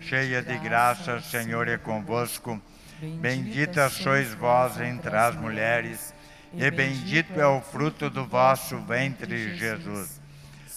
cheia 0.00 0.42
de 0.42 0.56
graça, 0.58 1.20
Senhor 1.20 1.66
é 1.68 1.78
convosco. 1.78 2.60
Bendita 3.00 3.88
sois 3.88 4.32
vós 4.34 4.80
entre 4.80 5.16
as 5.16 5.34
mulheres, 5.34 6.14
e 6.52 6.70
bendito 6.70 7.38
é 7.40 7.46
o 7.46 7.60
fruto 7.60 8.08
do 8.08 8.24
vosso 8.24 8.78
ventre, 8.78 9.56
Jesus. 9.56 10.20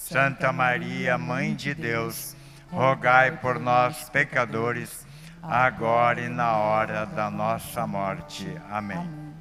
Santa 0.09 0.53
Maria, 0.53 1.17
Mãe 1.17 1.53
de 1.53 1.73
Deus, 1.73 2.33
rogai 2.71 3.35
por 3.39 3.59
nós, 3.59 4.09
pecadores, 4.09 5.05
agora 5.43 6.21
e 6.21 6.29
na 6.29 6.55
hora 6.55 7.05
da 7.05 7.29
nossa 7.29 7.85
morte. 7.85 8.47
Amém. 8.69 9.35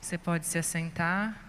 Você 0.00 0.18
pode 0.18 0.46
se 0.46 0.58
assentar. 0.58 1.40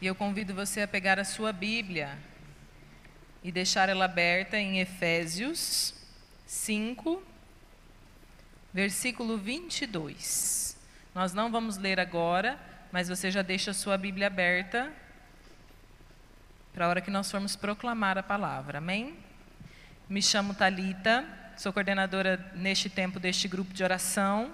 E 0.00 0.06
eu 0.06 0.14
convido 0.14 0.54
você 0.54 0.80
a 0.80 0.88
pegar 0.88 1.18
a 1.18 1.24
sua 1.24 1.52
Bíblia 1.52 2.16
e 3.42 3.52
deixar 3.52 3.90
ela 3.90 4.06
aberta 4.06 4.56
em 4.56 4.80
Efésios 4.80 5.94
5, 6.46 7.22
versículo 8.72 9.36
22. 9.36 10.82
Nós 11.14 11.32
não 11.32 11.48
vamos 11.48 11.76
ler 11.76 12.00
agora, 12.00 12.58
mas 12.90 13.08
você 13.08 13.30
já 13.30 13.40
deixa 13.40 13.70
a 13.70 13.74
sua 13.74 13.96
Bíblia 13.96 14.26
aberta 14.26 14.92
para 16.72 16.86
a 16.86 16.88
hora 16.88 17.00
que 17.00 17.10
nós 17.10 17.30
formos 17.30 17.54
proclamar 17.54 18.18
a 18.18 18.22
palavra. 18.22 18.78
Amém? 18.78 19.16
Me 20.08 20.20
chamo 20.20 20.54
Talita, 20.54 21.24
sou 21.56 21.72
coordenadora 21.72 22.50
neste 22.56 22.90
tempo 22.90 23.20
deste 23.20 23.46
grupo 23.46 23.72
de 23.72 23.84
oração. 23.84 24.50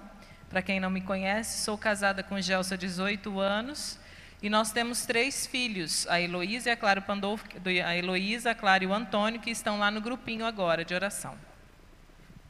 Para 0.51 0.61
quem 0.61 0.79
não 0.79 0.91
me 0.91 1.01
conhece, 1.01 1.63
sou 1.63 1.75
casada 1.79 2.21
com 2.21 2.39
Gelsa 2.39 2.75
há 2.75 2.77
18 2.77 3.39
anos 3.39 3.97
e 4.39 4.47
nós 4.47 4.71
temos 4.71 5.03
três 5.03 5.47
filhos, 5.47 6.05
a 6.07 6.21
Heloísa 6.21 6.69
e 6.69 6.73
a 6.73 6.77
Clara 6.77 7.01
Pandolfo, 7.01 7.43
a 7.83 7.95
Heloísa, 7.95 8.51
a 8.51 8.55
Clara 8.55 8.83
e 8.83 8.87
o 8.87 8.93
Antônio, 8.93 9.41
que 9.41 9.49
estão 9.49 9.79
lá 9.79 9.89
no 9.89 9.99
grupinho 9.99 10.45
agora 10.45 10.85
de 10.85 10.93
oração. 10.93 11.35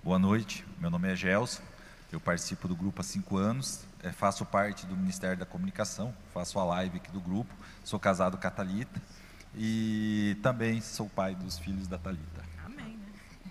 Boa 0.04 0.20
noite, 0.20 0.66
meu 0.80 0.90
nome 0.90 1.14
é 1.14 1.16
Gelson, 1.16 1.62
eu 2.12 2.20
participo 2.20 2.68
do 2.68 2.76
grupo 2.76 3.00
há 3.00 3.04
cinco 3.04 3.38
anos, 3.38 3.86
faço 4.14 4.46
parte 4.46 4.86
do 4.86 4.96
Ministério 4.96 5.38
da 5.38 5.46
Comunicação, 5.46 6.14
faço 6.34 6.60
a 6.60 6.64
live 6.64 6.98
aqui 6.98 7.12
do 7.12 7.20
grupo, 7.20 7.54
sou 7.84 8.00
casado 8.00 8.38
com 8.38 8.48
a 8.48 8.52
Thalita 8.52 9.02
e 9.56 10.38
também 10.42 10.82
sou 10.82 11.08
pai 11.08 11.36
dos 11.36 11.60
filhos 11.60 11.88
da 11.88 11.98
Thalita. 11.98 12.44
Amém. 12.66 12.98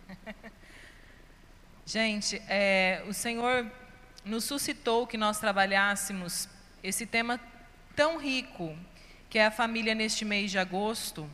Né? 0.08 0.34
Gente, 1.86 2.42
é, 2.48 3.04
o 3.08 3.14
Senhor 3.14 3.70
nos 4.24 4.44
suscitou 4.44 5.06
que 5.06 5.16
nós 5.16 5.38
trabalhássemos 5.38 6.48
esse 6.82 7.06
tema 7.06 7.38
tão 7.94 8.18
rico, 8.18 8.76
que 9.28 9.38
é 9.38 9.46
a 9.46 9.50
família 9.50 9.94
neste 9.94 10.24
mês 10.24 10.50
de 10.50 10.58
agosto, 10.58 11.28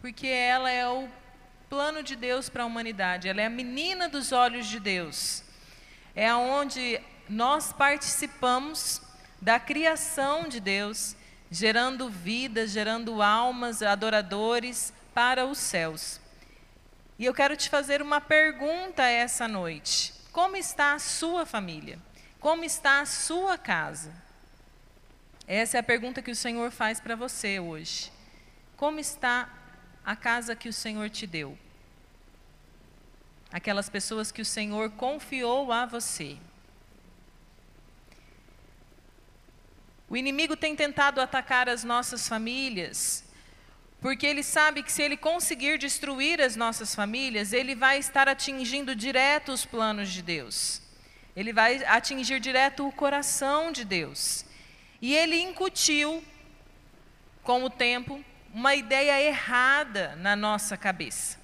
porque 0.00 0.26
ela 0.26 0.70
é 0.70 0.88
o 0.88 1.08
plano 1.68 2.02
de 2.02 2.16
Deus 2.16 2.48
para 2.48 2.62
a 2.62 2.66
humanidade, 2.66 3.28
ela 3.28 3.40
é 3.40 3.46
a 3.46 3.50
menina 3.50 4.08
dos 4.08 4.32
olhos 4.32 4.66
de 4.66 4.78
Deus 4.78 5.44
é 6.14 6.34
onde 6.34 7.00
nós 7.30 7.72
participamos 7.72 9.00
da 9.40 9.58
criação 9.58 10.48
de 10.48 10.60
Deus, 10.60 11.16
gerando 11.50 12.10
vidas, 12.10 12.70
gerando 12.70 13.22
almas, 13.22 13.82
adoradores 13.82 14.92
para 15.14 15.46
os 15.46 15.58
céus. 15.58 16.20
E 17.18 17.24
eu 17.24 17.32
quero 17.32 17.56
te 17.56 17.70
fazer 17.70 18.02
uma 18.02 18.20
pergunta 18.20 19.04
essa 19.04 19.46
noite: 19.46 20.12
como 20.32 20.56
está 20.56 20.94
a 20.94 20.98
sua 20.98 21.46
família? 21.46 21.98
Como 22.40 22.64
está 22.64 23.00
a 23.00 23.06
sua 23.06 23.56
casa? 23.56 24.12
Essa 25.46 25.76
é 25.76 25.80
a 25.80 25.84
pergunta 25.84 26.22
que 26.22 26.30
o 26.30 26.36
Senhor 26.36 26.70
faz 26.70 27.00
para 27.00 27.14
você 27.14 27.60
hoje. 27.60 28.10
Como 28.76 28.98
está 28.98 29.48
a 30.04 30.16
casa 30.16 30.56
que 30.56 30.68
o 30.68 30.72
Senhor 30.72 31.10
te 31.10 31.26
deu? 31.26 31.56
aquelas 33.52 33.88
pessoas 33.88 34.30
que 34.30 34.42
o 34.42 34.44
Senhor 34.44 34.90
confiou 34.90 35.72
a 35.72 35.84
você. 35.84 36.36
O 40.10 40.16
inimigo 40.16 40.56
tem 40.56 40.76
tentado 40.76 41.20
atacar 41.20 41.70
as 41.70 41.84
nossas 41.84 42.28
famílias, 42.28 43.24
porque 44.00 44.26
ele 44.26 44.42
sabe 44.42 44.82
que 44.82 44.92
se 44.92 45.00
ele 45.00 45.16
conseguir 45.16 45.78
destruir 45.78 46.40
as 46.42 46.56
nossas 46.56 46.94
famílias, 46.94 47.54
ele 47.54 47.74
vai 47.74 47.98
estar 47.98 48.28
atingindo 48.28 48.94
direto 48.94 49.52
os 49.52 49.64
planos 49.64 50.10
de 50.10 50.20
Deus. 50.20 50.82
Ele 51.34 51.52
vai 51.52 51.82
atingir 51.84 52.40
direto 52.40 52.86
o 52.86 52.92
coração 52.92 53.72
de 53.72 53.84
Deus. 53.84 54.44
E 55.00 55.14
ele 55.14 55.40
incutiu, 55.40 56.22
com 57.42 57.64
o 57.64 57.70
tempo, 57.70 58.22
uma 58.52 58.74
ideia 58.74 59.22
errada 59.22 60.16
na 60.16 60.36
nossa 60.36 60.76
cabeça 60.76 61.40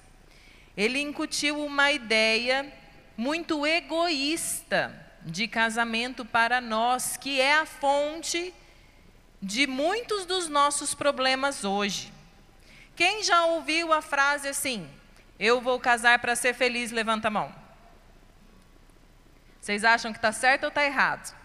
ele 0.77 0.99
incutiu 0.99 1.65
uma 1.65 1.91
ideia 1.91 2.71
muito 3.17 3.65
egoísta 3.65 5.06
de 5.27 5.47
casamento 5.47 6.23
para 6.23 6.61
nós, 6.61 7.17
que 7.17 7.39
é 7.39 7.55
a 7.55 7.65
fonte 7.65 8.53
de 9.41 9.67
muitos 9.67 10.25
dos 10.25 10.47
nossos 10.47 10.95
problemas 10.95 11.63
hoje. 11.63 12.11
Quem 12.95 13.23
já 13.23 13.45
ouviu 13.45 13.93
a 13.93 14.01
frase 14.01 14.47
assim: 14.47 14.89
Eu 15.37 15.61
vou 15.61 15.79
casar 15.79 16.19
para 16.19 16.35
ser 16.35 16.53
feliz? 16.53 16.91
Levanta 16.91 17.27
a 17.27 17.31
mão. 17.31 17.53
Vocês 19.61 19.83
acham 19.83 20.13
que 20.13 20.17
está 20.17 20.31
certo 20.31 20.63
ou 20.63 20.69
está 20.69 20.83
errado? 20.85 21.35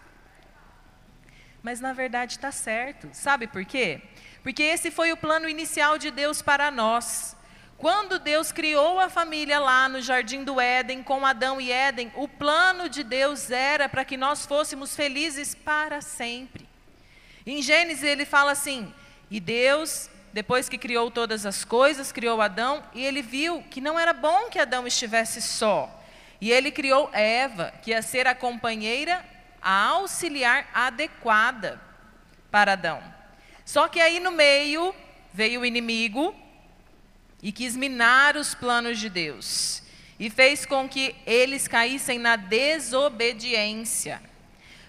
Mas 1.61 1.79
na 1.79 1.93
verdade 1.93 2.33
está 2.33 2.51
certo. 2.51 3.09
Sabe 3.11 3.47
por 3.47 3.65
quê? 3.65 4.01
Porque 4.41 4.63
esse 4.63 4.89
foi 4.89 5.11
o 5.11 5.17
plano 5.17 5.47
inicial 5.47 5.97
de 5.97 6.09
Deus 6.09 6.41
para 6.41 6.71
nós. 6.71 7.35
Quando 7.83 8.17
Deus 8.17 8.49
criou 8.49 8.97
a 8.97 9.09
família 9.09 9.59
lá 9.59 9.89
no 9.89 10.01
jardim 10.01 10.41
do 10.45 10.61
Éden, 10.61 11.03
com 11.03 11.25
Adão 11.25 11.59
e 11.59 11.69
Éden, 11.69 12.13
o 12.15 12.29
plano 12.29 12.87
de 12.87 13.03
Deus 13.03 13.51
era 13.51 13.89
para 13.89 14.05
que 14.05 14.15
nós 14.15 14.45
fôssemos 14.45 14.95
felizes 14.95 15.53
para 15.53 15.99
sempre. 15.99 16.65
Em 17.45 17.61
Gênesis 17.61 18.05
ele 18.05 18.23
fala 18.23 18.53
assim: 18.53 18.93
E 19.29 19.37
Deus, 19.37 20.09
depois 20.31 20.69
que 20.69 20.77
criou 20.77 21.11
todas 21.11 21.45
as 21.45 21.65
coisas, 21.65 22.09
criou 22.09 22.41
Adão, 22.41 22.81
e 22.93 23.03
ele 23.03 23.21
viu 23.21 23.61
que 23.69 23.81
não 23.81 23.99
era 23.99 24.13
bom 24.13 24.49
que 24.49 24.59
Adão 24.59 24.87
estivesse 24.87 25.41
só. 25.41 25.93
E 26.39 26.53
ele 26.53 26.71
criou 26.71 27.09
Eva, 27.11 27.73
que 27.81 27.91
ia 27.91 28.01
ser 28.01 28.27
a 28.27 28.33
companheira, 28.33 29.25
a 29.61 29.87
auxiliar 29.87 30.69
adequada 30.73 31.81
para 32.49 32.71
Adão. 32.71 33.03
Só 33.65 33.89
que 33.89 33.99
aí 33.99 34.21
no 34.21 34.31
meio 34.31 34.95
veio 35.33 35.59
o 35.59 35.65
inimigo 35.65 36.33
e 37.43 37.51
quis 37.51 37.75
minar 37.75 38.37
os 38.37 38.55
planos 38.55 38.97
de 38.97 39.09
Deus 39.09 39.83
e 40.17 40.29
fez 40.29 40.65
com 40.65 40.87
que 40.87 41.13
eles 41.25 41.67
caíssem 41.67 42.17
na 42.17 42.37
desobediência. 42.37 44.21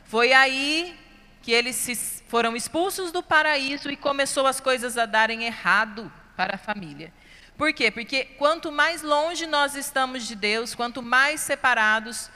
Foi 0.04 0.32
aí 0.32 0.96
que 1.42 1.50
eles 1.50 1.74
se, 1.74 1.96
foram 2.28 2.54
expulsos 2.54 3.10
do 3.10 3.22
paraíso 3.22 3.90
e 3.90 3.96
começou 3.96 4.46
as 4.46 4.60
coisas 4.60 4.96
a 4.96 5.04
darem 5.04 5.44
errado 5.44 6.10
para 6.36 6.54
a 6.54 6.58
família. 6.58 7.12
Por 7.58 7.72
quê? 7.72 7.90
Porque 7.90 8.24
quanto 8.24 8.70
mais 8.70 9.02
longe 9.02 9.46
nós 9.46 9.74
estamos 9.74 10.26
de 10.26 10.36
Deus, 10.36 10.74
quanto 10.74 11.02
mais 11.02 11.40
separados, 11.40 12.30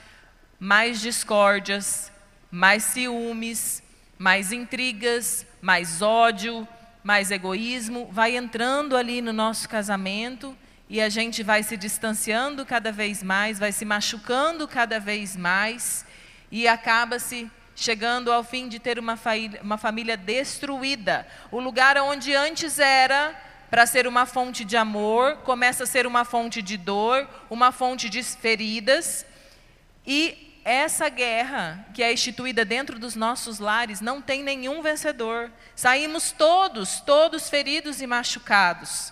mais 0.59 1.01
discórdias, 1.01 2.11
mais 2.51 2.83
ciúmes, 2.83 3.83
mais 4.19 4.51
intrigas, 4.51 5.47
mais 5.61 6.03
ódio, 6.03 6.67
mais 7.03 7.31
egoísmo 7.31 8.09
vai 8.13 8.37
entrando 8.37 8.97
ali 8.97 9.21
no 9.23 9.33
nosso 9.33 9.69
casamento 9.69 10.57
e 10.89 11.01
a 11.01 11.09
gente 11.09 11.43
vai 11.43 11.63
se 11.63 11.77
distanciando 11.77 12.65
cada 12.65 12.91
vez 12.91 13.23
mais, 13.23 13.59
vai 13.59 13.73
se 13.73 13.85
machucando 13.85 14.67
cada 14.67 14.99
vez 14.99 15.37
mais 15.37 16.05
e 16.51 16.67
acaba-se 16.67 17.51
chegando 17.77 18.33
ao 18.33 18.43
fim 18.43 18.69
de 18.69 18.79
ter 18.79 18.99
uma, 18.99 19.19
uma 19.63 19.79
família 19.79 20.17
destruída. 20.17 21.27
O 21.51 21.61
lugar 21.61 21.97
onde 21.99 22.35
antes 22.35 22.79
era 22.79 23.35
para 23.71 23.87
ser 23.87 24.07
uma 24.07 24.25
fonte 24.25 24.65
de 24.65 24.77
amor, 24.77 25.37
começa 25.39 25.85
a 25.85 25.87
ser 25.87 26.07
uma 26.07 26.25
fonte 26.25 26.63
de 26.63 26.77
dor, 26.77 27.29
uma 27.51 27.71
fonte 27.71 28.09
de 28.09 28.23
feridas. 28.23 29.27
E 30.07 30.48
essa 30.69 31.09
guerra 31.09 31.87
que 31.95 32.03
é 32.03 32.13
instituída 32.13 32.63
dentro 32.63 32.99
dos 32.99 33.17
nossos 33.17 33.59
lares 33.59 34.03
não 34.03 34.21
tem 34.21 34.43
nenhum 34.43 34.83
vencedor. 34.83 35.51
Saímos 35.75 36.31
todos, 36.31 37.01
todos 37.01 37.49
feridos 37.49 38.03
e 38.03 38.07
machucados. 38.07 39.11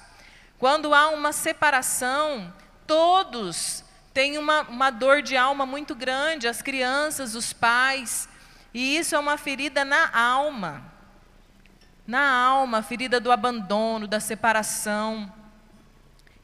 Quando 0.58 0.92
há 0.92 1.08
uma 1.08 1.32
separação, 1.32 2.52
todos 2.86 3.82
têm 4.12 4.36
uma, 4.36 4.62
uma 4.62 4.90
dor 4.90 5.22
de 5.22 5.34
alma 5.34 5.64
muito 5.64 5.94
grande, 5.94 6.46
as 6.46 6.60
crianças, 6.60 7.34
os 7.34 7.54
pais, 7.54 8.28
e 8.74 8.98
isso 8.98 9.14
é 9.14 9.18
uma 9.18 9.38
ferida 9.38 9.82
na 9.82 10.14
alma. 10.14 10.84
Na 12.06 12.34
alma, 12.38 12.82
ferida 12.82 13.18
do 13.18 13.32
abandono, 13.32 14.06
da 14.06 14.20
separação. 14.20 15.32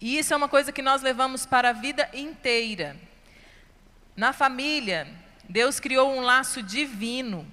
E 0.01 0.19
isso 0.19 0.33
é 0.33 0.37
uma 0.39 0.49
coisa 0.49 0.73
que 0.73 0.81
nós 0.81 1.03
levamos 1.03 1.45
para 1.45 1.69
a 1.69 1.75
vida 1.75 2.09
inteira. 2.15 2.97
Na 4.17 4.33
família, 4.33 5.07
Deus 5.49 5.81
criou 5.81 6.11
um 6.13 6.21
laço 6.21 6.63
divino, 6.63 7.47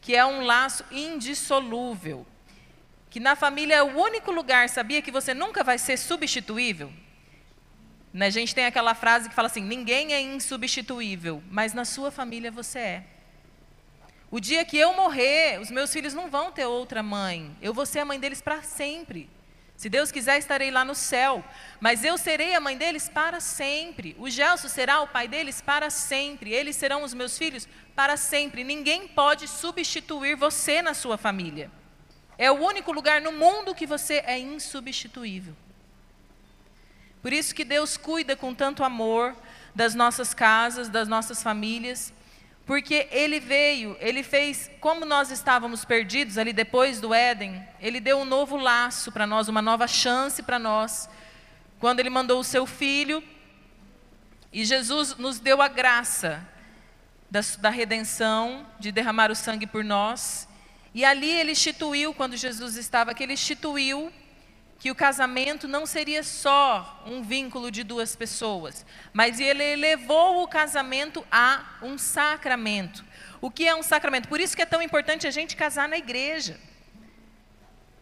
que 0.00 0.14
é 0.14 0.24
um 0.24 0.44
laço 0.44 0.84
indissolúvel 0.90 2.26
que 3.12 3.20
na 3.20 3.36
família 3.36 3.74
é 3.74 3.82
o 3.82 3.94
único 3.94 4.32
lugar, 4.32 4.70
sabia 4.70 5.02
que 5.02 5.10
você 5.10 5.34
nunca 5.34 5.62
vai 5.62 5.76
ser 5.76 5.98
substituível? 5.98 6.90
Né, 8.10 8.24
a 8.24 8.30
gente 8.30 8.54
tem 8.54 8.64
aquela 8.64 8.94
frase 8.94 9.28
que 9.28 9.34
fala 9.34 9.48
assim: 9.48 9.60
ninguém 9.60 10.14
é 10.14 10.20
insubstituível, 10.22 11.42
mas 11.50 11.74
na 11.74 11.84
sua 11.84 12.10
família 12.10 12.50
você 12.50 12.78
é. 12.78 13.04
O 14.30 14.40
dia 14.40 14.64
que 14.64 14.78
eu 14.78 14.94
morrer, 14.94 15.60
os 15.60 15.70
meus 15.70 15.92
filhos 15.92 16.14
não 16.14 16.30
vão 16.30 16.50
ter 16.50 16.64
outra 16.64 17.02
mãe. 17.02 17.54
Eu 17.60 17.74
vou 17.74 17.84
ser 17.84 17.98
a 17.98 18.04
mãe 18.06 18.18
deles 18.18 18.40
para 18.40 18.62
sempre. 18.62 19.28
Se 19.82 19.88
Deus 19.88 20.12
quiser, 20.12 20.38
estarei 20.38 20.70
lá 20.70 20.84
no 20.84 20.94
céu. 20.94 21.44
Mas 21.80 22.04
eu 22.04 22.16
serei 22.16 22.54
a 22.54 22.60
mãe 22.60 22.78
deles 22.78 23.08
para 23.08 23.40
sempre. 23.40 24.14
O 24.16 24.30
Gelso 24.30 24.68
será 24.68 25.00
o 25.00 25.08
pai 25.08 25.26
deles 25.26 25.60
para 25.60 25.90
sempre. 25.90 26.52
Eles 26.52 26.76
serão 26.76 27.02
os 27.02 27.12
meus 27.12 27.36
filhos 27.36 27.66
para 27.92 28.16
sempre. 28.16 28.62
Ninguém 28.62 29.08
pode 29.08 29.48
substituir 29.48 30.36
você 30.36 30.82
na 30.82 30.94
sua 30.94 31.18
família. 31.18 31.68
É 32.38 32.48
o 32.48 32.60
único 32.64 32.92
lugar 32.92 33.20
no 33.20 33.32
mundo 33.32 33.74
que 33.74 33.84
você 33.84 34.22
é 34.24 34.38
insubstituível. 34.38 35.56
Por 37.20 37.32
isso 37.32 37.52
que 37.52 37.64
Deus 37.64 37.96
cuida 37.96 38.36
com 38.36 38.54
tanto 38.54 38.84
amor 38.84 39.34
das 39.74 39.96
nossas 39.96 40.32
casas, 40.32 40.88
das 40.88 41.08
nossas 41.08 41.42
famílias, 41.42 42.12
porque 42.64 43.08
Ele 43.10 43.40
veio, 43.40 43.96
Ele 44.00 44.22
fez, 44.22 44.70
como 44.80 45.04
nós 45.04 45.30
estávamos 45.30 45.84
perdidos 45.84 46.38
ali 46.38 46.52
depois 46.52 47.00
do 47.00 47.12
Éden, 47.12 47.62
Ele 47.80 48.00
deu 48.00 48.18
um 48.18 48.24
novo 48.24 48.56
laço 48.56 49.10
para 49.10 49.26
nós, 49.26 49.48
uma 49.48 49.62
nova 49.62 49.86
chance 49.86 50.42
para 50.42 50.58
nós, 50.58 51.08
quando 51.78 52.00
Ele 52.00 52.10
mandou 52.10 52.40
o 52.40 52.44
Seu 52.44 52.66
Filho, 52.66 53.22
e 54.52 54.64
Jesus 54.64 55.16
nos 55.16 55.40
deu 55.40 55.62
a 55.62 55.68
graça 55.68 56.46
da, 57.30 57.40
da 57.58 57.70
redenção, 57.70 58.66
de 58.78 58.92
derramar 58.92 59.30
o 59.30 59.34
sangue 59.34 59.66
por 59.66 59.82
nós, 59.82 60.46
e 60.94 61.04
ali 61.04 61.30
ele 61.30 61.52
instituiu, 61.52 62.12
quando 62.12 62.36
Jesus 62.36 62.76
estava 62.76 63.12
aqui, 63.12 63.22
ele 63.22 63.32
instituiu 63.32 64.12
que 64.82 64.90
o 64.90 64.96
casamento 64.96 65.68
não 65.68 65.86
seria 65.86 66.24
só 66.24 67.04
um 67.06 67.22
vínculo 67.22 67.70
de 67.70 67.84
duas 67.84 68.16
pessoas, 68.16 68.84
mas 69.12 69.38
ele 69.38 69.62
elevou 69.62 70.42
o 70.42 70.48
casamento 70.48 71.24
a 71.30 71.78
um 71.80 71.96
sacramento. 71.96 73.04
O 73.40 73.48
que 73.48 73.68
é 73.68 73.72
um 73.76 73.82
sacramento? 73.84 74.26
Por 74.26 74.40
isso 74.40 74.56
que 74.56 74.62
é 74.62 74.66
tão 74.66 74.82
importante 74.82 75.24
a 75.24 75.30
gente 75.30 75.54
casar 75.54 75.88
na 75.88 75.96
igreja. 75.96 76.58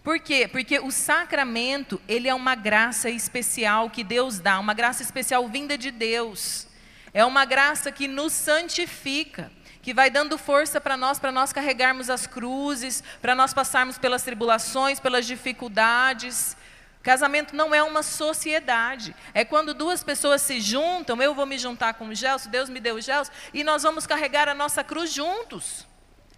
Por 0.02 0.20
quê? 0.20 0.48
Porque 0.48 0.78
o 0.78 0.90
sacramento, 0.90 2.00
ele 2.08 2.28
é 2.28 2.34
uma 2.34 2.54
graça 2.54 3.10
especial 3.10 3.90
que 3.90 4.02
Deus 4.02 4.38
dá, 4.38 4.58
uma 4.58 4.72
graça 4.72 5.02
especial 5.02 5.46
vinda 5.48 5.76
de 5.76 5.90
Deus. 5.90 6.66
É 7.12 7.22
uma 7.26 7.44
graça 7.44 7.92
que 7.92 8.08
nos 8.08 8.32
santifica 8.32 9.52
que 9.82 9.94
vai 9.94 10.10
dando 10.10 10.36
força 10.38 10.80
para 10.80 10.96
nós, 10.96 11.18
para 11.18 11.32
nós 11.32 11.52
carregarmos 11.52 12.10
as 12.10 12.26
cruzes, 12.26 13.02
para 13.20 13.34
nós 13.34 13.52
passarmos 13.52 13.98
pelas 13.98 14.22
tribulações, 14.22 14.98
pelas 14.98 15.26
dificuldades. 15.26 16.56
Casamento 17.02 17.56
não 17.56 17.74
é 17.74 17.82
uma 17.82 18.02
sociedade. 18.02 19.14
É 19.32 19.44
quando 19.44 19.72
duas 19.72 20.02
pessoas 20.02 20.42
se 20.42 20.60
juntam, 20.60 21.20
eu 21.22 21.34
vou 21.34 21.46
me 21.46 21.56
juntar 21.56 21.94
com 21.94 22.08
o 22.08 22.14
Gelson, 22.14 22.50
Deus 22.50 22.68
me 22.68 22.80
deu 22.80 22.96
o 22.96 23.00
Gelson, 23.00 23.32
e 23.54 23.64
nós 23.64 23.82
vamos 23.82 24.06
carregar 24.06 24.48
a 24.48 24.54
nossa 24.54 24.84
cruz 24.84 25.12
juntos. 25.12 25.86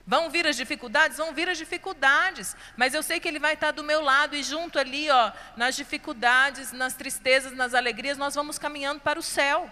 Vão 0.06 0.30
vir 0.30 0.46
as 0.46 0.56
dificuldades? 0.56 1.16
Vão 1.16 1.32
vir 1.32 1.48
as 1.48 1.58
dificuldades. 1.58 2.56
Mas 2.76 2.94
eu 2.94 3.02
sei 3.02 3.20
que 3.20 3.28
Ele 3.28 3.38
vai 3.38 3.54
estar 3.54 3.70
do 3.70 3.84
meu 3.84 4.00
lado 4.00 4.34
e 4.34 4.42
junto 4.42 4.78
ali, 4.78 5.08
ó, 5.10 5.32
nas 5.56 5.76
dificuldades, 5.76 6.72
nas 6.72 6.94
tristezas, 6.94 7.52
nas 7.52 7.74
alegrias, 7.74 8.18
nós 8.18 8.34
vamos 8.34 8.58
caminhando 8.58 9.00
para 9.00 9.18
o 9.18 9.22
céu. 9.22 9.70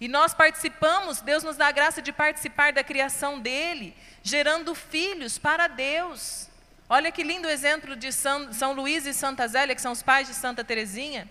E 0.00 0.06
nós 0.06 0.32
participamos, 0.32 1.20
Deus 1.20 1.42
nos 1.42 1.56
dá 1.56 1.68
a 1.68 1.72
graça 1.72 2.00
de 2.00 2.12
participar 2.12 2.72
da 2.72 2.84
criação 2.84 3.40
dele, 3.40 3.96
gerando 4.22 4.74
filhos 4.74 5.38
para 5.38 5.66
Deus. 5.66 6.47
Olha 6.90 7.12
que 7.12 7.22
lindo 7.22 7.50
exemplo 7.50 7.94
de 7.94 8.10
São, 8.10 8.50
São 8.50 8.72
Luís 8.72 9.04
e 9.04 9.12
Santa 9.12 9.46
Zélia, 9.46 9.74
que 9.74 9.82
são 9.82 9.92
os 9.92 10.02
pais 10.02 10.26
de 10.26 10.32
Santa 10.32 10.64
Teresinha. 10.64 11.28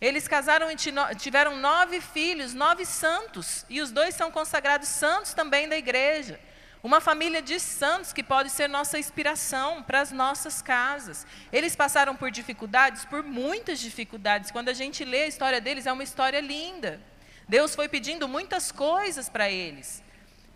Eles 0.00 0.28
casaram 0.28 0.70
e 0.70 0.76
tiveram 1.16 1.56
nove 1.56 2.00
filhos, 2.00 2.54
nove 2.54 2.84
santos, 2.84 3.66
e 3.68 3.80
os 3.80 3.90
dois 3.90 4.14
são 4.14 4.30
consagrados 4.30 4.88
santos 4.88 5.34
também 5.34 5.68
da 5.68 5.76
igreja. 5.76 6.38
Uma 6.84 7.00
família 7.00 7.42
de 7.42 7.58
santos 7.58 8.12
que 8.12 8.22
pode 8.22 8.50
ser 8.50 8.68
nossa 8.68 8.96
inspiração 8.96 9.82
para 9.82 10.00
as 10.00 10.12
nossas 10.12 10.62
casas. 10.62 11.26
Eles 11.52 11.74
passaram 11.74 12.14
por 12.14 12.30
dificuldades, 12.30 13.04
por 13.04 13.24
muitas 13.24 13.80
dificuldades. 13.80 14.50
Quando 14.52 14.68
a 14.68 14.72
gente 14.72 15.04
lê 15.04 15.22
a 15.22 15.28
história 15.28 15.60
deles, 15.60 15.86
é 15.86 15.92
uma 15.92 16.02
história 16.02 16.40
linda. 16.40 17.00
Deus 17.48 17.74
foi 17.74 17.88
pedindo 17.88 18.26
muitas 18.28 18.72
coisas 18.72 19.28
para 19.28 19.48
eles, 19.48 20.02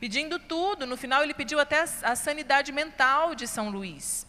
pedindo 0.01 0.39
tudo. 0.39 0.87
No 0.87 0.97
final, 0.97 1.23
ele 1.23 1.35
pediu 1.35 1.61
até 1.61 1.85
a 2.03 2.17
sanidade 2.17 2.73
mental 2.73 3.35
de 3.35 3.47
São 3.47 3.71
Luís. 3.71 4.26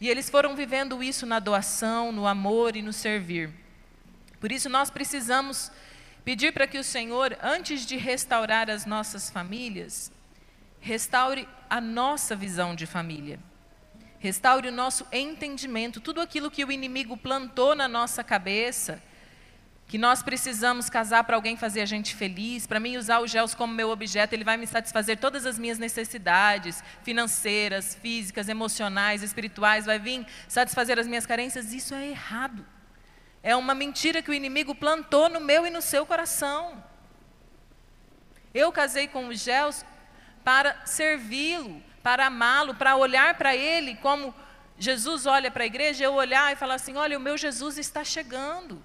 E 0.00 0.08
eles 0.08 0.28
foram 0.28 0.56
vivendo 0.56 1.02
isso 1.02 1.24
na 1.24 1.38
doação, 1.38 2.12
no 2.12 2.26
amor 2.26 2.76
e 2.76 2.82
no 2.82 2.92
servir. 2.92 3.50
Por 4.40 4.50
isso, 4.52 4.68
nós 4.68 4.90
precisamos 4.90 5.70
pedir 6.24 6.52
para 6.52 6.66
que 6.66 6.78
o 6.78 6.84
Senhor, 6.84 7.36
antes 7.42 7.86
de 7.86 7.96
restaurar 7.96 8.68
as 8.68 8.84
nossas 8.84 9.30
famílias, 9.30 10.12
restaure 10.80 11.48
a 11.70 11.80
nossa 11.80 12.34
visão 12.36 12.74
de 12.74 12.86
família. 12.86 13.38
Restaure 14.18 14.68
o 14.68 14.72
nosso 14.72 15.06
entendimento, 15.12 16.00
tudo 16.00 16.20
aquilo 16.20 16.50
que 16.50 16.64
o 16.64 16.72
inimigo 16.72 17.16
plantou 17.16 17.74
na 17.74 17.86
nossa 17.86 18.24
cabeça 18.24 19.02
que 19.86 19.98
nós 19.98 20.22
precisamos 20.22 20.88
casar 20.88 21.24
para 21.24 21.36
alguém 21.36 21.56
fazer 21.56 21.82
a 21.82 21.86
gente 21.86 22.14
feliz, 22.14 22.66
para 22.66 22.80
mim 22.80 22.96
usar 22.96 23.20
o 23.20 23.26
Gels 23.26 23.54
como 23.54 23.72
meu 23.72 23.90
objeto, 23.90 24.34
ele 24.34 24.44
vai 24.44 24.56
me 24.56 24.66
satisfazer 24.66 25.18
todas 25.18 25.44
as 25.44 25.58
minhas 25.58 25.78
necessidades 25.78 26.82
financeiras, 27.02 27.94
físicas, 27.94 28.48
emocionais, 28.48 29.22
espirituais, 29.22 29.86
vai 29.86 29.98
vir 29.98 30.26
satisfazer 30.48 30.98
as 30.98 31.06
minhas 31.06 31.26
carências, 31.26 31.72
isso 31.72 31.94
é 31.94 32.08
errado. 32.08 32.64
É 33.42 33.54
uma 33.54 33.74
mentira 33.74 34.22
que 34.22 34.30
o 34.30 34.34
inimigo 34.34 34.74
plantou 34.74 35.28
no 35.28 35.38
meu 35.38 35.66
e 35.66 35.70
no 35.70 35.82
seu 35.82 36.06
coração. 36.06 36.82
Eu 38.54 38.72
casei 38.72 39.06
com 39.06 39.28
o 39.28 39.34
Gels 39.34 39.84
para 40.42 40.86
servi-lo, 40.86 41.82
para 42.02 42.26
amá-lo, 42.26 42.74
para 42.74 42.96
olhar 42.96 43.36
para 43.36 43.54
ele 43.54 43.96
como 43.96 44.34
Jesus 44.78 45.26
olha 45.26 45.50
para 45.50 45.64
a 45.64 45.66
igreja, 45.66 46.04
eu 46.04 46.14
olhar 46.14 46.52
e 46.52 46.56
falar 46.56 46.74
assim: 46.74 46.96
olha, 46.96 47.18
o 47.18 47.20
meu 47.20 47.36
Jesus 47.36 47.76
está 47.78 48.02
chegando. 48.02 48.82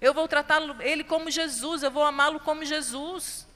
Eu 0.00 0.14
vou 0.14 0.26
tratar 0.26 0.60
ele 0.80 1.04
como 1.04 1.30
Jesus, 1.30 1.82
eu 1.82 1.90
vou 1.90 2.04
amá-lo 2.04 2.40
como 2.40 2.64
Jesus. 2.64 3.46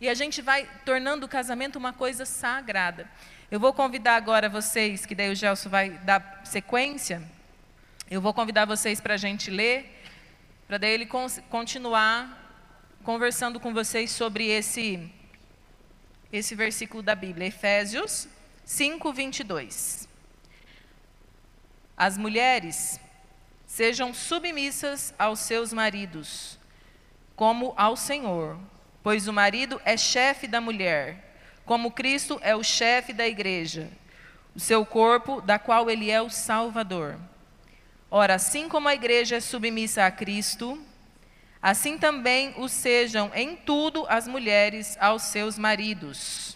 E 0.00 0.08
a 0.08 0.14
gente 0.14 0.40
vai 0.40 0.66
tornando 0.84 1.26
o 1.26 1.28
casamento 1.28 1.76
uma 1.76 1.92
coisa 1.92 2.24
sagrada. 2.24 3.10
Eu 3.50 3.58
vou 3.58 3.72
convidar 3.74 4.16
agora 4.16 4.48
vocês, 4.48 5.04
que 5.04 5.14
daí 5.14 5.30
o 5.30 5.34
Gelson 5.34 5.68
vai 5.68 5.90
dar 5.90 6.40
sequência. 6.44 7.20
Eu 8.08 8.20
vou 8.20 8.32
convidar 8.32 8.64
vocês 8.64 9.00
para 9.00 9.14
a 9.14 9.16
gente 9.16 9.50
ler, 9.50 10.02
para 10.66 10.78
daí 10.78 10.92
ele 10.92 11.08
continuar 11.50 12.38
conversando 13.02 13.58
com 13.58 13.74
vocês 13.74 14.10
sobre 14.10 14.46
esse, 14.46 15.12
esse 16.32 16.54
versículo 16.54 17.02
da 17.02 17.14
Bíblia, 17.14 17.48
Efésios 17.48 18.28
5, 18.64 19.12
22. 19.12 20.08
As 21.96 22.16
mulheres 22.16 22.99
sejam 23.80 24.12
submissas 24.12 25.14
aos 25.18 25.38
seus 25.38 25.72
maridos, 25.72 26.58
como 27.34 27.72
ao 27.78 27.96
Senhor, 27.96 28.58
pois 29.02 29.26
o 29.26 29.32
marido 29.32 29.80
é 29.86 29.96
chefe 29.96 30.46
da 30.46 30.60
mulher, 30.60 31.34
como 31.64 31.90
Cristo 31.90 32.38
é 32.42 32.54
o 32.54 32.62
chefe 32.62 33.14
da 33.14 33.26
igreja, 33.26 33.88
o 34.54 34.60
seu 34.60 34.84
corpo, 34.84 35.40
da 35.40 35.58
qual 35.58 35.88
ele 35.88 36.10
é 36.10 36.20
o 36.20 36.28
Salvador. 36.28 37.18
Ora, 38.10 38.34
assim 38.34 38.68
como 38.68 38.86
a 38.86 38.92
igreja 38.92 39.36
é 39.36 39.40
submissa 39.40 40.04
a 40.04 40.10
Cristo, 40.10 40.78
assim 41.62 41.96
também 41.96 42.52
o 42.58 42.68
sejam 42.68 43.30
em 43.34 43.56
tudo 43.56 44.04
as 44.10 44.28
mulheres 44.28 44.98
aos 45.00 45.22
seus 45.22 45.56
maridos. 45.56 46.54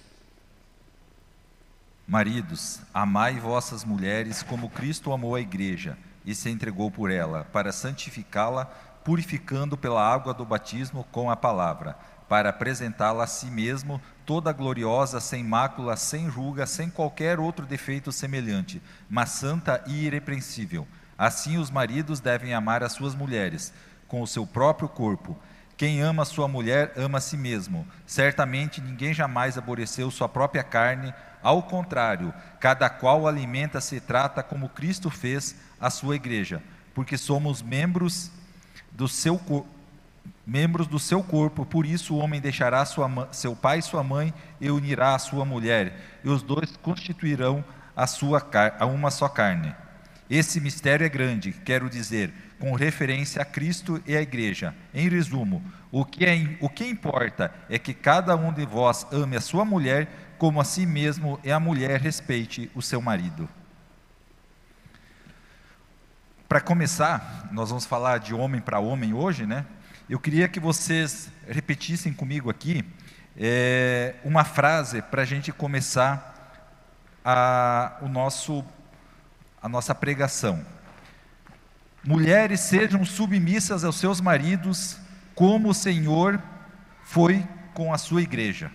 Maridos, 2.06 2.80
amai 2.92 3.38
vossas 3.38 3.82
mulheres 3.82 4.42
como 4.42 4.68
Cristo 4.68 5.10
amou 5.10 5.34
a 5.34 5.40
igreja 5.40 5.96
e 6.24 6.34
se 6.34 6.50
entregou 6.50 6.90
por 6.90 7.10
ela, 7.10 7.44
para 7.52 7.72
santificá-la, 7.72 8.66
purificando 9.04 9.76
pela 9.76 10.02
água 10.02 10.32
do 10.32 10.44
batismo 10.44 11.04
com 11.12 11.30
a 11.30 11.36
palavra, 11.36 11.96
para 12.28 12.48
apresentá-la 12.48 13.24
a 13.24 13.26
si 13.26 13.46
mesmo 13.46 14.00
toda 14.24 14.52
gloriosa, 14.52 15.20
sem 15.20 15.44
mácula, 15.44 15.96
sem 15.96 16.26
ruga, 16.26 16.66
sem 16.66 16.88
qualquer 16.88 17.38
outro 17.38 17.66
defeito 17.66 18.10
semelhante, 18.10 18.80
mas 19.08 19.30
santa 19.30 19.84
e 19.86 20.06
irrepreensível. 20.06 20.88
Assim 21.18 21.58
os 21.58 21.70
maridos 21.70 22.20
devem 22.20 22.54
amar 22.54 22.82
as 22.82 22.92
suas 22.92 23.14
mulheres, 23.14 23.72
com 24.08 24.22
o 24.22 24.26
seu 24.26 24.46
próprio 24.46 24.88
corpo. 24.88 25.38
Quem 25.76 26.00
ama 26.00 26.24
sua 26.24 26.46
mulher 26.46 26.92
ama 26.96 27.18
a 27.18 27.20
si 27.20 27.36
mesmo. 27.36 27.86
Certamente 28.06 28.80
ninguém 28.80 29.12
jamais 29.12 29.58
aborreceu 29.58 30.10
sua 30.10 30.28
própria 30.28 30.62
carne, 30.62 31.12
ao 31.42 31.62
contrário, 31.62 32.32
cada 32.58 32.88
qual 32.88 33.26
alimenta-se 33.26 33.96
e 33.96 34.00
trata 34.00 34.42
como 34.42 34.68
Cristo 34.68 35.10
fez 35.10 35.56
a 35.80 35.90
sua 35.90 36.16
igreja, 36.16 36.62
porque 36.94 37.18
somos 37.18 37.60
membros 37.60 38.30
do 38.90 39.06
seu 39.06 39.38
membros 40.46 40.86
do 40.86 40.98
seu 40.98 41.22
corpo, 41.22 41.64
por 41.64 41.86
isso 41.86 42.14
o 42.14 42.18
homem 42.18 42.40
deixará 42.40 42.84
sua, 42.84 43.28
seu 43.32 43.56
pai 43.56 43.78
e 43.78 43.82
sua 43.82 44.02
mãe 44.02 44.32
e 44.60 44.70
unirá 44.70 45.14
a 45.14 45.18
sua 45.18 45.44
mulher, 45.44 46.20
e 46.22 46.28
os 46.28 46.42
dois 46.42 46.76
constituirão 46.78 47.64
a 47.96 48.06
sua 48.06 48.46
a 48.78 48.86
uma 48.86 49.10
só 49.10 49.28
carne. 49.28 49.74
Esse 50.28 50.60
mistério 50.60 51.04
é 51.04 51.08
grande, 51.08 51.52
quero 51.52 51.90
dizer, 51.90 52.32
com 52.58 52.72
referência 52.72 53.42
a 53.42 53.44
Cristo 53.44 54.02
e 54.06 54.16
a 54.16 54.22
igreja. 54.22 54.74
Em 54.94 55.08
resumo, 55.08 55.62
o 55.92 56.04
que, 56.04 56.24
é, 56.24 56.56
o 56.60 56.68
que 56.68 56.86
importa 56.86 57.54
é 57.68 57.78
que 57.78 57.92
cada 57.92 58.34
um 58.34 58.52
de 58.52 58.64
vós 58.64 59.06
ame 59.12 59.36
a 59.36 59.40
sua 59.40 59.64
mulher 59.64 60.08
como 60.38 60.60
a 60.60 60.64
si 60.64 60.86
mesmo 60.86 61.38
e 61.44 61.50
a 61.50 61.60
mulher 61.60 62.00
respeite 62.00 62.70
o 62.74 62.82
seu 62.82 63.00
marido. 63.00 63.48
Para 66.48 66.60
começar, 66.60 67.48
nós 67.52 67.68
vamos 67.68 67.84
falar 67.84 68.18
de 68.18 68.34
homem 68.34 68.60
para 68.60 68.78
homem 68.78 69.12
hoje, 69.12 69.46
né? 69.46 69.66
Eu 70.08 70.20
queria 70.20 70.46
que 70.48 70.60
vocês 70.60 71.30
repetissem 71.48 72.12
comigo 72.12 72.50
aqui 72.50 72.84
é, 73.36 74.14
uma 74.24 74.44
frase 74.44 75.02
para 75.02 75.22
a 75.22 75.24
gente 75.24 75.50
começar 75.52 76.32
a, 77.24 77.96
o 78.02 78.08
nosso, 78.08 78.64
a 79.64 79.68
nossa 79.68 79.94
pregação. 79.94 80.62
Mulheres 82.04 82.60
sejam 82.60 83.02
submissas 83.02 83.82
aos 83.82 83.96
seus 83.96 84.20
maridos, 84.20 84.98
como 85.34 85.70
o 85.70 85.74
Senhor 85.74 86.38
foi 87.02 87.42
com 87.72 87.90
a 87.90 87.96
sua 87.96 88.20
igreja. 88.20 88.70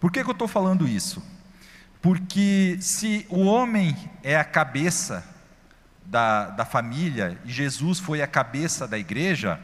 Por 0.00 0.10
que, 0.10 0.24
que 0.24 0.30
eu 0.30 0.32
estou 0.32 0.48
falando 0.48 0.88
isso? 0.88 1.22
Porque 2.00 2.78
se 2.80 3.26
o 3.28 3.40
homem 3.42 3.94
é 4.22 4.38
a 4.38 4.42
cabeça 4.42 5.22
da, 6.06 6.48
da 6.48 6.64
família 6.64 7.38
e 7.44 7.52
Jesus 7.52 7.98
foi 7.98 8.22
a 8.22 8.26
cabeça 8.26 8.88
da 8.88 8.98
igreja, 8.98 9.60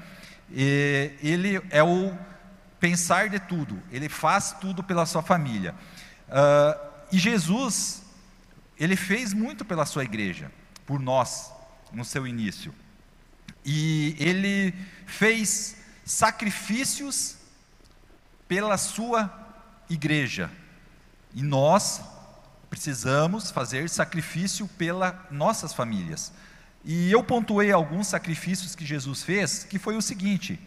ele 0.53 1.63
é 1.71 1.83
o 1.83 2.15
pensar 2.79 3.31
de 3.31 3.41
tudo, 3.41 3.83
ele 3.91 4.11
faz 4.11 4.55
tudo 4.61 4.83
pela 4.83 5.07
sua 5.07 5.23
família. 5.23 5.75
Uh, 6.29 6.89
e 7.11 7.19
Jesus, 7.19 8.03
ele 8.79 8.97
fez 8.97 9.33
muito 9.33 9.65
pela 9.65 9.85
sua 9.85 10.05
igreja, 10.05 10.51
por 10.87 11.01
nós, 11.01 11.53
no 11.93 12.05
seu 12.05 12.27
início. 12.27 12.75
E 13.65 14.17
ele 14.19 14.75
fez 15.07 15.77
sacrifícios 16.05 17.37
pela 18.47 18.79
sua 18.79 19.31
igreja. 19.91 20.51
E 21.35 21.43
nós 21.43 22.01
precisamos 22.71 23.51
fazer 23.51 23.89
sacrifício 23.89 24.69
pelas 24.69 25.15
nossas 25.31 25.73
famílias. 25.73 26.33
E 26.85 27.11
eu 27.11 27.23
pontuei 27.23 27.73
alguns 27.73 28.07
sacrifícios 28.07 28.75
que 28.75 28.87
Jesus 28.87 29.23
fez, 29.23 29.65
que 29.65 29.79
foi 29.79 29.97
o 29.97 30.03
seguinte: 30.03 30.59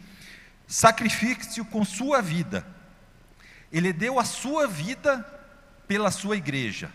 sacrifício 0.68 1.64
com 1.66 1.86
sua 1.86 2.22
vida. 2.22 2.66
Ele 3.72 3.94
deu 3.94 4.20
a 4.20 4.26
sua 4.26 4.68
vida 4.68 5.26
pela 5.88 6.12
sua 6.12 6.36
igreja. 6.36 6.92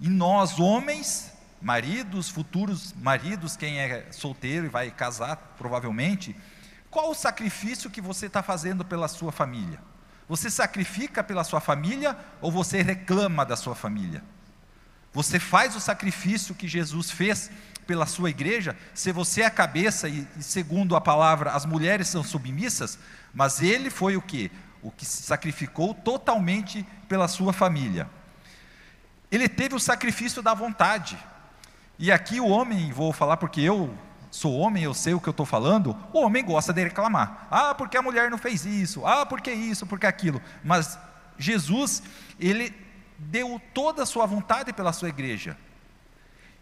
E 0.00 0.08
nós, 0.08 0.58
homens, 0.58 1.32
maridos, 1.60 2.28
futuros 2.28 2.92
maridos, 2.94 3.56
quem 3.56 3.78
é 3.78 4.06
solteiro 4.10 4.66
e 4.66 4.68
vai 4.68 4.90
casar, 4.90 5.36
provavelmente, 5.56 6.36
qual 6.90 7.10
o 7.10 7.14
sacrifício 7.14 7.90
que 7.90 8.00
você 8.00 8.26
está 8.26 8.42
fazendo 8.42 8.84
pela 8.84 9.08
sua 9.08 9.32
família? 9.32 9.80
Você 10.28 10.50
sacrifica 10.50 11.22
pela 11.22 11.44
sua 11.44 11.60
família 11.60 12.16
ou 12.40 12.50
você 12.50 12.82
reclama 12.82 13.44
da 13.44 13.56
sua 13.56 13.74
família? 13.74 14.22
Você 15.12 15.38
faz 15.38 15.76
o 15.76 15.80
sacrifício 15.80 16.54
que 16.54 16.66
Jesus 16.66 17.10
fez 17.10 17.50
pela 17.86 18.06
sua 18.06 18.30
igreja, 18.30 18.76
se 18.94 19.12
você 19.12 19.42
é 19.42 19.46
a 19.46 19.50
cabeça 19.50 20.08
e, 20.08 20.26
segundo 20.40 20.96
a 20.96 21.00
palavra 21.00 21.50
as 21.50 21.66
mulheres 21.66 22.08
são 22.08 22.24
submissas, 22.24 22.98
mas 23.32 23.62
ele 23.62 23.90
foi 23.90 24.16
o 24.16 24.22
que? 24.22 24.50
O 24.82 24.90
que 24.90 25.04
se 25.04 25.22
sacrificou 25.22 25.94
totalmente 25.94 26.86
pela 27.08 27.28
sua 27.28 27.52
família. 27.52 28.08
Ele 29.34 29.48
teve 29.48 29.74
o 29.74 29.80
sacrifício 29.80 30.40
da 30.40 30.54
vontade. 30.54 31.18
E 31.98 32.12
aqui 32.12 32.40
o 32.40 32.46
homem, 32.46 32.92
vou 32.92 33.12
falar 33.12 33.36
porque 33.36 33.60
eu 33.60 33.92
sou 34.30 34.56
homem, 34.56 34.84
eu 34.84 34.94
sei 34.94 35.12
o 35.12 35.20
que 35.20 35.28
eu 35.28 35.32
estou 35.32 35.44
falando, 35.44 35.96
o 36.12 36.20
homem 36.20 36.44
gosta 36.44 36.72
de 36.72 36.84
reclamar. 36.84 37.48
Ah, 37.50 37.74
porque 37.74 37.96
a 37.96 38.02
mulher 38.02 38.30
não 38.30 38.38
fez 38.38 38.64
isso, 38.64 39.04
ah, 39.04 39.26
porque 39.26 39.50
isso, 39.50 39.86
porque 39.88 40.06
aquilo. 40.06 40.40
Mas 40.62 40.96
Jesus, 41.36 42.00
ele 42.38 42.72
deu 43.18 43.60
toda 43.72 44.04
a 44.04 44.06
sua 44.06 44.24
vontade 44.24 44.72
pela 44.72 44.92
sua 44.92 45.08
igreja. 45.08 45.56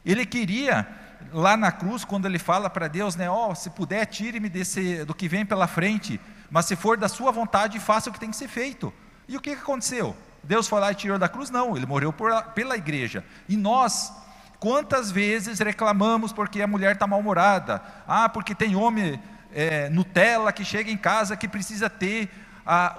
Ele 0.02 0.24
queria 0.24 0.88
lá 1.30 1.58
na 1.58 1.70
cruz, 1.70 2.06
quando 2.06 2.24
ele 2.24 2.38
fala 2.38 2.70
para 2.70 2.88
Deus, 2.88 3.16
né, 3.16 3.28
ó, 3.28 3.50
oh, 3.50 3.54
se 3.54 3.68
puder, 3.68 4.06
tire-me 4.06 4.48
desse 4.48 5.04
do 5.04 5.14
que 5.14 5.28
vem 5.28 5.44
pela 5.44 5.66
frente, 5.66 6.18
mas 6.50 6.64
se 6.64 6.74
for 6.74 6.96
da 6.96 7.08
sua 7.08 7.30
vontade, 7.30 7.78
faça 7.78 8.08
o 8.08 8.12
que 8.14 8.18
tem 8.18 8.30
que 8.30 8.36
ser 8.36 8.48
feito. 8.48 8.90
E 9.28 9.36
o 9.36 9.40
que, 9.42 9.54
que 9.54 9.60
aconteceu? 9.60 10.16
Deus 10.42 10.66
foi 10.66 10.80
lá 10.80 10.90
e 10.90 10.94
tirou 10.94 11.18
da 11.18 11.28
cruz? 11.28 11.50
Não, 11.50 11.76
ele 11.76 11.86
morreu 11.86 12.12
por, 12.12 12.30
pela 12.54 12.76
igreja. 12.76 13.24
E 13.48 13.56
nós, 13.56 14.12
quantas 14.58 15.10
vezes 15.10 15.58
reclamamos 15.58 16.32
porque 16.32 16.60
a 16.60 16.66
mulher 16.66 16.94
está 16.94 17.06
mal-humorada? 17.06 17.82
Ah, 18.06 18.28
porque 18.28 18.54
tem 18.54 18.74
homem 18.74 19.22
é, 19.52 19.88
Nutella 19.88 20.52
que 20.52 20.64
chega 20.64 20.90
em 20.90 20.96
casa 20.96 21.36
que 21.36 21.46
precisa 21.46 21.88
ter 21.88 22.30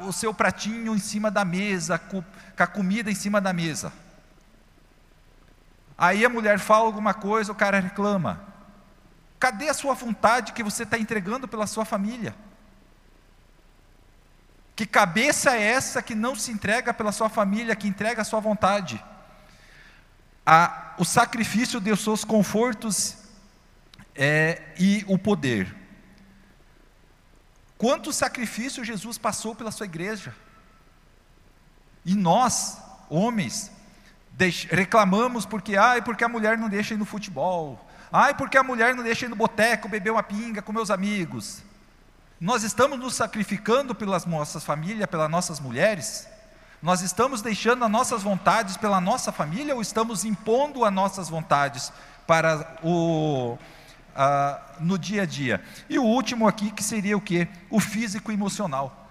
o 0.02 0.12
seu 0.12 0.34
pratinho 0.34 0.94
em 0.94 1.00
cima 1.00 1.32
da 1.32 1.46
mesa, 1.46 1.98
com, 1.98 2.22
com 2.22 2.64
a 2.64 2.68
comida 2.68 3.10
em 3.10 3.16
cima 3.16 3.40
da 3.40 3.54
mesa. 3.54 3.94
Aí 5.98 6.26
a 6.26 6.30
mulher 6.30 6.60
fala 6.60 6.86
alguma 6.86 7.14
coisa, 7.14 7.52
o 7.52 7.56
cara 7.56 7.80
reclama. 7.80 8.42
Cadê 9.40 9.70
a 9.70 9.74
sua 9.74 9.94
vontade 9.94 10.54
que 10.54 10.64
você 10.64 10.84
está 10.84 10.98
entregando 10.98 11.48
pela 11.48 11.68
sua 11.68 11.86
família? 11.86 12.36
Que 14.76 14.86
cabeça 14.86 15.56
é 15.56 15.62
essa 15.62 16.02
que 16.02 16.16
não 16.16 16.36
se 16.36 16.52
entrega 16.52 16.94
pela 16.94 17.12
sua 17.12 17.30
família, 17.30 17.76
que 17.76 17.88
entrega 17.88 18.22
a 18.22 18.26
sua 18.26 18.40
vontade? 18.40 19.04
A, 20.46 20.96
o 20.98 21.06
sacrifício 21.06 21.80
deu 21.80 21.96
seus 21.96 22.24
confortos 22.24 23.18
é, 24.16 24.62
e 24.80 25.06
o 25.08 25.18
poder. 25.18 25.74
Quanto 27.78 28.14
sacrifício 28.14 28.84
Jesus 28.84 29.18
passou 29.18 29.54
pela 29.54 29.72
sua 29.72 29.86
igreja? 29.86 30.34
E 32.06 32.16
nós, 32.16 32.78
homens, 33.10 33.72
reclamamos 34.70 35.46
porque, 35.46 35.78
ai, 35.78 36.02
porque 36.02 36.24
a 36.24 36.30
mulher 36.30 36.58
não 36.58 36.68
deixa 36.68 36.96
ir 36.96 36.98
no 36.98 37.06
futebol, 37.06 37.88
ai, 38.12 38.34
porque 38.34 38.58
a 38.58 38.64
mulher 38.64 38.96
não 38.96 39.04
deixa 39.04 39.26
ir 39.26 39.30
no 39.30 39.36
boteco 39.36 39.88
beber 39.88 40.12
uma 40.12 40.24
pinga 40.24 40.62
com 40.62 40.74
meus 40.74 40.90
amigos. 40.90 41.62
Nós 42.40 42.64
estamos 42.64 43.00
nos 43.00 43.16
sacrificando 43.16 43.94
pelas 43.96 44.26
nossas 44.26 44.64
famílias, 44.64 45.10
pelas 45.10 45.30
nossas 45.30 45.60
mulheres? 45.60 46.28
Nós 46.82 47.02
estamos 47.02 47.42
deixando 47.42 47.86
as 47.86 47.92
nossas 47.92 48.24
vontades 48.24 48.76
pela 48.76 49.00
nossa 49.00 49.32
família 49.32 49.74
ou 49.74 49.82
estamos 49.82 50.26
impondo 50.26 50.84
as 50.84 50.92
nossas 50.92 51.30
vontades 51.30 51.94
para 52.28 52.78
o 52.84 53.58
no 54.80 54.98
dia 54.98 55.24
a 55.24 55.26
dia? 55.26 55.64
E 55.90 55.98
o 55.98 56.04
último 56.04 56.48
aqui 56.48 56.72
que 56.72 56.84
seria 56.84 57.16
o 57.16 57.22
que? 57.22 57.48
O 57.70 57.80
físico 57.80 58.32
emocional. 58.32 59.08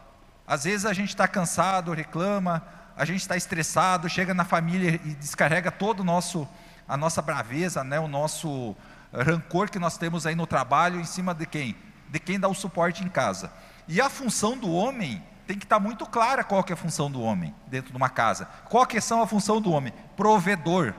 Às 0.47 0.65
vezes 0.65 0.85
a 0.85 0.93
gente 0.93 1.09
está 1.09 1.27
cansado, 1.27 1.93
reclama, 1.93 2.63
a 2.97 3.05
gente 3.05 3.21
está 3.21 3.37
estressado, 3.37 4.09
chega 4.09 4.35
na 4.35 4.45
família 4.45 5.01
e 5.05 5.15
descarrega 5.15 5.71
todo 5.71 6.01
o 6.01 6.05
nosso, 6.05 6.47
a 6.87 6.97
nossa 6.97 7.23
braveza, 7.23 7.83
né, 7.83 7.99
o 7.99 8.09
nosso 8.09 8.77
rancor 9.13 9.71
que 9.71 9.79
nós 9.79 9.97
temos 9.97 10.27
aí 10.27 10.35
no 10.35 10.47
trabalho 10.47 11.01
em 11.01 11.05
cima 11.05 11.35
de 11.35 11.47
quem? 11.47 11.75
De 12.13 12.21
quem 12.21 12.39
dá 12.39 12.47
o 12.47 12.55
suporte 12.55 13.03
em 13.03 13.09
casa. 13.09 13.51
E 13.89 13.99
a 13.99 14.11
função 14.11 14.57
do 14.57 14.71
homem 14.71 15.23
tem 15.47 15.59
que 15.59 15.65
estar 15.65 15.81
muito 15.81 16.05
clara 16.07 16.45
qual 16.45 16.63
que 16.63 16.73
é 16.73 16.75
a 16.75 16.77
função 16.77 17.11
do 17.11 17.23
homem 17.23 17.55
dentro 17.67 17.91
de 17.91 17.97
uma 17.97 18.11
casa. 18.11 18.45
Qual 18.69 18.87
que 18.87 19.01
são 19.01 19.23
a 19.23 19.27
função 19.27 19.63
do 19.63 19.73
homem? 19.73 19.95
Provedor. 20.15 20.93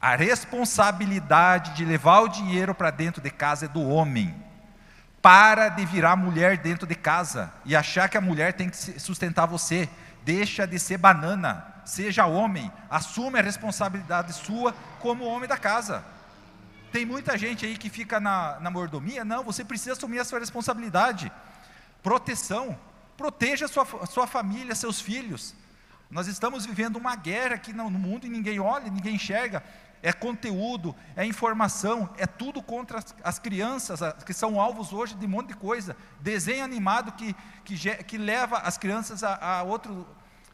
A 0.00 0.16
responsabilidade 0.16 1.74
de 1.74 1.84
levar 1.84 2.20
o 2.22 2.28
dinheiro 2.28 2.74
para 2.74 2.90
dentro 2.90 3.22
de 3.22 3.30
casa 3.30 3.66
é 3.66 3.68
do 3.68 3.86
homem. 3.86 4.34
Para 5.20 5.68
de 5.68 5.84
virar 5.84 6.16
mulher 6.16 6.56
dentro 6.56 6.86
de 6.86 6.94
casa 6.94 7.52
e 7.64 7.76
achar 7.76 8.08
que 8.08 8.16
a 8.16 8.20
mulher 8.22 8.54
tem 8.54 8.70
que 8.70 8.76
sustentar 8.98 9.46
você. 9.46 9.86
Deixa 10.24 10.66
de 10.66 10.78
ser 10.78 10.96
banana. 10.96 11.64
Seja 11.84 12.24
homem. 12.24 12.72
Assume 12.88 13.38
a 13.38 13.42
responsabilidade 13.42 14.32
sua 14.32 14.74
como 14.98 15.26
homem 15.26 15.46
da 15.46 15.58
casa. 15.58 16.02
Tem 16.92 17.06
muita 17.06 17.36
gente 17.38 17.64
aí 17.64 17.76
que 17.76 17.88
fica 17.88 18.20
na, 18.20 18.60
na 18.60 18.70
mordomia. 18.70 19.24
Não, 19.24 19.42
você 19.42 19.64
precisa 19.64 19.92
assumir 19.92 20.18
a 20.18 20.24
sua 20.24 20.38
responsabilidade. 20.38 21.32
Proteção. 22.02 22.78
Proteja 23.16 23.66
sua, 23.66 23.86
sua 24.06 24.26
família, 24.26 24.74
seus 24.74 25.00
filhos. 25.00 25.54
Nós 26.10 26.26
estamos 26.26 26.66
vivendo 26.66 26.96
uma 26.96 27.16
guerra 27.16 27.54
aqui 27.54 27.72
no 27.72 27.90
mundo 27.90 28.26
e 28.26 28.30
ninguém 28.30 28.60
olha, 28.60 28.90
ninguém 28.90 29.14
enxerga 29.14 29.62
é 30.02 30.12
conteúdo, 30.12 30.94
é 31.14 31.24
informação, 31.24 32.10
é 32.18 32.26
tudo 32.26 32.60
contra 32.60 32.98
as, 32.98 33.14
as, 33.22 33.38
crianças, 33.38 34.00
que 34.26 34.34
são 34.34 34.60
alvos 34.60 34.92
hoje 34.92 35.14
de 35.14 35.24
um 35.24 35.28
monte 35.28 35.48
de 35.48 35.54
coisa. 35.54 35.96
Desenho 36.20 36.64
animado 36.64 37.12
que, 37.12 37.34
que, 37.64 37.76
que 38.02 38.18
leva 38.18 38.58
as 38.58 38.76
crianças 38.76 39.22
a, 39.22 39.36
a, 39.36 39.62
outro, 39.62 40.06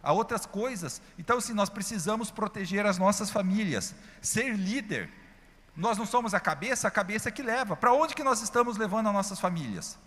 a 0.03 0.12
outras 0.12 0.45
coisas. 0.45 1.01
Então, 1.18 1.39
assim, 1.39 1.55
nós 1.55 1.70
precisamos 1.70 2.30
proteger 2.30 2.84
as 2.84 2.99
nossas 2.99 3.30
famílias. 3.30 3.95
Ser 4.20 4.55
líder. 4.55 5.11
Nós 5.79 5.97
não 5.97 6.05
somos 6.05 6.35
a 6.35 6.41
cabeça, 6.41 6.89
a 6.89 6.91
cabeça 6.91 7.31
é 7.31 7.33
que 7.33 7.43
leva. 7.43 7.74
Para 7.74 7.95
onde 7.95 8.14
que 8.14 8.22
nós 8.22 8.43
estamos 8.43 8.76
levando 8.76 9.07
as 9.07 9.14
nossas 9.14 9.41
famílias? 9.41 9.99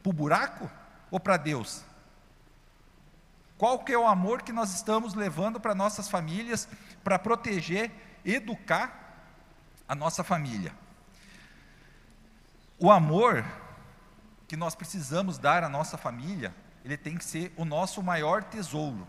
Para 0.00 0.10
o 0.10 0.12
buraco 0.12 0.70
ou 1.10 1.18
para 1.18 1.36
Deus? 1.36 1.82
Qual 3.58 3.80
que 3.80 3.92
é 3.92 3.98
o 3.98 4.06
amor 4.06 4.42
que 4.42 4.52
nós 4.52 4.72
estamos 4.72 5.14
levando 5.14 5.58
para 5.58 5.74
nossas 5.74 6.08
famílias 6.08 6.68
para 7.02 7.18
proteger 7.18 7.90
educar 8.26 9.06
a 9.88 9.94
nossa 9.94 10.24
família. 10.24 10.74
O 12.78 12.90
amor 12.90 13.44
que 14.48 14.56
nós 14.56 14.74
precisamos 14.74 15.38
dar 15.38 15.64
à 15.64 15.68
nossa 15.68 15.96
família, 15.96 16.54
ele 16.84 16.96
tem 16.96 17.16
que 17.16 17.24
ser 17.24 17.52
o 17.56 17.64
nosso 17.64 18.02
maior 18.02 18.44
tesouro. 18.44 19.06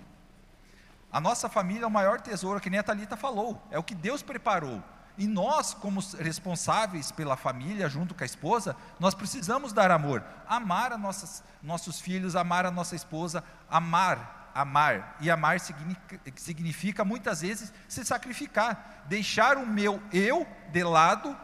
A 1.11 1.19
nossa 1.19 1.49
família 1.49 1.83
é 1.83 1.87
o 1.87 1.91
maior 1.91 2.21
tesouro, 2.21 2.59
que 2.59 2.69
nem 2.69 2.79
a 2.79 2.83
Thalita 2.83 3.17
falou, 3.17 3.61
é 3.71 3.79
o 3.79 3.83
que 3.83 3.95
Deus 3.95 4.21
preparou. 4.21 4.83
E 5.17 5.25
nós, 5.27 5.73
como 5.73 5.99
responsáveis 6.19 7.11
pela 7.11 7.35
família, 7.35 7.89
junto 7.89 8.13
com 8.13 8.23
a 8.23 8.25
esposa, 8.25 8.75
nós 8.99 9.15
precisamos 9.15 9.73
dar 9.73 9.89
amor, 9.89 10.23
amar 10.47 10.93
a 10.93 10.97
nossas, 10.97 11.43
nossos 11.61 11.99
filhos, 11.99 12.35
amar 12.35 12.65
a 12.65 12.71
nossa 12.71 12.95
esposa, 12.95 13.43
amar 13.69 14.37
amar. 14.57 15.15
E 15.21 15.29
amar 15.29 15.59
significa, 15.59 16.19
significa, 16.35 17.05
muitas 17.05 17.41
vezes 17.41 17.71
se 17.87 18.03
sacrificar, 18.03 19.03
deixar 19.07 19.55
o 19.55 19.67
meu 19.67 20.01
eu 20.11 20.47
de 20.71 20.83
lado 20.83 21.37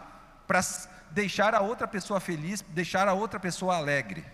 para 0.47 0.61
deixar 1.11 1.53
a 1.53 1.61
outra 1.61 1.87
pessoa 1.87 2.19
feliz, 2.19 2.61
deixar 2.69 3.07
a 3.07 3.13
outra 3.13 3.39
pessoa 3.39 3.75
alegre. 3.75 4.25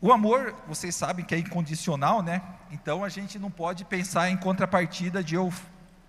O 0.00 0.12
amor, 0.12 0.54
vocês 0.68 0.94
sabem 0.94 1.24
que 1.24 1.34
é 1.34 1.38
incondicional, 1.38 2.22
né? 2.22 2.40
Então 2.70 3.02
a 3.02 3.08
gente 3.08 3.36
não 3.36 3.50
pode 3.50 3.84
pensar 3.84 4.30
em 4.30 4.36
contrapartida 4.36 5.24
de 5.24 5.34
eu 5.34 5.52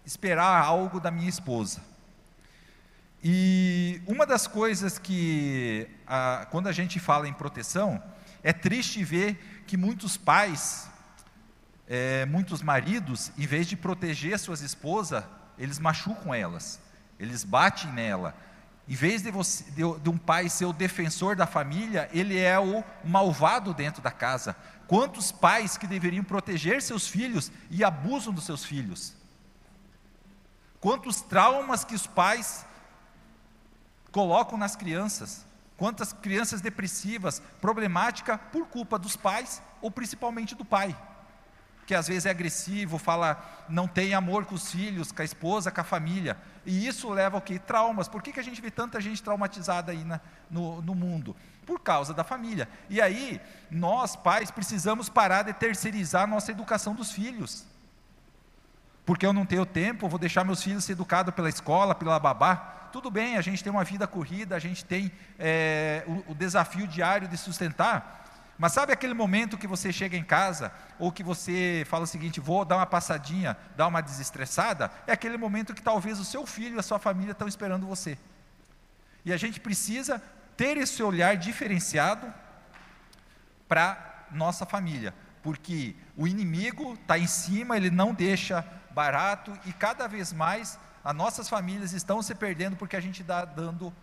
esperar 0.10 0.66
algo 0.66 1.00
da 1.00 1.12
minha 1.12 1.30
esposa. 1.30 1.82
E 3.24 4.02
uma 4.08 4.26
das 4.26 4.48
coisas 4.48 4.98
que, 4.98 5.88
a, 6.08 6.48
quando 6.50 6.66
a 6.66 6.72
gente 6.72 7.00
fala 7.00 7.28
em 7.28 7.34
proteção, 7.34 8.02
é 8.42 8.52
triste 8.52 9.04
ver 9.04 9.64
que 9.68 9.78
muitos 9.78 10.18
pais, 10.18 10.90
é, 11.88 12.26
muitos 12.26 12.64
maridos, 12.64 13.32
em 13.38 13.46
vez 13.46 13.68
de 13.68 13.76
proteger 13.76 14.40
suas 14.40 14.62
esposas, 14.62 15.24
eles 15.60 15.78
machucam 15.78 16.34
elas, 16.34 16.80
eles 17.20 17.44
batem 17.44 17.92
nela. 17.92 18.36
Em 18.88 18.96
vez 18.96 19.22
de, 19.22 19.30
você, 19.30 19.64
de, 19.66 20.00
de 20.00 20.10
um 20.10 20.18
pai 20.18 20.50
ser 20.50 20.66
o 20.66 20.74
defensor 20.74 21.36
da 21.36 21.46
família, 21.46 22.10
ele 22.12 22.36
é 22.36 22.58
o 22.58 22.84
malvado 23.04 23.76
dentro 23.76 24.02
da 24.02 24.10
casa. 24.10 24.56
Quantos 24.88 25.32
pais 25.32 25.78
que 25.78 25.86
deveriam 25.86 26.24
proteger 26.24 26.82
seus 26.82 27.08
filhos 27.08 27.52
e 27.70 27.84
abusam 27.84 28.34
dos 28.34 28.46
seus 28.46 28.66
filhos? 28.66 29.19
Quantos 30.80 31.22
traumas 31.22 31.84
que 31.84 31.96
os 31.96 32.08
pais 32.08 32.66
colocam 34.12 34.58
nas 34.58 34.76
crianças? 34.76 35.46
Quantas 35.78 36.12
crianças 36.12 36.62
depressivas, 36.62 37.42
problemática 37.62 38.38
por 38.38 38.68
culpa 38.68 38.98
dos 38.98 39.16
pais 39.16 39.62
ou 39.82 39.90
principalmente 39.90 40.56
do 40.56 40.66
pai, 40.66 40.96
que 41.86 41.96
às 41.96 42.08
vezes 42.08 42.26
é 42.26 42.30
agressivo, 42.30 42.98
fala, 42.98 43.66
não 43.68 43.88
tem 43.88 44.14
amor 44.14 44.46
com 44.46 44.56
os 44.56 44.72
filhos, 44.72 45.12
com 45.12 45.22
a 45.22 45.26
esposa, 45.26 45.72
com 45.72 45.82
a 45.82 45.84
família. 45.84 46.38
E 46.66 46.86
isso 46.86 47.10
leva 47.10 47.38
ao 47.38 47.42
que? 47.42 47.58
Traumas. 47.58 48.08
Por 48.08 48.22
que, 48.22 48.32
que 48.32 48.40
a 48.40 48.44
gente 48.44 48.62
vê 48.62 48.70
tanta 48.70 49.02
gente 49.02 49.24
traumatizada 49.24 49.92
aí 49.92 50.04
na, 50.04 50.20
no, 50.52 50.82
no 50.82 50.94
mundo? 50.94 51.36
Por 51.66 51.80
causa 51.80 52.14
da 52.14 52.24
família. 52.24 52.70
E 52.90 53.02
aí, 53.02 53.42
nós, 53.72 54.16
pais, 54.16 54.52
precisamos 54.52 55.10
parar 55.10 55.44
de 55.44 55.54
terceirizar 55.54 56.24
a 56.24 56.28
nossa 56.28 56.52
educação 56.52 56.94
dos 56.94 57.12
filhos 57.12 57.66
porque 59.10 59.26
eu 59.26 59.34
não 59.34 59.44
tenho 59.44 59.66
tempo, 59.66 60.08
vou 60.08 60.20
deixar 60.20 60.44
meus 60.44 60.62
filhos 60.62 60.84
ser 60.84 60.92
educados 60.92 61.34
pela 61.34 61.50
escola, 61.50 61.96
pela 61.96 62.20
babá 62.20 62.90
tudo 62.92 63.10
bem, 63.10 63.38
a 63.38 63.42
gente 63.42 63.64
tem 63.64 63.72
uma 63.72 63.84
vida 63.84 64.06
corrida, 64.06 64.56
a 64.56 64.60
gente 64.60 64.86
tem 64.86 65.12
é, 65.40 66.04
o, 66.06 66.32
o 66.32 66.36
desafio 66.36 66.86
diário 66.86 67.28
de 67.28 67.36
sustentar, 67.36 68.54
mas 68.56 68.72
sabe 68.72 68.94
aquele 68.94 69.16
momento 69.16 69.58
que 69.58 69.66
você 69.66 69.92
chega 69.92 70.16
em 70.16 70.24
casa, 70.24 70.72
ou 71.00 71.12
que 71.12 71.24
você 71.24 71.84
fala 71.88 72.04
o 72.04 72.08
seguinte, 72.08 72.40
vou 72.40 72.64
dar 72.64 72.76
uma 72.76 72.86
passadinha, 72.86 73.58
dar 73.76 73.88
uma 73.88 74.00
desestressada? 74.00 74.92
É 75.08 75.12
aquele 75.12 75.38
momento 75.38 75.74
que 75.74 75.82
talvez 75.82 76.20
o 76.20 76.26
seu 76.26 76.46
filho 76.46 76.76
e 76.76 76.80
a 76.80 76.84
sua 76.84 77.00
família 77.00 77.32
estão 77.32 77.48
esperando 77.48 77.88
você. 77.88 78.16
E 79.26 79.34
a 79.34 79.38
gente 79.38 79.60
precisa 79.60 80.22
ter 80.56 80.78
esse 80.78 81.02
olhar 81.02 81.36
diferenciado 81.36 82.32
para 83.68 84.28
nossa 84.30 84.68
família, 84.68 85.16
porque 85.42 85.96
o 86.16 86.28
inimigo 86.28 86.94
está 86.94 87.18
em 87.18 87.26
cima, 87.26 87.76
ele 87.76 87.90
não 87.90 88.14
deixa 88.14 88.64
barato 89.00 89.58
e 89.66 89.72
cada 89.72 90.10
vez 90.10 90.34
mais 90.34 90.78
as 91.06 91.16
nossas 91.16 91.48
famílias 91.48 91.94
estão 91.94 92.22
se 92.22 92.36
perdendo 92.36 92.76
porque 92.76 92.98
a 92.98 93.00
gente 93.00 93.22
está 93.22 93.46
dando 93.46 93.94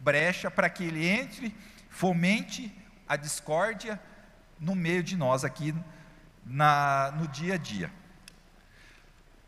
brecha 0.00 0.50
para 0.50 0.68
que 0.68 0.82
ele 0.82 1.06
entre, 1.06 1.56
fomente 1.88 2.76
a 3.08 3.14
discórdia 3.14 4.00
no 4.58 4.74
meio 4.74 5.04
de 5.04 5.16
nós 5.16 5.44
aqui 5.44 5.72
na, 6.44 7.12
no 7.16 7.28
dia 7.28 7.54
a 7.54 7.56
dia. 7.56 7.92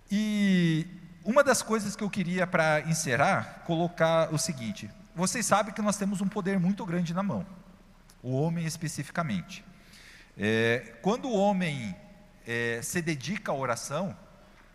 E 0.08 0.86
uma 1.24 1.42
das 1.42 1.62
coisas 1.62 1.96
que 1.96 2.04
eu 2.04 2.08
queria 2.08 2.46
para 2.46 2.82
encerrar, 2.82 3.64
colocar 3.66 4.32
o 4.32 4.38
seguinte: 4.38 4.88
vocês 5.16 5.44
sabem 5.44 5.74
que 5.74 5.82
nós 5.82 5.96
temos 5.96 6.20
um 6.20 6.28
poder 6.28 6.60
muito 6.60 6.86
grande 6.86 7.12
na 7.12 7.24
mão, 7.24 7.44
o 8.22 8.40
homem 8.40 8.64
especificamente. 8.64 9.64
É, 10.38 10.94
quando 11.02 11.26
o 11.26 11.36
homem 11.36 11.96
é, 12.46 12.80
se 12.82 13.02
dedica 13.02 13.50
à 13.50 13.54
oração, 13.56 14.16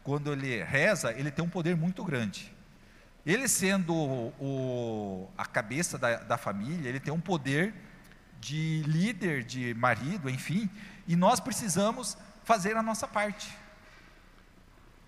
quando 0.04 0.32
ele 0.32 0.64
reza, 0.64 1.12
ele 1.14 1.32
tem 1.32 1.44
um 1.44 1.50
poder 1.50 1.76
muito 1.76 2.04
grande. 2.04 2.54
Ele 3.26 3.48
sendo 3.48 3.94
o, 3.94 5.30
a 5.38 5.46
cabeça 5.46 5.98
da, 5.98 6.18
da 6.18 6.38
família, 6.38 6.90
ele 6.90 7.00
tem 7.00 7.14
um 7.14 7.20
poder 7.20 7.74
de 8.40 8.82
líder, 8.88 9.44
de 9.44 9.74
marido, 9.76 10.30
enfim, 10.30 10.70
e 11.08 11.16
nós 11.16 11.40
precisamos 11.40 12.18
fazer 12.44 12.76
a 12.76 12.82
nossa 12.82 13.08
parte. 13.08 13.56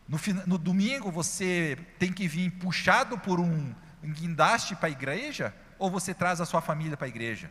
No, 0.08 0.20
no 0.46 0.58
domingo 0.58 1.12
você 1.12 1.78
tem 1.98 2.14
que 2.14 2.28
vir 2.28 2.52
puxado 2.52 3.18
por 3.18 3.39
um 3.39 3.74
guindaste 4.04 4.76
para 4.76 4.89
a 4.89 4.91
igreja, 4.91 5.54
ou 5.80 5.89
você 5.89 6.14
traz 6.14 6.39
a 6.39 6.46
sua 6.46 6.62
família 6.62 6.96
para 6.96 7.08
a 7.08 7.10
igreja? 7.10 7.50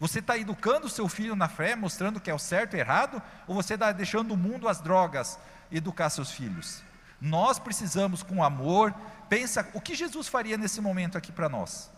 Você 0.00 0.20
está 0.20 0.38
educando 0.38 0.86
o 0.86 0.90
seu 0.90 1.08
filho 1.08 1.34
na 1.34 1.48
fé, 1.48 1.74
mostrando 1.74 2.20
que 2.20 2.30
é 2.30 2.34
o 2.34 2.38
certo 2.38 2.76
e 2.76 2.80
errado, 2.80 3.20
ou 3.46 3.54
você 3.54 3.74
está 3.74 3.90
deixando 3.90 4.32
o 4.32 4.36
mundo 4.36 4.68
as 4.68 4.80
drogas, 4.80 5.38
educar 5.70 6.10
seus 6.10 6.30
filhos. 6.30 6.82
Nós 7.20 7.58
precisamos, 7.58 8.22
com 8.22 8.42
amor, 8.42 8.94
pensa 9.28 9.68
o 9.74 9.80
que 9.80 9.94
Jesus 9.94 10.28
faria 10.28 10.56
nesse 10.56 10.80
momento 10.80 11.18
aqui 11.18 11.32
para 11.32 11.48
nós. 11.48 11.90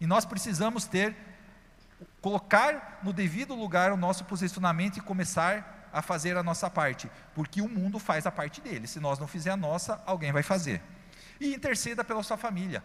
E 0.00 0.06
nós 0.06 0.24
precisamos 0.24 0.84
ter, 0.84 1.16
colocar 2.20 3.00
no 3.02 3.12
devido 3.12 3.54
lugar 3.54 3.92
o 3.92 3.96
nosso 3.96 4.24
posicionamento 4.24 4.98
e 4.98 5.00
começar 5.00 5.88
a 5.92 6.00
fazer 6.02 6.36
a 6.36 6.42
nossa 6.42 6.70
parte, 6.70 7.10
porque 7.34 7.60
o 7.60 7.68
mundo 7.68 7.98
faz 7.98 8.26
a 8.26 8.30
parte 8.30 8.60
dele. 8.60 8.86
Se 8.86 9.00
nós 9.00 9.18
não 9.18 9.26
fizer 9.26 9.50
a 9.50 9.56
nossa, 9.56 10.00
alguém 10.06 10.32
vai 10.32 10.42
fazer. 10.42 10.80
E 11.40 11.54
interceda 11.54 12.04
pela 12.04 12.22
sua 12.22 12.36
família. 12.36 12.82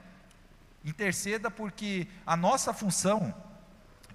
Interceda 0.84 1.52
porque 1.52 2.08
a 2.26 2.36
nossa 2.36 2.74
função, 2.74 3.34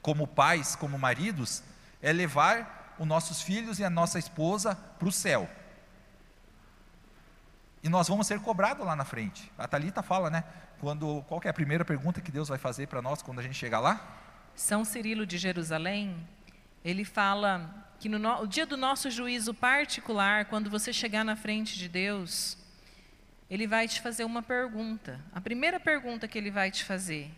como 0.02 0.26
pais, 0.26 0.74
como 0.74 0.98
maridos, 0.98 1.62
é 2.02 2.12
levar 2.12 2.94
os 2.98 3.06
nossos 3.06 3.42
filhos 3.42 3.78
e 3.78 3.84
a 3.84 3.90
nossa 3.90 4.18
esposa 4.18 4.74
para 4.74 5.08
o 5.08 5.12
céu. 5.12 5.48
E 7.83 7.89
nós 7.89 8.09
vamos 8.09 8.26
ser 8.26 8.41
cobrados 8.41 8.85
lá 8.85 8.95
na 8.95 9.05
frente. 9.05 9.51
A 9.57 9.66
Talita 9.66 10.03
fala, 10.03 10.28
né? 10.28 10.45
Quando 10.81 11.22
qual 11.28 11.41
é 11.45 11.49
a 11.49 11.53
primeira 11.53 11.85
pergunta 11.85 12.20
que 12.20 12.31
Deus 12.31 12.49
vai 12.49 12.59
fazer 12.59 12.87
para 12.87 13.01
nós 13.01 13.22
quando 13.22 13.39
a 13.39 13.43
gente 13.43 13.55
chegar 13.55 13.81
lá? 13.81 14.18
São 14.55 14.85
Cirilo 14.85 15.24
de 15.24 15.39
Jerusalém, 15.39 16.26
ele 16.85 17.05
fala 17.05 17.89
que 17.99 18.09
no, 18.09 18.18
no 18.18 18.47
dia 18.47 18.66
do 18.66 18.76
nosso 18.76 19.11
juízo 19.11 19.55
particular, 19.55 20.47
quando 20.47 20.68
você 20.68 20.93
chegar 20.93 21.24
na 21.24 21.37
frente 21.37 21.78
de 21.78 21.89
Deus, 21.89 22.59
ele 23.49 23.66
vai 23.66 23.89
te 23.89 24.01
fazer 24.01 24.24
uma 24.24 24.43
pergunta. 24.43 25.20
A 25.33 25.41
primeira 25.41 25.81
pergunta 25.81 26.28
que 26.28 26.39
ele 26.39 26.51
vai 26.51 26.70
te 26.70 26.85
fazer: 26.85 27.31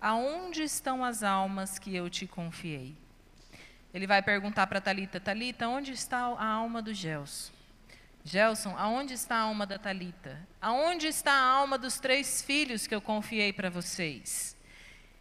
Aonde 0.00 0.62
estão 0.62 1.04
as 1.04 1.22
almas 1.22 1.78
que 1.78 1.94
eu 1.94 2.08
te 2.08 2.26
confiei? 2.26 2.96
Ele 3.92 4.06
vai 4.06 4.22
perguntar 4.22 4.66
para 4.68 4.80
Talita, 4.80 5.18
Talita, 5.18 5.68
onde 5.68 5.92
está 5.92 6.18
a 6.18 6.46
alma 6.46 6.80
do 6.80 6.94
Gelson? 6.94 7.59
Gelson, 8.24 8.74
aonde 8.76 9.14
está 9.14 9.36
a 9.36 9.40
alma 9.40 9.66
da 9.66 9.78
Talita? 9.78 10.38
Aonde 10.60 11.06
está 11.06 11.32
a 11.32 11.46
alma 11.46 11.78
dos 11.78 11.98
três 11.98 12.42
filhos 12.42 12.86
que 12.86 12.94
eu 12.94 13.00
confiei 13.00 13.52
para 13.52 13.70
vocês? 13.70 14.56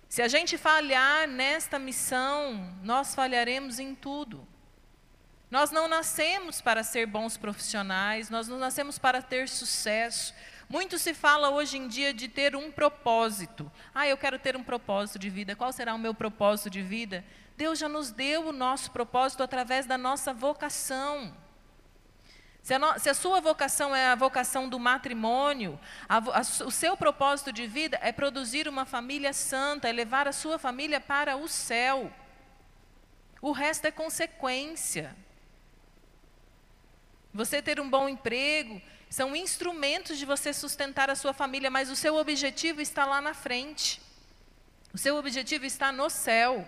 Se 0.10 0.22
a 0.22 0.28
gente 0.28 0.58
falhar 0.58 1.28
nesta 1.28 1.78
missão, 1.78 2.76
nós 2.84 3.14
falharemos 3.14 3.80
em 3.80 3.94
tudo. 3.94 4.46
Nós 5.52 5.72
não 5.72 5.88
nascemos 5.88 6.62
para 6.62 6.84
ser 6.84 7.08
bons 7.08 7.38
profissionais, 7.38 8.30
nós 8.30 8.48
não 8.48 8.60
nascemos 8.60 9.00
para 9.00 9.22
ter 9.22 9.48
sucesso. 9.48 10.34
Muito 10.68 11.00
se 11.00 11.14
fala 11.14 11.50
hoje 11.50 11.78
em 11.78 11.88
dia 11.88 12.14
de 12.14 12.28
ter 12.28 12.56
um 12.56 12.72
propósito. 12.72 13.72
Ah, 13.94 14.08
eu 14.08 14.18
quero 14.18 14.38
ter 14.38 14.56
um 14.56 14.64
propósito 14.64 15.18
de 15.18 15.30
vida. 15.30 15.56
Qual 15.56 15.72
será 15.72 15.96
o 15.96 16.00
meu 16.00 16.14
propósito 16.14 16.70
de 16.70 16.82
vida? 16.82 17.26
Deus 17.58 17.80
já 17.80 17.90
nos 17.90 18.12
deu 18.12 18.48
o 18.48 18.52
nosso 18.52 18.92
propósito 18.92 19.42
através 19.42 19.86
da 19.86 19.98
nossa 19.98 20.34
vocação. 20.34 21.36
Se 22.62 22.74
a, 22.74 22.80
no, 22.80 23.00
se 23.00 23.10
a, 23.10 23.14
sua 23.14 23.40
vocação 23.40 23.96
é 23.96 24.08
a 24.08 24.16
vocação 24.16 24.68
do 24.68 24.78
matrimônio, 24.78 25.80
a, 26.08 26.18
a, 26.18 26.42
o 26.66 26.72
seu 26.72 26.96
propósito 26.98 27.52
de 27.52 27.66
vida 27.66 27.98
é 28.02 28.12
produzir 28.12 28.68
uma 28.68 28.86
família 28.86 29.34
santa, 29.34 29.88
é 29.88 29.92
levar 29.92 30.28
a 30.28 30.32
sua 30.32 30.60
família 30.60 31.00
para 31.00 31.38
o 31.38 31.48
céu. 31.48 32.12
O 33.42 33.52
resto 33.52 33.86
é 33.86 33.92
consequência. 33.92 35.16
Você 37.34 37.62
ter 37.62 37.80
um 37.80 37.90
bom 37.90 38.10
emprego 38.10 38.82
são 39.10 39.36
instrumentos 39.36 40.18
de 40.18 40.26
você 40.26 40.54
sustentar 40.54 41.10
a 41.10 41.16
sua 41.16 41.34
família, 41.34 41.72
mas 41.72 41.90
o 41.90 41.96
seu 41.96 42.16
objetivo 42.16 42.82
está 42.82 43.06
lá 43.06 43.22
na 43.22 43.34
frente. 43.34 44.02
O 44.94 44.98
seu 44.98 45.16
objetivo 45.16 45.66
está 45.66 45.92
no 45.92 46.10
céu. 46.10 46.68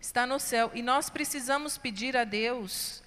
Está 0.00 0.26
no 0.26 0.38
céu. 0.38 0.70
E 0.74 0.82
nós 0.82 1.08
precisamos 1.08 1.78
pedir 1.78 2.16
a 2.16 2.24
Deus 2.24 3.02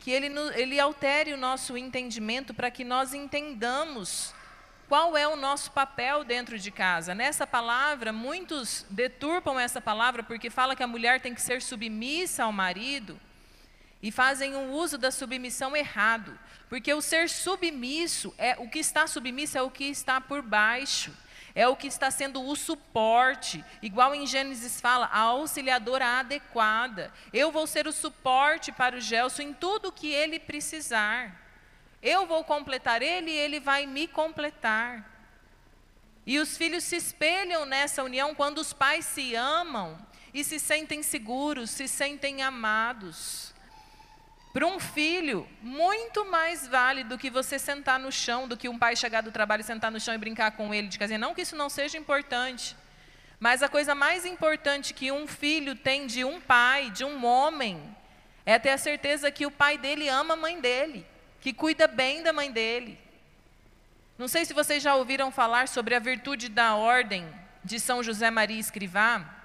que 0.00 0.10
ele, 0.10 0.28
ele 0.54 0.80
altere 0.80 1.32
o 1.32 1.36
nosso 1.36 1.76
entendimento 1.76 2.54
para 2.54 2.70
que 2.70 2.82
nós 2.82 3.12
entendamos 3.12 4.34
qual 4.88 5.16
é 5.16 5.28
o 5.28 5.36
nosso 5.36 5.70
papel 5.70 6.24
dentro 6.24 6.58
de 6.58 6.70
casa. 6.70 7.14
Nessa 7.14 7.46
palavra, 7.46 8.12
muitos 8.12 8.84
deturpam 8.90 9.60
essa 9.60 9.80
palavra 9.80 10.22
porque 10.22 10.50
fala 10.50 10.74
que 10.74 10.82
a 10.82 10.86
mulher 10.86 11.20
tem 11.20 11.34
que 11.34 11.42
ser 11.42 11.62
submissa 11.62 12.42
ao 12.42 12.50
marido 12.50 13.20
e 14.02 14.10
fazem 14.10 14.56
um 14.56 14.72
uso 14.72 14.96
da 14.96 15.10
submissão 15.10 15.76
errado, 15.76 16.36
porque 16.68 16.92
o 16.92 17.02
ser 17.02 17.28
submisso 17.28 18.34
é 18.38 18.56
o 18.58 18.68
que 18.68 18.78
está 18.78 19.06
submisso 19.06 19.58
é 19.58 19.62
o 19.62 19.70
que 19.70 19.84
está 19.84 20.20
por 20.20 20.40
baixo 20.40 21.12
é 21.54 21.66
o 21.66 21.76
que 21.76 21.86
está 21.86 22.10
sendo 22.10 22.42
o 22.42 22.54
suporte, 22.56 23.64
igual 23.82 24.14
em 24.14 24.26
Gênesis 24.26 24.80
fala, 24.80 25.06
a 25.06 25.20
auxiliadora 25.20 26.20
adequada. 26.20 27.12
Eu 27.32 27.50
vou 27.50 27.66
ser 27.66 27.86
o 27.86 27.92
suporte 27.92 28.70
para 28.72 28.96
o 28.96 29.00
Gelson 29.00 29.42
em 29.42 29.52
tudo 29.52 29.92
que 29.92 30.10
ele 30.12 30.38
precisar. 30.38 31.40
Eu 32.02 32.26
vou 32.26 32.44
completar 32.44 33.02
ele 33.02 33.30
e 33.30 33.38
ele 33.38 33.60
vai 33.60 33.86
me 33.86 34.06
completar. 34.06 35.10
E 36.26 36.38
os 36.38 36.56
filhos 36.56 36.84
se 36.84 36.96
espelham 36.96 37.66
nessa 37.66 38.02
união 38.02 38.34
quando 38.34 38.58
os 38.58 38.72
pais 38.72 39.04
se 39.04 39.34
amam 39.34 39.98
e 40.32 40.44
se 40.44 40.58
sentem 40.58 41.02
seguros, 41.02 41.70
se 41.70 41.88
sentem 41.88 42.42
amados. 42.42 43.49
Para 44.52 44.66
um 44.66 44.80
filho, 44.80 45.46
muito 45.62 46.24
mais 46.24 46.66
vale 46.66 47.04
do 47.04 47.16
que 47.16 47.30
você 47.30 47.56
sentar 47.56 48.00
no 48.00 48.10
chão, 48.10 48.48
do 48.48 48.56
que 48.56 48.68
um 48.68 48.78
pai 48.78 48.96
chegar 48.96 49.20
do 49.20 49.30
trabalho 49.30 49.62
sentar 49.62 49.92
no 49.92 50.00
chão 50.00 50.12
e 50.12 50.18
brincar 50.18 50.50
com 50.52 50.74
ele 50.74 50.88
de 50.88 50.98
casinha. 50.98 51.18
Não 51.18 51.34
que 51.34 51.42
isso 51.42 51.54
não 51.54 51.68
seja 51.68 51.96
importante. 51.96 52.76
Mas 53.38 53.62
a 53.62 53.68
coisa 53.68 53.94
mais 53.94 54.26
importante 54.26 54.92
que 54.92 55.12
um 55.12 55.26
filho 55.26 55.76
tem 55.76 56.06
de 56.06 56.24
um 56.24 56.40
pai, 56.40 56.90
de 56.90 57.04
um 57.04 57.24
homem, 57.24 57.80
é 58.44 58.58
ter 58.58 58.70
a 58.70 58.78
certeza 58.78 59.30
que 59.30 59.46
o 59.46 59.50
pai 59.50 59.78
dele 59.78 60.08
ama 60.08 60.34
a 60.34 60.36
mãe 60.36 60.60
dele, 60.60 61.06
que 61.40 61.52
cuida 61.52 61.86
bem 61.86 62.22
da 62.22 62.32
mãe 62.32 62.50
dele. 62.50 62.98
Não 64.18 64.26
sei 64.26 64.44
se 64.44 64.52
vocês 64.52 64.82
já 64.82 64.96
ouviram 64.96 65.30
falar 65.30 65.68
sobre 65.68 65.94
a 65.94 66.00
virtude 66.00 66.48
da 66.48 66.74
ordem 66.74 67.26
de 67.64 67.78
São 67.78 68.02
José 68.02 68.30
Maria 68.30 68.58
Escrivá 68.58 69.39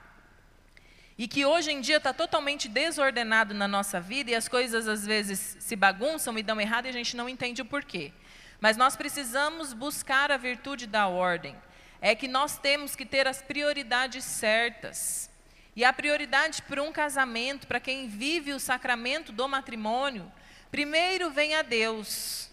e 1.18 1.28
que 1.28 1.46
hoje 1.46 1.72
em 1.72 1.80
dia 1.80 1.98
está 1.98 2.14
totalmente 2.14 2.68
desordenado 2.68 3.54
na 3.54 3.68
nossa 3.68 4.02
vida 4.02 4.32
e 4.32 4.36
as 4.36 4.48
coisas 4.48 4.88
às 4.88 5.06
vezes 5.06 5.58
se 5.60 5.76
bagunçam 5.76 6.38
e 6.38 6.44
dão 6.44 6.60
errado 6.60 6.86
e 6.86 6.90
a 6.90 6.94
gente 6.94 7.16
não 7.16 7.30
entende 7.30 7.62
o 7.62 7.66
porquê. 7.66 8.12
Mas 8.60 8.76
nós 8.76 8.96
precisamos 8.96 9.74
buscar 9.74 10.32
a 10.32 10.38
virtude 10.38 10.88
da 10.88 11.08
ordem. 11.08 11.56
É 12.02 12.14
que 12.14 12.28
nós 12.28 12.58
temos 12.58 12.96
que 12.96 13.06
ter 13.06 13.28
as 13.28 13.42
prioridades 13.42 14.26
certas. 14.26 15.30
E 15.76 15.84
a 15.84 15.94
prioridade 15.94 16.62
para 16.62 16.84
um 16.84 16.92
casamento, 16.92 17.68
para 17.68 17.80
quem 17.80 18.08
vive 18.08 18.54
o 18.54 18.60
sacramento 18.60 19.32
do 19.32 19.48
matrimônio, 19.48 20.32
primeiro 20.70 21.32
vem 21.32 21.56
a 21.56 21.62
Deus. 21.62 22.50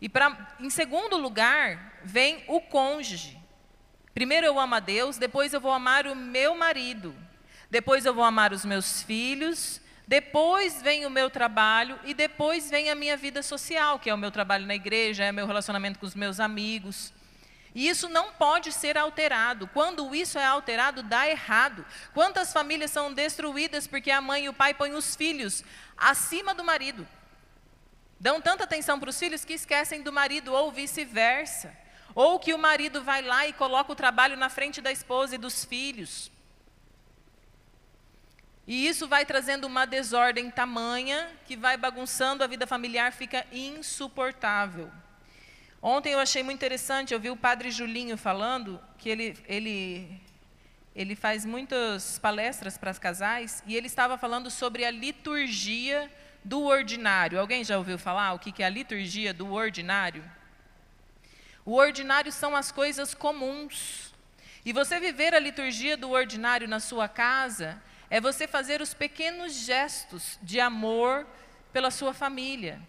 E 0.00 0.08
pra, 0.08 0.54
em 0.60 0.70
segundo 0.70 1.16
lugar, 1.16 2.00
vem 2.04 2.44
o 2.46 2.60
cônjuge. 2.60 3.38
Primeiro 4.14 4.46
eu 4.46 4.58
amo 4.58 4.74
a 4.74 4.80
Deus, 4.80 5.16
depois 5.16 5.52
eu 5.52 5.60
vou 5.60 5.72
amar 5.72 6.06
o 6.06 6.14
meu 6.14 6.56
marido, 6.56 7.14
depois 7.70 8.06
eu 8.06 8.14
vou 8.14 8.24
amar 8.24 8.52
os 8.52 8.64
meus 8.64 9.02
filhos, 9.02 9.80
depois 10.06 10.80
vem 10.80 11.04
o 11.04 11.10
meu 11.10 11.28
trabalho 11.28 11.98
e 12.04 12.14
depois 12.14 12.70
vem 12.70 12.88
a 12.88 12.94
minha 12.94 13.16
vida 13.16 13.42
social, 13.42 13.98
que 13.98 14.08
é 14.08 14.14
o 14.14 14.18
meu 14.18 14.30
trabalho 14.30 14.66
na 14.66 14.74
igreja, 14.74 15.24
é 15.24 15.30
o 15.30 15.34
meu 15.34 15.46
relacionamento 15.46 15.98
com 15.98 16.06
os 16.06 16.14
meus 16.14 16.40
amigos. 16.40 17.12
E 17.74 17.88
isso 17.88 18.08
não 18.08 18.32
pode 18.32 18.72
ser 18.72 18.96
alterado. 18.96 19.68
Quando 19.68 20.14
isso 20.14 20.38
é 20.38 20.44
alterado, 20.46 21.02
dá 21.02 21.28
errado. 21.28 21.84
Quantas 22.14 22.52
famílias 22.54 22.90
são 22.90 23.12
destruídas 23.12 23.86
porque 23.86 24.10
a 24.10 24.20
mãe 24.20 24.46
e 24.46 24.48
o 24.48 24.54
pai 24.54 24.72
põem 24.72 24.94
os 24.94 25.14
filhos 25.14 25.62
acima 25.96 26.54
do 26.54 26.64
marido? 26.64 27.06
Dão 28.18 28.40
tanta 28.40 28.64
atenção 28.64 28.98
para 28.98 29.10
os 29.10 29.18
filhos 29.18 29.44
que 29.44 29.52
esquecem 29.52 30.02
do 30.02 30.12
marido, 30.12 30.52
ou 30.52 30.72
vice-versa. 30.72 31.76
Ou 32.14 32.38
que 32.40 32.54
o 32.54 32.58
marido 32.58 33.04
vai 33.04 33.22
lá 33.22 33.46
e 33.46 33.52
coloca 33.52 33.92
o 33.92 33.94
trabalho 33.94 34.36
na 34.36 34.48
frente 34.48 34.80
da 34.80 34.90
esposa 34.90 35.34
e 35.34 35.38
dos 35.38 35.64
filhos. 35.64 36.32
E 38.68 38.86
isso 38.86 39.08
vai 39.08 39.24
trazendo 39.24 39.66
uma 39.66 39.86
desordem 39.86 40.50
tamanha 40.50 41.26
que 41.46 41.56
vai 41.56 41.78
bagunçando 41.78 42.44
a 42.44 42.46
vida 42.46 42.66
familiar, 42.66 43.14
fica 43.14 43.46
insuportável. 43.50 44.90
Ontem 45.80 46.12
eu 46.12 46.18
achei 46.18 46.42
muito 46.42 46.58
interessante, 46.58 47.14
eu 47.14 47.18
vi 47.18 47.30
o 47.30 47.36
padre 47.36 47.70
Julinho 47.70 48.18
falando 48.18 48.78
que 48.98 49.08
ele, 49.08 49.38
ele, 49.48 50.20
ele 50.94 51.16
faz 51.16 51.46
muitas 51.46 52.18
palestras 52.18 52.76
para 52.76 52.90
os 52.90 52.98
casais 52.98 53.62
e 53.66 53.74
ele 53.74 53.86
estava 53.86 54.18
falando 54.18 54.50
sobre 54.50 54.84
a 54.84 54.90
liturgia 54.90 56.12
do 56.44 56.64
ordinário. 56.64 57.40
Alguém 57.40 57.64
já 57.64 57.78
ouviu 57.78 57.98
falar 57.98 58.34
o 58.34 58.38
que 58.38 58.62
é 58.62 58.66
a 58.66 58.68
liturgia 58.68 59.32
do 59.32 59.50
ordinário? 59.50 60.22
O 61.64 61.72
ordinário 61.72 62.30
são 62.30 62.54
as 62.54 62.70
coisas 62.70 63.14
comuns. 63.14 64.12
E 64.62 64.74
você 64.74 65.00
viver 65.00 65.32
a 65.34 65.38
liturgia 65.38 65.96
do 65.96 66.10
ordinário 66.10 66.68
na 66.68 66.80
sua 66.80 67.08
casa 67.08 67.80
é 68.10 68.20
você 68.20 68.46
fazer 68.46 68.80
os 68.80 68.94
pequenos 68.94 69.52
gestos 69.52 70.38
de 70.42 70.60
amor 70.60 71.26
pela 71.72 71.90
sua 71.90 72.14
família. 72.14 72.80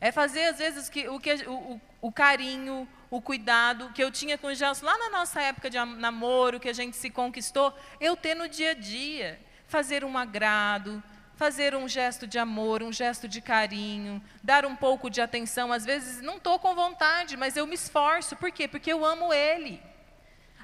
É 0.00 0.10
fazer, 0.10 0.46
às 0.46 0.58
vezes, 0.58 0.88
que, 0.88 1.08
o, 1.08 1.20
que, 1.20 1.32
o, 1.46 1.80
o 2.00 2.10
carinho, 2.10 2.88
o 3.10 3.20
cuidado 3.20 3.90
que 3.92 4.02
eu 4.02 4.10
tinha 4.10 4.38
com 4.38 4.52
Gelson 4.52 4.86
lá 4.86 4.96
na 4.96 5.10
nossa 5.10 5.42
época 5.42 5.68
de 5.68 5.76
namoro, 5.78 6.58
que 6.58 6.68
a 6.68 6.72
gente 6.72 6.96
se 6.96 7.10
conquistou, 7.10 7.76
eu 8.00 8.16
ter 8.16 8.34
no 8.34 8.48
dia 8.48 8.70
a 8.70 8.74
dia. 8.74 9.40
Fazer 9.66 10.04
um 10.04 10.18
agrado, 10.18 11.02
fazer 11.36 11.76
um 11.76 11.88
gesto 11.88 12.26
de 12.26 12.38
amor, 12.38 12.82
um 12.82 12.92
gesto 12.92 13.28
de 13.28 13.40
carinho, 13.40 14.22
dar 14.42 14.66
um 14.66 14.74
pouco 14.74 15.08
de 15.08 15.20
atenção. 15.20 15.72
Às 15.72 15.84
vezes 15.84 16.20
não 16.20 16.38
estou 16.38 16.58
com 16.58 16.74
vontade, 16.74 17.36
mas 17.36 17.56
eu 17.56 17.66
me 17.66 17.74
esforço. 17.74 18.34
Por 18.34 18.50
quê? 18.50 18.66
Porque 18.66 18.92
eu 18.92 19.04
amo 19.04 19.32
ele. 19.32 19.80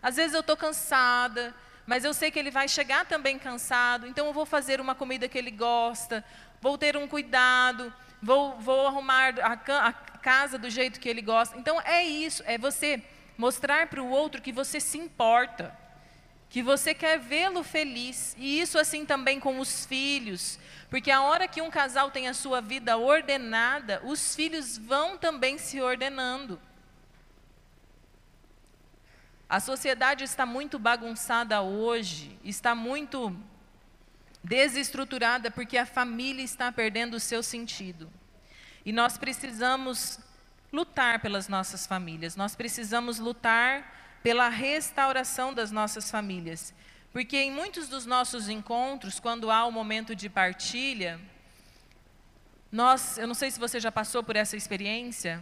Às 0.02 0.16
vezes 0.16 0.34
eu 0.34 0.40
estou 0.40 0.56
cansada, 0.56 1.54
mas 1.86 2.04
eu 2.04 2.12
sei 2.12 2.30
que 2.30 2.38
ele 2.38 2.50
vai 2.50 2.68
chegar 2.68 3.06
também 3.06 3.38
cansado, 3.38 4.06
então 4.06 4.26
eu 4.26 4.32
vou 4.32 4.44
fazer 4.44 4.80
uma 4.80 4.94
comida 4.94 5.28
que 5.28 5.38
ele 5.38 5.52
gosta, 5.52 6.24
vou 6.60 6.76
ter 6.76 6.96
um 6.96 7.06
cuidado, 7.06 7.92
vou, 8.20 8.58
vou 8.58 8.86
arrumar 8.88 9.34
a, 9.40 9.52
a 9.88 9.92
casa 9.92 10.58
do 10.58 10.68
jeito 10.68 10.98
que 10.98 11.08
ele 11.08 11.22
gosta. 11.22 11.56
Então 11.56 11.80
é 11.82 12.02
isso, 12.02 12.42
é 12.46 12.58
você 12.58 13.02
mostrar 13.38 13.86
para 13.86 14.02
o 14.02 14.10
outro 14.10 14.42
que 14.42 14.52
você 14.52 14.80
se 14.80 14.98
importa. 14.98 15.76
que 16.48 16.62
você 16.62 16.94
quer 16.94 17.18
vê-lo 17.18 17.62
feliz. 17.62 18.34
E 18.38 18.60
isso 18.60 18.78
assim 18.78 19.04
também 19.04 19.38
com 19.38 19.58
os 19.58 19.84
filhos, 19.84 20.58
porque 20.88 21.10
a 21.10 21.22
hora 21.22 21.48
que 21.48 21.60
um 21.60 21.70
casal 21.70 22.10
tem 22.10 22.28
a 22.28 22.34
sua 22.34 22.60
vida 22.60 22.96
ordenada, 22.96 24.00
os 24.04 24.34
filhos 24.34 24.78
vão 24.78 25.18
também 25.18 25.58
se 25.58 25.80
ordenando. 25.80 26.60
A 29.48 29.60
sociedade 29.60 30.24
está 30.24 30.44
muito 30.44 30.76
bagunçada 30.76 31.62
hoje, 31.62 32.36
está 32.42 32.74
muito 32.74 33.34
desestruturada 34.42 35.52
porque 35.52 35.78
a 35.78 35.86
família 35.86 36.42
está 36.42 36.72
perdendo 36.72 37.14
o 37.14 37.20
seu 37.20 37.44
sentido. 37.44 38.10
E 38.84 38.92
nós 38.92 39.16
precisamos 39.16 40.18
lutar 40.72 41.20
pelas 41.20 41.46
nossas 41.46 41.86
famílias, 41.86 42.34
nós 42.34 42.56
precisamos 42.56 43.20
lutar 43.20 44.18
pela 44.20 44.48
restauração 44.48 45.54
das 45.54 45.70
nossas 45.70 46.10
famílias. 46.10 46.74
Porque 47.12 47.36
em 47.36 47.52
muitos 47.52 47.88
dos 47.88 48.04
nossos 48.04 48.48
encontros, 48.48 49.20
quando 49.20 49.50
há 49.50 49.64
o 49.64 49.68
um 49.68 49.72
momento 49.72 50.14
de 50.14 50.28
partilha, 50.28 51.20
nós, 52.70 53.16
eu 53.16 53.28
não 53.28 53.34
sei 53.34 53.50
se 53.50 53.60
você 53.60 53.78
já 53.78 53.92
passou 53.92 54.24
por 54.24 54.34
essa 54.34 54.56
experiência, 54.56 55.40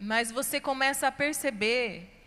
mas 0.00 0.32
você 0.32 0.58
começa 0.58 1.06
a 1.06 1.12
perceber 1.12 2.17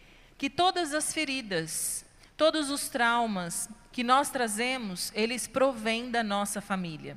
que 0.42 0.50
todas 0.50 0.92
as 0.96 1.14
feridas, 1.14 2.04
todos 2.36 2.72
os 2.72 2.90
traumas 2.90 3.70
que 3.92 4.04
nós 4.04 4.32
trazemos, 4.32 5.12
eles 5.14 5.46
provêm 5.46 6.10
da 6.10 6.24
nossa 6.24 6.60
família. 6.60 7.16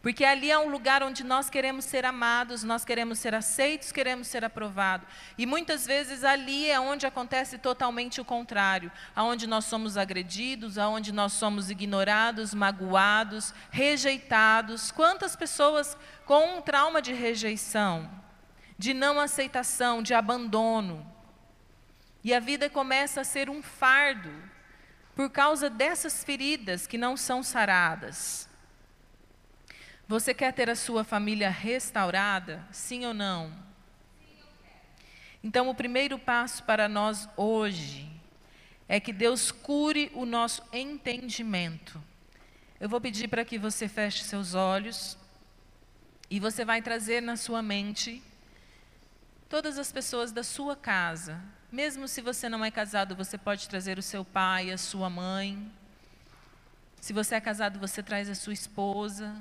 Porque 0.00 0.24
ali 0.24 0.50
é 0.50 0.58
um 0.58 0.70
lugar 0.70 1.02
onde 1.02 1.22
nós 1.22 1.50
queremos 1.50 1.84
ser 1.84 2.06
amados, 2.06 2.62
nós 2.62 2.82
queremos 2.82 3.18
ser 3.18 3.34
aceitos, 3.34 3.92
queremos 3.92 4.28
ser 4.28 4.42
aprovados. 4.42 5.06
E 5.36 5.44
muitas 5.44 5.86
vezes 5.86 6.24
ali 6.24 6.70
é 6.70 6.80
onde 6.80 7.04
acontece 7.04 7.58
totalmente 7.58 8.22
o 8.22 8.24
contrário, 8.24 8.90
aonde 9.14 9.46
nós 9.46 9.66
somos 9.66 9.98
agredidos, 9.98 10.78
aonde 10.78 11.12
nós 11.12 11.34
somos 11.34 11.68
ignorados, 11.68 12.54
magoados, 12.54 13.52
rejeitados. 13.70 14.90
Quantas 14.90 15.36
pessoas 15.36 15.94
com 16.24 16.56
um 16.56 16.62
trauma 16.62 17.02
de 17.02 17.12
rejeição, 17.12 18.10
de 18.78 18.94
não 18.94 19.20
aceitação, 19.20 20.02
de 20.02 20.14
abandono, 20.14 21.15
e 22.26 22.34
a 22.34 22.40
vida 22.40 22.68
começa 22.68 23.20
a 23.20 23.24
ser 23.24 23.48
um 23.48 23.62
fardo 23.62 24.32
por 25.14 25.30
causa 25.30 25.70
dessas 25.70 26.24
feridas 26.24 26.84
que 26.84 26.98
não 26.98 27.16
são 27.16 27.40
saradas. 27.40 28.48
Você 30.08 30.34
quer 30.34 30.52
ter 30.52 30.68
a 30.68 30.74
sua 30.74 31.04
família 31.04 31.48
restaurada? 31.48 32.66
Sim 32.72 33.06
ou 33.06 33.14
não? 33.14 33.56
Então, 35.40 35.68
o 35.68 35.74
primeiro 35.74 36.18
passo 36.18 36.64
para 36.64 36.88
nós 36.88 37.28
hoje 37.36 38.10
é 38.88 38.98
que 38.98 39.12
Deus 39.12 39.52
cure 39.52 40.10
o 40.12 40.26
nosso 40.26 40.64
entendimento. 40.72 42.02
Eu 42.80 42.88
vou 42.88 43.00
pedir 43.00 43.28
para 43.28 43.44
que 43.44 43.56
você 43.56 43.86
feche 43.86 44.24
seus 44.24 44.52
olhos 44.52 45.16
e 46.28 46.40
você 46.40 46.64
vai 46.64 46.82
trazer 46.82 47.22
na 47.22 47.36
sua 47.36 47.62
mente 47.62 48.20
todas 49.48 49.78
as 49.78 49.92
pessoas 49.92 50.32
da 50.32 50.42
sua 50.42 50.74
casa, 50.74 51.40
mesmo 51.70 52.06
se 52.06 52.20
você 52.20 52.48
não 52.48 52.64
é 52.64 52.70
casado, 52.70 53.16
você 53.16 53.36
pode 53.36 53.68
trazer 53.68 53.98
o 53.98 54.02
seu 54.02 54.24
pai, 54.24 54.70
a 54.70 54.78
sua 54.78 55.10
mãe. 55.10 55.70
Se 57.00 57.12
você 57.12 57.34
é 57.34 57.40
casado, 57.40 57.78
você 57.78 58.02
traz 58.02 58.28
a 58.30 58.34
sua 58.34 58.52
esposa. 58.52 59.34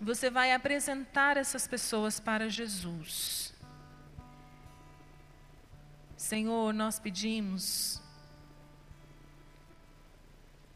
Você 0.00 0.28
vai 0.28 0.52
apresentar 0.52 1.36
essas 1.36 1.68
pessoas 1.68 2.18
para 2.18 2.48
Jesus. 2.48 3.54
Senhor, 6.16 6.72
nós 6.72 6.98
pedimos, 6.98 8.00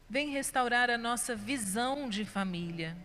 vem 0.09 0.29
restaurar 0.29 0.89
a 0.89 0.97
nossa 0.97 1.35
visão 1.35 2.09
de 2.09 2.23
família. 2.25 2.97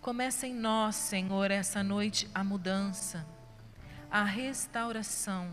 Começa 0.00 0.46
em 0.46 0.54
nós, 0.54 0.96
Senhor, 0.96 1.50
essa 1.50 1.82
noite 1.82 2.28
a 2.34 2.42
mudança 2.42 3.26
a 4.10 4.24
restauração. 4.24 5.48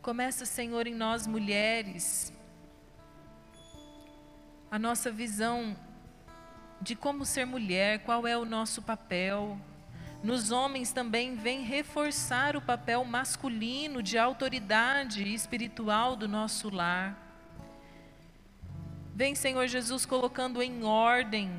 Começa, 0.00 0.46
Senhor, 0.46 0.86
em 0.86 0.94
nós 0.94 1.26
mulheres, 1.26 2.32
a 4.70 4.78
nossa 4.78 5.10
visão 5.10 5.76
de 6.80 6.94
como 6.94 7.24
ser 7.24 7.44
mulher, 7.44 8.00
qual 8.00 8.26
é 8.26 8.36
o 8.36 8.44
nosso 8.44 8.82
papel. 8.82 9.58
Nos 10.22 10.50
homens 10.50 10.92
também 10.92 11.34
vem 11.34 11.62
reforçar 11.62 12.56
o 12.56 12.62
papel 12.62 13.04
masculino 13.04 14.02
de 14.02 14.16
autoridade 14.16 15.22
espiritual 15.34 16.14
do 16.14 16.28
nosso 16.28 16.70
lar. 16.70 17.18
Vem, 19.14 19.34
Senhor 19.34 19.66
Jesus, 19.66 20.04
colocando 20.04 20.62
em 20.62 20.84
ordem 20.84 21.50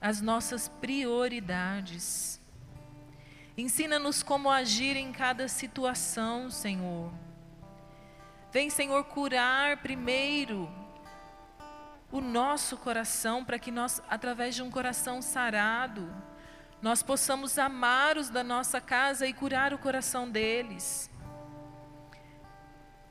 as 0.00 0.20
nossas 0.20 0.68
prioridades. 0.68 2.35
Ensina-nos 3.56 4.22
como 4.22 4.50
agir 4.50 4.96
em 4.96 5.10
cada 5.10 5.48
situação, 5.48 6.50
Senhor. 6.50 7.10
Vem, 8.52 8.68
Senhor, 8.68 9.02
curar 9.04 9.78
primeiro 9.78 10.70
o 12.12 12.20
nosso 12.20 12.76
coração, 12.76 13.42
para 13.42 13.58
que 13.58 13.70
nós, 13.70 14.02
através 14.10 14.54
de 14.54 14.62
um 14.62 14.70
coração 14.70 15.22
sarado, 15.22 16.14
nós 16.82 17.02
possamos 17.02 17.58
amar 17.58 18.18
os 18.18 18.28
da 18.28 18.44
nossa 18.44 18.78
casa 18.78 19.26
e 19.26 19.32
curar 19.32 19.72
o 19.72 19.78
coração 19.78 20.28
deles. 20.28 21.10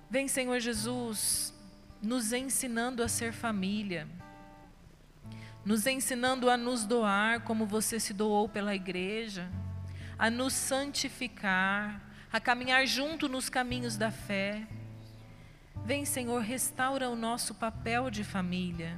Vem, 0.07 0.27
Senhor 0.27 0.59
Jesus, 0.59 1.55
nos 1.99 2.31
ensinando 2.31 3.01
a 3.01 3.07
ser 3.07 3.33
família, 3.33 4.07
nos 5.65 5.87
ensinando 5.87 6.51
a 6.51 6.55
nos 6.55 6.85
doar 6.85 7.41
como 7.41 7.65
você 7.65 7.99
se 7.99 8.13
doou 8.13 8.47
pela 8.47 8.75
igreja 8.75 9.49
a 10.17 10.29
nos 10.29 10.53
santificar, 10.53 12.01
a 12.31 12.39
caminhar 12.39 12.85
junto 12.87 13.27
nos 13.27 13.49
caminhos 13.49 13.97
da 13.97 14.11
fé. 14.11 14.65
Vem, 15.85 16.05
Senhor, 16.05 16.41
restaura 16.41 17.09
o 17.09 17.15
nosso 17.15 17.53
papel 17.53 18.09
de 18.09 18.23
família. 18.23 18.97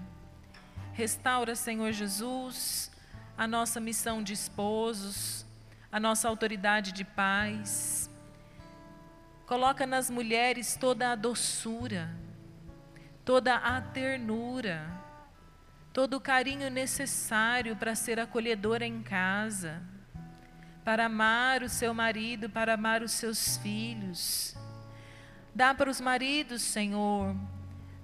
Restaura, 0.93 1.55
Senhor 1.55 1.91
Jesus, 1.91 2.91
a 3.37 3.47
nossa 3.47 3.79
missão 3.79 4.23
de 4.23 4.33
esposos, 4.33 5.45
a 5.91 5.99
nossa 5.99 6.27
autoridade 6.29 6.91
de 6.91 7.03
pais. 7.03 8.09
Coloca 9.45 9.85
nas 9.85 10.09
mulheres 10.09 10.75
toda 10.75 11.11
a 11.11 11.15
doçura, 11.15 12.09
toda 13.25 13.55
a 13.55 13.81
ternura, 13.81 14.89
todo 15.91 16.17
o 16.17 16.21
carinho 16.21 16.69
necessário 16.69 17.75
para 17.75 17.95
ser 17.95 18.19
acolhedora 18.19 18.85
em 18.85 19.01
casa 19.01 19.96
para 20.87 21.07
amar 21.07 21.63
o 21.63 21.67
seu 21.67 21.93
marido, 21.93 22.49
para 22.49 22.75
amar 22.75 23.03
os 23.03 23.11
seus 23.11 23.57
filhos. 23.57 24.55
Dá 25.53 25.73
para 25.73 25.89
os 25.89 25.99
maridos, 25.99 26.61
Senhor, 26.61 27.35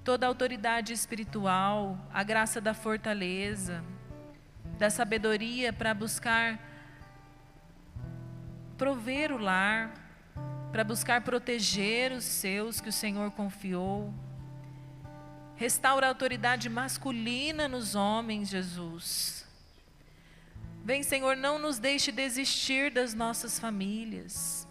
toda 0.04 0.26
a 0.26 0.28
autoridade 0.28 0.92
espiritual, 0.92 1.98
a 2.14 2.24
graça 2.24 2.60
da 2.60 2.74
fortaleza, 2.74 3.82
da 4.78 4.90
sabedoria 4.90 5.72
para 5.72 5.94
buscar 5.94 6.60
prover 8.78 9.32
o 9.32 9.38
lar, 9.38 9.94
para 10.70 10.84
buscar 10.84 11.22
proteger 11.22 12.12
os 12.12 12.26
seus 12.26 12.82
que 12.82 12.90
o 12.90 12.92
Senhor 12.92 13.32
confiou. 13.32 14.14
Restaura 15.56 16.08
a 16.08 16.10
autoridade 16.10 16.68
masculina 16.68 17.66
nos 17.66 17.96
homens, 17.96 18.50
Jesus. 18.50 19.43
Vem, 20.86 21.02
Senhor, 21.02 21.38
não 21.38 21.58
nos 21.58 21.80
deixe 21.80 22.12
desistir 22.12 22.92
das 22.92 23.14
nossas 23.14 23.58
famílias. 23.58 24.68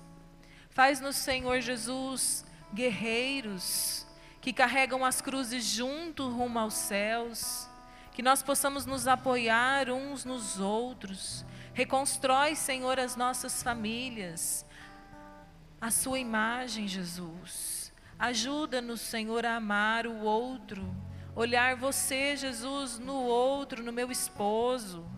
Faz-nos, 0.69 1.17
Senhor 1.17 1.63
Jesus, 1.63 2.45
guerreiros 2.75 4.07
que 4.39 4.53
carregam 4.53 5.07
as 5.07 5.23
cruzes 5.23 5.65
junto 5.65 6.29
rumo 6.29 6.59
aos 6.59 6.75
céus, 6.75 7.67
que 8.13 8.23
nós 8.23 8.43
possamos 8.43 8.85
nos 8.85 9.09
apoiar 9.09 9.89
uns 9.89 10.27
nos 10.27 10.61
outros. 10.61 11.47
Reconstrói, 11.73 12.57
Senhor, 12.57 13.01
as 13.01 13.17
nossas 13.17 13.63
famílias, 13.63 14.67
a 15.81 15.91
sua 15.91 16.19
imagem, 16.19 16.87
Jesus. 16.87 17.91
Ajuda-nos, 18.19 19.01
Senhor, 19.01 19.47
a 19.47 19.57
amar 19.57 20.07
o 20.07 20.19
outro, 20.25 20.95
olhar 21.35 21.75
você, 21.75 22.37
Jesus, 22.37 22.99
no 22.99 23.15
outro, 23.15 23.83
no 23.83 23.95
meu 23.95 24.13
esposo 24.13 25.11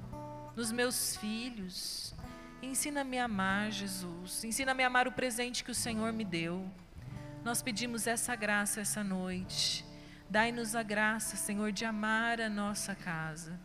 nos 0.57 0.71
meus 0.71 1.17
filhos. 1.17 2.15
Ensina-me 2.63 3.19
a 3.19 3.25
amar, 3.25 3.71
Jesus. 3.71 4.45
Ensina-me 4.45 4.83
a 4.83 4.87
amar 4.87 5.07
o 5.07 5.13
presente 5.13 5.63
que 5.63 5.71
o 5.71 5.75
Senhor 5.75 6.13
me 6.13 6.25
deu. 6.25 6.65
Nós 7.45 7.61
pedimos 7.61 8.07
essa 8.07 8.35
graça 8.35 8.81
essa 8.81 9.05
noite. 9.05 9.85
Dai-nos 10.31 10.75
a 10.75 10.83
graça, 10.83 11.37
Senhor, 11.37 11.71
de 11.71 11.85
amar 11.85 12.41
a 12.41 12.49
nossa 12.49 12.95
casa. 12.95 13.59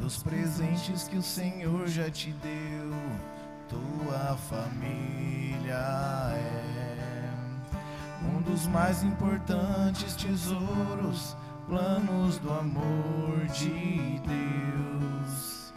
Dos 0.00 0.22
presentes 0.22 1.08
que 1.08 1.16
o 1.16 1.22
Senhor 1.22 1.86
já 1.88 2.10
te 2.10 2.32
deu, 2.32 2.92
tua 3.68 4.36
família 4.36 5.74
é 6.34 7.08
um 8.24 8.42
dos 8.42 8.66
mais 8.66 9.02
importantes 9.02 10.14
tesouros 10.16 11.36
planos 11.68 12.38
do 12.38 12.50
amor 12.50 13.46
de 13.52 14.20
Deus. 14.26 15.72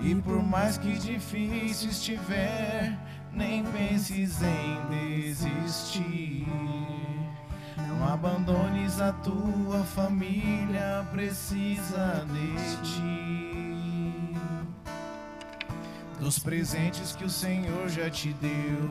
E 0.00 0.14
por 0.16 0.42
mais 0.42 0.76
que 0.76 0.98
difícil 0.98 1.90
estiver, 1.90 2.98
nem 3.32 3.64
penses 3.64 4.40
em 4.42 5.22
desistir. 5.22 6.46
Não 7.76 8.08
abandones 8.12 9.00
a 9.00 9.12
tua 9.12 9.84
família, 9.84 11.06
precisa 11.12 12.26
de 12.32 12.76
ti. 12.82 14.36
Dos 16.18 16.38
presentes 16.38 17.14
que 17.14 17.24
o 17.24 17.30
Senhor 17.30 17.88
já 17.88 18.10
te 18.10 18.32
deu, 18.34 18.90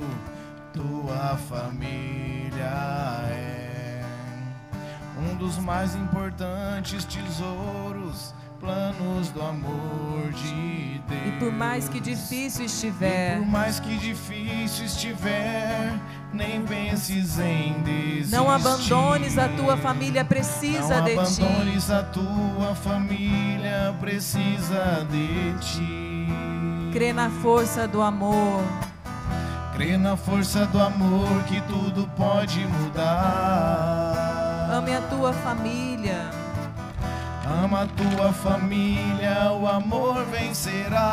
tua 0.73 1.35
família 1.37 2.71
é 3.29 3.74
um 5.17 5.35
dos 5.35 5.57
mais 5.57 5.95
importantes 5.95 7.05
tesouros 7.05 8.33
planos 8.59 9.29
do 9.29 9.41
amor 9.41 10.31
de 10.33 11.01
Deus. 11.07 11.27
E 11.27 11.39
por 11.39 11.51
mais 11.51 11.87
que 11.87 11.99
difícil 11.99 12.65
estiver, 12.65 13.37
por 13.37 13.47
mais 13.47 13.79
que 13.79 13.95
difícil 13.97 14.85
estiver, 14.85 15.93
nem 16.33 16.65
penses 16.65 17.37
em 17.39 17.73
desistir. 17.83 18.35
Não 18.35 18.49
abandones 18.49 19.37
a 19.37 19.47
tua 19.49 19.77
família 19.77 20.25
precisa 20.25 20.97
Não 20.97 21.05
de 21.05 21.11
ti. 21.11 21.41
Não 21.41 21.47
abandones 21.49 21.91
a 21.91 22.03
tua 22.03 22.75
família 22.75 23.95
precisa 23.99 25.05
de 25.11 25.53
ti. 25.59 26.27
Crê 26.91 27.13
na 27.13 27.29
força 27.29 27.87
do 27.87 28.01
amor. 28.01 28.63
Crê 29.75 29.97
na 29.97 30.15
força 30.15 30.65
do 30.67 30.81
amor 30.81 31.43
que 31.43 31.61
tudo 31.63 32.09
pode 32.15 32.65
mudar. 32.65 34.34
Ame 34.71 34.95
a 34.95 35.01
tua 35.01 35.31
família. 35.31 36.29
Ama 37.63 37.83
a 37.83 37.87
tua 37.87 38.33
família, 38.33 39.51
o 39.51 39.67
amor 39.67 40.25
vencerá. 40.25 41.05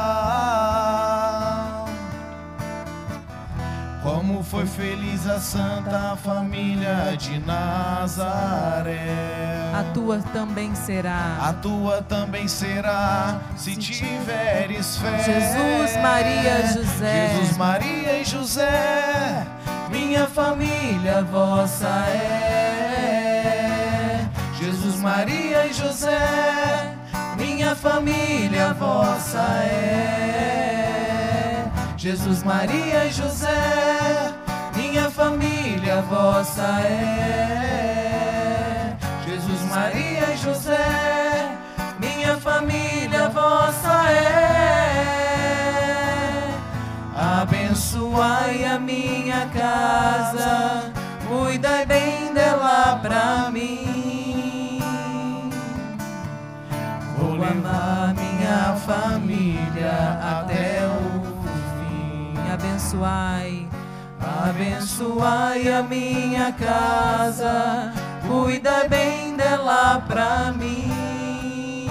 Como 4.02 4.42
foi 4.42 4.66
feliz 4.66 5.28
a 5.28 5.38
santa 5.38 6.16
família 6.16 7.14
de 7.16 7.38
Nazaré. 7.38 8.90
A 9.74 9.84
tua 9.94 10.18
também 10.32 10.74
será. 10.74 11.36
A 11.40 11.52
tua 11.52 12.02
também 12.02 12.48
será, 12.48 13.38
se 13.54 13.76
tiveres 13.76 14.96
fé. 14.96 15.18
Jesus, 15.22 15.96
Maria, 16.02 16.66
José. 16.72 17.36
Jesus, 17.36 17.56
Maria 17.56 18.18
e 18.20 18.24
José, 18.24 19.46
minha 19.90 20.26
família 20.26 21.22
vossa 21.22 21.86
é. 22.08 22.71
Maria 25.02 25.66
e 25.66 25.72
José, 25.72 26.94
minha 27.36 27.74
família 27.74 28.72
vossa 28.72 29.42
é. 29.64 30.84
Jesus, 31.96 32.44
Maria 32.44 33.06
e 33.06 33.10
José, 33.10 34.32
minha 34.76 35.10
família 35.10 36.02
vossa 36.02 36.62
é. 36.86 37.96
Jesus, 39.26 39.62
Maria 39.62 40.34
e 40.34 40.36
José, 40.36 41.50
minha 41.98 42.36
família 42.36 43.28
vossa 43.28 44.08
é. 44.08 45.32
Abençoai 47.42 48.64
a 48.66 48.78
minha 48.78 49.48
casa, 49.48 50.92
cuidai 51.26 51.86
bem 51.86 52.32
dela 52.32 53.00
pra 53.02 53.50
mim. 53.50 53.91
Família 58.86 60.18
até 60.20 60.86
o 60.86 61.32
abençoai. 62.52 63.68
Abençoai 64.48 65.68
a 65.72 65.82
minha 65.82 66.52
casa, 66.52 67.92
cuida 68.26 68.86
bem 68.88 69.36
dela 69.36 70.02
pra 70.06 70.52
mim. 70.52 71.88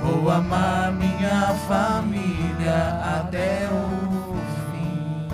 Vou 0.00 0.30
amar 0.30 0.92
minha 0.92 1.54
família 1.68 3.00
até 3.20 3.68
o 3.70 4.36
fim. 4.70 5.28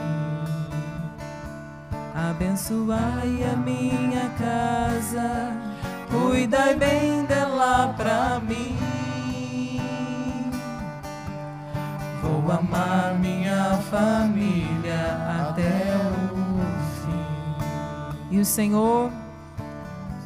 Abençoai 2.31 3.45
a 3.53 3.57
minha 3.57 4.31
casa, 4.39 5.53
cuida 6.11 6.75
bem 6.75 7.25
dela 7.27 7.95
pra 7.97 8.41
mim. 8.41 8.86
Vou 12.27 12.51
amar 12.51 13.15
minha 13.21 13.79
família 13.89 15.49
até 15.49 15.97
o 16.33 16.59
fim. 17.01 18.37
E 18.37 18.41
o 18.41 18.45
Senhor 18.45 19.13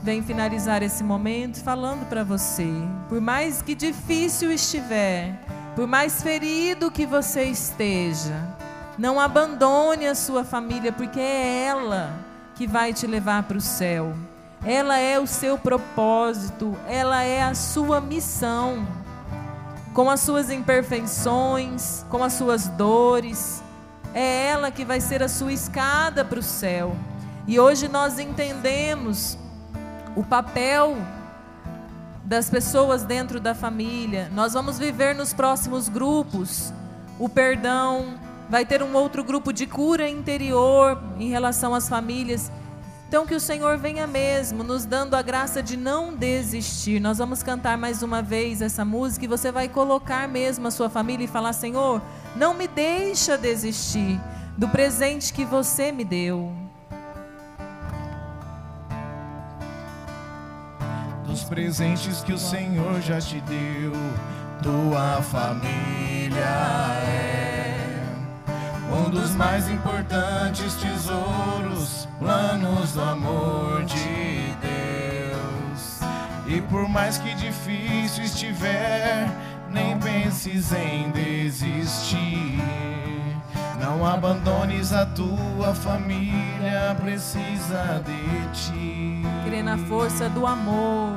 vem 0.03 0.23
finalizar 0.23 0.83
esse 0.83 1.05
momento 1.05 1.63
falando 1.63 2.09
para 2.09 2.25
você: 2.25 2.71
por 3.07 3.21
mais 3.21 3.61
que 3.61 3.75
difícil 3.75 4.51
estiver, 4.51 5.35
por 5.77 5.87
mais 5.87 6.23
ferido 6.23 6.91
que 6.91 7.05
você 7.05 7.45
esteja, 7.45 8.49
não 8.97 9.21
abandone 9.21 10.07
a 10.07 10.15
sua 10.15 10.43
família, 10.43 10.93
porque 10.93 11.21
é 11.21 11.65
ela 11.67 12.19
que 12.55 12.67
vai 12.67 12.95
te 12.95 13.07
levar 13.07 13.43
para 13.43 13.59
o 13.59 13.61
céu. 13.61 14.15
Ela 14.65 14.99
é 14.99 15.19
o 15.19 15.27
seu 15.27 15.59
propósito, 15.59 16.75
ela 16.89 17.23
é 17.23 17.43
a 17.43 17.55
sua 17.55 18.01
missão 18.01 18.87
com 19.93 20.09
as 20.09 20.21
suas 20.21 20.51
imperfeições, 20.51 22.05
com 22.09 22.23
as 22.23 22.33
suas 22.35 22.69
dores. 22.69 23.63
É 24.15 24.49
ela 24.49 24.71
que 24.71 24.85
vai 24.85 25.01
ser 25.01 25.23
a 25.23 25.29
sua 25.29 25.53
escada 25.53 26.25
para 26.25 26.39
o 26.39 26.43
céu. 26.43 26.97
E 27.47 27.59
hoje 27.59 27.89
nós 27.89 28.19
entendemos 28.19 29.39
o 30.17 30.23
papel 30.23 30.97
das 32.25 32.49
pessoas 32.49 33.03
dentro 33.03 33.41
da 33.41 33.55
família. 33.55 34.31
Nós 34.33 34.53
vamos 34.53 34.79
viver 34.79 35.15
nos 35.15 35.33
próximos 35.33 35.89
grupos 35.89 36.73
o 37.19 37.29
perdão, 37.29 38.15
vai 38.49 38.65
ter 38.65 38.83
um 38.83 38.95
outro 38.95 39.23
grupo 39.23 39.53
de 39.53 39.67
cura 39.67 40.09
interior 40.09 40.99
em 41.19 41.29
relação 41.29 41.75
às 41.75 41.89
famílias. 41.89 42.51
Então, 43.11 43.27
que 43.27 43.35
o 43.35 43.41
Senhor 43.41 43.77
venha 43.77 44.07
mesmo, 44.07 44.63
nos 44.63 44.85
dando 44.85 45.17
a 45.17 45.21
graça 45.21 45.61
de 45.61 45.77
não 45.77 46.15
desistir. 46.15 47.01
Nós 47.01 47.19
vamos 47.19 47.43
cantar 47.43 47.77
mais 47.77 48.05
uma 48.05 48.23
vez 48.23 48.63
essa 48.63 48.85
música 48.85 49.25
e 49.25 49.29
você 49.29 49.51
vai 49.51 49.69
colocar 49.69 50.29
mesmo 50.29 50.69
a 50.69 50.71
sua 50.71 50.89
família 50.89 51.25
e 51.25 51.27
falar: 51.27 51.53
Senhor, 51.53 52.01
não 52.37 52.55
me 52.55 52.69
deixa 52.69 53.37
desistir 53.37 54.21
do 54.57 54.69
presente 54.69 55.33
que 55.33 55.45
você 55.45 55.91
me 55.91 56.05
deu. 56.05 56.53
Dos 61.27 61.43
presentes 61.43 62.23
que 62.23 62.33
o 62.33 62.39
Senhor 62.39 63.01
já 63.01 63.21
te 63.21 63.41
deu, 63.41 63.93
tua 64.63 65.21
família 65.21 66.39
é 67.09 67.61
um 68.93 69.11
dos 69.11 69.33
mais 69.33 69.69
importantes 69.69 70.75
tesouros, 70.75 72.00
planos 72.21 72.93
do 72.93 73.03
amor 73.03 73.83
de 73.85 74.55
Deus. 74.61 76.01
E 76.47 76.61
por 76.61 76.89
mais 76.89 77.17
que 77.19 77.35
difícil 77.35 78.23
estiver, 78.25 79.29
nem 79.71 79.99
penses 79.99 80.71
em 80.73 81.11
desistir. 81.11 82.61
Não 83.81 84.07
abandones 84.07 84.93
a 84.93 85.07
tua 85.07 85.75
família, 85.75 86.95
precisa 87.01 88.03
de 88.05 88.49
ti. 88.53 89.23
Crê 89.47 89.63
na 89.63 89.79
força 89.79 90.29
do 90.29 90.47
amor. 90.47 91.17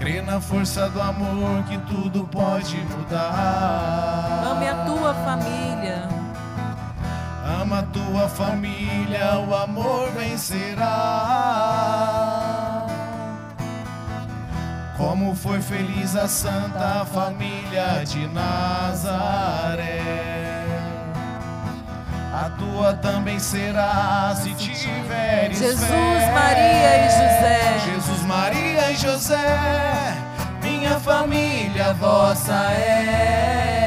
Crê 0.00 0.20
na 0.20 0.40
força 0.40 0.90
do 0.90 1.00
amor 1.00 1.62
que 1.68 1.78
tudo 1.78 2.24
pode 2.24 2.76
mudar. 2.78 4.42
Ame 4.50 4.68
a 4.68 4.84
tua 4.84 5.14
família. 5.14 6.11
Ama 7.62 7.78
a 7.78 7.82
tua 7.84 8.28
família, 8.28 9.38
o 9.38 9.54
amor 9.54 10.10
vencerá. 10.10 10.88
Como 14.96 15.32
foi 15.36 15.62
feliz 15.62 16.16
a 16.16 16.26
santa 16.26 17.04
família 17.04 18.02
de 18.04 18.26
Nazaré. 18.26 20.02
A 22.34 22.50
tua 22.58 22.94
também 22.94 23.38
será 23.38 24.34
se 24.34 24.52
tiveres 24.54 25.56
Jesus, 25.56 25.86
fé. 25.86 26.32
Maria 26.32 26.98
e 26.98 27.08
José. 27.10 27.78
Jesus, 27.84 28.22
Maria 28.22 28.90
e 28.90 28.96
José, 28.96 30.16
minha 30.60 30.98
família 30.98 31.94
vossa 31.94 32.72
é. 32.72 33.81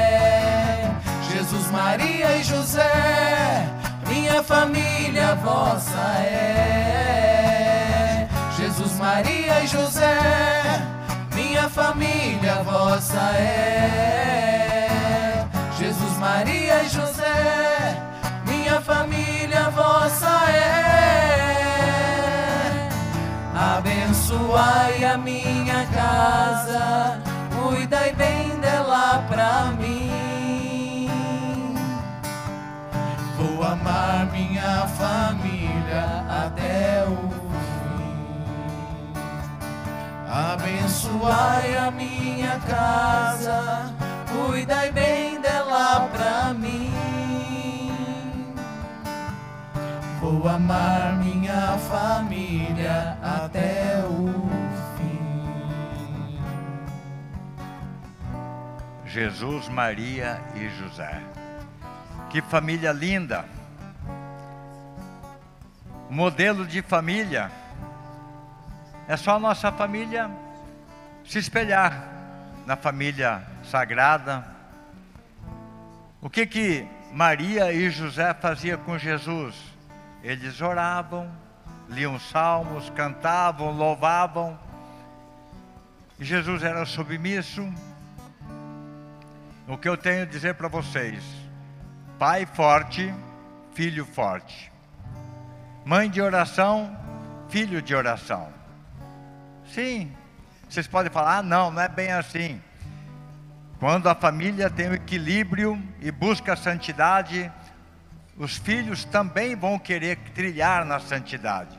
Jesus, 1.66 1.70
Maria 1.72 2.36
e 2.36 2.44
José, 2.44 3.66
minha 4.06 4.42
família 4.42 5.34
vossa 5.36 5.98
é. 6.22 7.48
Jesus, 8.56 8.92
Maria 8.98 9.62
e 9.62 9.66
José, 9.66 10.16
minha 11.34 11.68
família 11.68 12.62
vossa 12.62 13.18
é. 13.36 14.88
Jesus, 15.76 16.16
Maria 16.18 16.84
e 16.84 16.88
José, 16.88 18.00
minha 18.46 18.80
família 18.80 19.68
vossa 19.70 20.48
é. 20.48 21.66
Abençoai 23.76 25.04
a 25.04 25.18
minha 25.18 25.84
casa, 25.92 27.20
cuidai 27.56 28.12
bem 28.12 28.50
dela 28.60 29.24
pra 29.28 29.72
mim. 29.72 30.25
Amar 33.72 34.26
minha 34.30 34.86
família 34.86 36.24
até 36.44 37.04
o 37.08 37.30
fim. 37.60 39.16
Abençoai 40.28 41.76
a 41.76 41.90
minha 41.90 42.60
casa, 42.60 43.92
cuidai 44.28 44.92
bem 44.92 45.40
dela 45.40 46.08
pra 46.12 46.54
mim. 46.54 46.92
Vou 50.20 50.48
amar 50.48 51.16
minha 51.16 51.78
família 51.88 53.18
até 53.22 54.02
o 54.04 54.32
fim. 54.96 56.40
Jesus, 59.04 59.68
Maria 59.68 60.40
e 60.54 60.68
José. 60.68 61.22
Que 62.28 62.42
família 62.42 62.92
linda! 62.92 63.55
Modelo 66.08 66.66
de 66.66 66.82
família. 66.82 67.50
É 69.08 69.16
só 69.16 69.36
a 69.36 69.38
nossa 69.38 69.70
família 69.72 70.30
se 71.24 71.38
espelhar 71.38 72.08
na 72.64 72.76
família 72.76 73.42
sagrada. 73.64 74.44
O 76.20 76.30
que 76.30 76.46
que 76.46 76.86
Maria 77.12 77.72
e 77.72 77.90
José 77.90 78.34
faziam 78.34 78.78
com 78.78 78.98
Jesus? 78.98 79.54
Eles 80.22 80.60
oravam, 80.60 81.30
liam 81.88 82.18
salmos, 82.18 82.90
cantavam, 82.90 83.70
louvavam. 83.70 84.58
Jesus 86.18 86.62
era 86.62 86.84
submisso. 86.84 87.62
O 89.68 89.76
que 89.76 89.88
eu 89.88 89.96
tenho 89.96 90.22
a 90.22 90.26
dizer 90.26 90.54
para 90.54 90.68
vocês: 90.68 91.22
pai 92.18 92.46
forte, 92.46 93.12
filho 93.74 94.04
forte. 94.04 94.75
Mãe 95.86 96.10
de 96.10 96.20
oração, 96.20 96.98
filho 97.48 97.80
de 97.80 97.94
oração. 97.94 98.52
Sim, 99.72 100.12
vocês 100.68 100.88
podem 100.88 101.12
falar, 101.12 101.38
ah, 101.38 101.42
não, 101.44 101.70
não 101.70 101.80
é 101.80 101.88
bem 101.88 102.10
assim. 102.10 102.60
Quando 103.78 104.08
a 104.08 104.14
família 104.16 104.68
tem 104.68 104.88
o 104.88 104.94
equilíbrio 104.94 105.80
e 106.00 106.10
busca 106.10 106.54
a 106.54 106.56
santidade, 106.56 107.52
os 108.36 108.56
filhos 108.56 109.04
também 109.04 109.54
vão 109.54 109.78
querer 109.78 110.16
trilhar 110.34 110.84
na 110.84 110.98
santidade. 110.98 111.78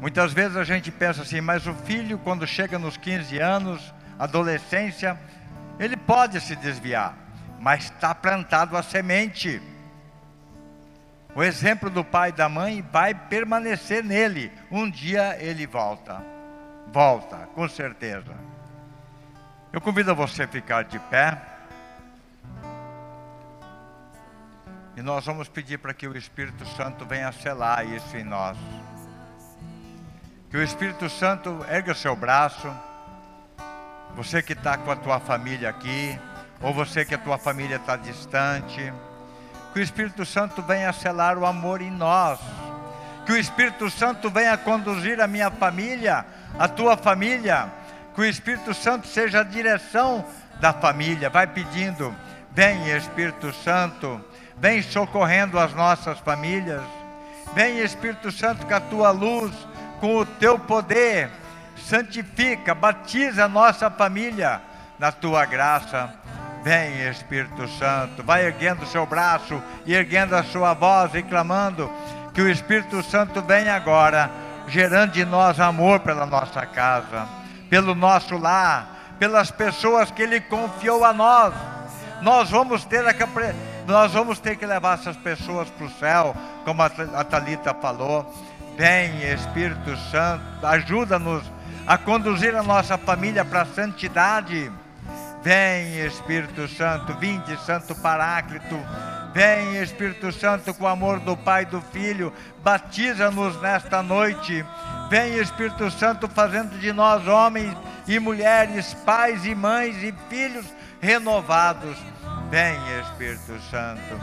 Muitas 0.00 0.32
vezes 0.32 0.56
a 0.56 0.62
gente 0.62 0.92
pensa 0.92 1.22
assim, 1.22 1.40
mas 1.40 1.66
o 1.66 1.74
filho, 1.74 2.16
quando 2.18 2.46
chega 2.46 2.78
nos 2.78 2.96
15 2.96 3.40
anos, 3.40 3.92
adolescência, 4.16 5.18
ele 5.80 5.96
pode 5.96 6.40
se 6.40 6.54
desviar, 6.54 7.18
mas 7.58 7.86
está 7.86 8.14
plantado 8.14 8.76
a 8.76 8.84
semente. 8.84 9.60
O 11.34 11.42
exemplo 11.42 11.90
do 11.90 12.04
pai 12.04 12.28
e 12.28 12.32
da 12.32 12.48
mãe 12.48 12.80
vai 12.92 13.12
permanecer 13.12 14.04
nele. 14.04 14.52
Um 14.70 14.88
dia 14.88 15.36
ele 15.40 15.66
volta. 15.66 16.24
Volta, 16.92 17.48
com 17.54 17.68
certeza. 17.68 18.32
Eu 19.72 19.80
convido 19.80 20.14
você 20.14 20.44
a 20.44 20.48
ficar 20.48 20.84
de 20.84 20.98
pé. 21.00 21.36
E 24.96 25.02
nós 25.02 25.26
vamos 25.26 25.48
pedir 25.48 25.78
para 25.78 25.92
que 25.92 26.06
o 26.06 26.16
Espírito 26.16 26.64
Santo 26.76 27.04
venha 27.04 27.32
selar 27.32 27.84
isso 27.84 28.16
em 28.16 28.22
nós. 28.22 28.56
Que 30.48 30.56
o 30.56 30.62
Espírito 30.62 31.10
Santo 31.10 31.66
erga 31.68 31.90
o 31.90 31.96
seu 31.96 32.14
braço. 32.14 32.72
Você 34.14 34.40
que 34.40 34.52
está 34.52 34.78
com 34.78 34.92
a 34.92 34.94
tua 34.94 35.18
família 35.18 35.68
aqui, 35.68 36.16
ou 36.62 36.72
você 36.72 37.04
que 37.04 37.16
a 37.16 37.18
tua 37.18 37.36
família 37.36 37.74
está 37.74 37.96
distante. 37.96 38.92
Que 39.74 39.80
o 39.80 39.82
Espírito 39.82 40.24
Santo 40.24 40.62
venha 40.62 40.90
selar 40.92 41.36
o 41.36 41.44
amor 41.44 41.82
em 41.82 41.90
nós. 41.90 42.38
Que 43.26 43.32
o 43.32 43.36
Espírito 43.36 43.90
Santo 43.90 44.30
venha 44.30 44.56
conduzir 44.56 45.20
a 45.20 45.26
minha 45.26 45.50
família, 45.50 46.24
a 46.58 46.66
tua 46.66 46.96
família. 46.96 47.70
Que 48.14 48.22
o 48.22 48.24
Espírito 48.24 48.72
Santo 48.72 49.06
seja 49.06 49.40
a 49.40 49.44
direção 49.44 50.24
da 50.58 50.72
família. 50.72 51.28
Vai 51.28 51.46
pedindo, 51.46 52.14
vem 52.54 52.88
Espírito 52.96 53.52
Santo 53.52 54.24
vem 54.58 54.82
socorrendo 54.82 55.58
as 55.58 55.74
nossas 55.74 56.18
famílias. 56.20 56.82
Vem, 57.54 57.78
Espírito 57.80 58.32
Santo, 58.32 58.66
com 58.66 58.74
a 58.74 58.80
tua 58.80 59.10
luz, 59.10 59.52
com 60.00 60.16
o 60.16 60.26
teu 60.26 60.58
poder, 60.58 61.30
santifica, 61.86 62.74
batiza 62.74 63.44
a 63.44 63.48
nossa 63.48 63.90
família 63.90 64.60
na 64.98 65.12
tua 65.12 65.44
graça. 65.44 66.12
Vem, 66.64 67.06
Espírito 67.10 67.68
Santo, 67.68 68.22
vai 68.22 68.46
erguendo 68.46 68.84
o 68.84 68.86
seu 68.86 69.04
braço 69.04 69.62
e 69.84 69.94
erguendo 69.94 70.34
a 70.34 70.42
sua 70.42 70.72
voz 70.72 71.14
e 71.14 71.22
clamando 71.22 71.92
que 72.32 72.40
o 72.40 72.50
Espírito 72.50 73.02
Santo 73.02 73.42
venha 73.42 73.76
agora, 73.76 74.30
gerando 74.66 75.12
de 75.12 75.26
nós 75.26 75.60
amor 75.60 76.00
pela 76.00 76.24
nossa 76.24 76.64
casa, 76.64 77.28
pelo 77.68 77.94
nosso 77.94 78.38
lar, 78.38 79.14
pelas 79.18 79.50
pessoas 79.50 80.10
que 80.10 80.22
Ele 80.22 80.40
confiou 80.40 81.04
a 81.04 81.12
nós. 81.12 81.52
Nós 82.22 82.48
vamos 82.48 82.86
ter 82.86 83.06
a 83.06 83.12
nós 83.86 84.12
vamos 84.12 84.38
ter 84.38 84.56
que 84.56 84.64
levar 84.64 84.94
essas 84.94 85.18
pessoas 85.18 85.68
para 85.68 85.84
o 85.84 85.90
céu, 85.90 86.34
como 86.64 86.82
a 86.82 87.24
Talita 87.24 87.74
falou. 87.74 88.24
Vem, 88.78 89.22
Espírito 89.30 89.94
Santo, 90.10 90.66
ajuda-nos 90.66 91.42
a 91.86 91.98
conduzir 91.98 92.56
a 92.56 92.62
nossa 92.62 92.96
família 92.96 93.44
para 93.44 93.62
a 93.62 93.66
santidade. 93.66 94.72
Vem, 95.44 96.06
Espírito 96.06 96.66
Santo, 96.66 97.12
vinde, 97.18 97.54
Santo 97.66 97.94
Paráclito. 97.94 98.74
Vem, 99.34 99.82
Espírito 99.82 100.32
Santo, 100.32 100.72
com 100.72 100.84
o 100.84 100.88
amor 100.88 101.20
do 101.20 101.36
Pai 101.36 101.64
e 101.64 101.66
do 101.66 101.82
Filho, 101.82 102.32
batiza-nos 102.62 103.60
nesta 103.60 104.02
noite. 104.02 104.64
Vem, 105.10 105.38
Espírito 105.38 105.90
Santo, 105.90 106.26
fazendo 106.28 106.78
de 106.78 106.94
nós 106.94 107.28
homens 107.28 107.76
e 108.08 108.18
mulheres, 108.18 108.94
pais 109.04 109.44
e 109.44 109.54
mães 109.54 110.02
e 110.02 110.14
filhos 110.30 110.64
renovados. 110.98 111.98
Vem, 112.50 112.78
Espírito 113.00 113.60
Santo. 113.70 114.18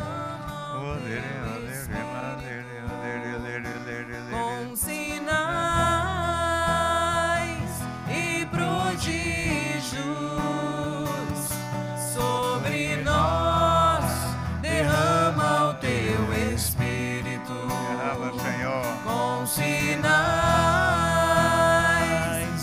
Sobre 12.71 12.95
nós, 13.03 14.05
derrama 14.61 15.71
o 15.71 15.73
teu 15.75 16.33
Espírito. 16.53 17.53
Derrama, 17.67 18.31
Senhor. 18.39 18.85
Com 19.03 19.45
sinais 19.45 19.67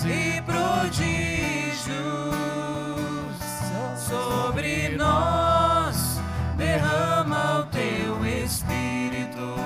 e 0.06 0.40
prodígios 0.42 1.84
sobre 3.98 4.96
nós, 4.96 6.18
derrama 6.56 7.60
o 7.60 7.64
teu 7.64 8.24
Espírito. 8.24 9.56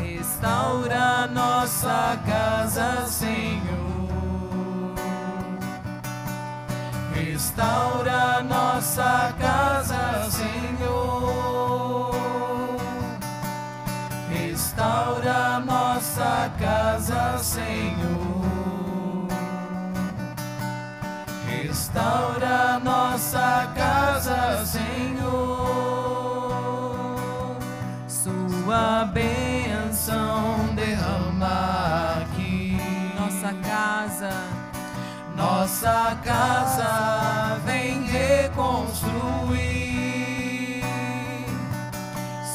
Restaura 0.00 1.26
nossa 1.26 2.16
casa, 2.24 3.04
Senhor. 3.08 3.61
Restaura 7.42 8.40
nossa 8.44 9.34
casa, 9.36 10.30
Senhor. 10.30 12.14
Restaura 14.30 15.58
nossa 15.58 16.52
casa, 16.56 17.38
Senhor. 17.38 19.26
Restaura 21.48 22.78
nossa 22.78 23.72
casa, 23.74 24.64
Senhor. 24.64 25.66
Sua 28.06 29.04
bênção 29.06 30.72
derrama 30.76 32.22
aqui. 32.22 32.78
Nossa 33.18 33.52
casa, 33.68 34.30
nossa 35.36 36.18
casa 36.24 37.60
vem 37.64 38.04
reconstruir. 38.04 39.22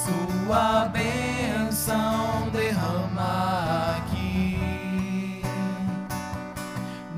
Sua 0.05 0.85
bênção 0.89 2.49
derrama 2.51 3.97
aqui. 3.97 5.41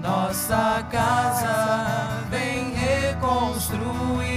Nossa 0.01 0.85
casa 0.89 2.23
vem 2.29 2.73
reconstruir. 2.73 4.28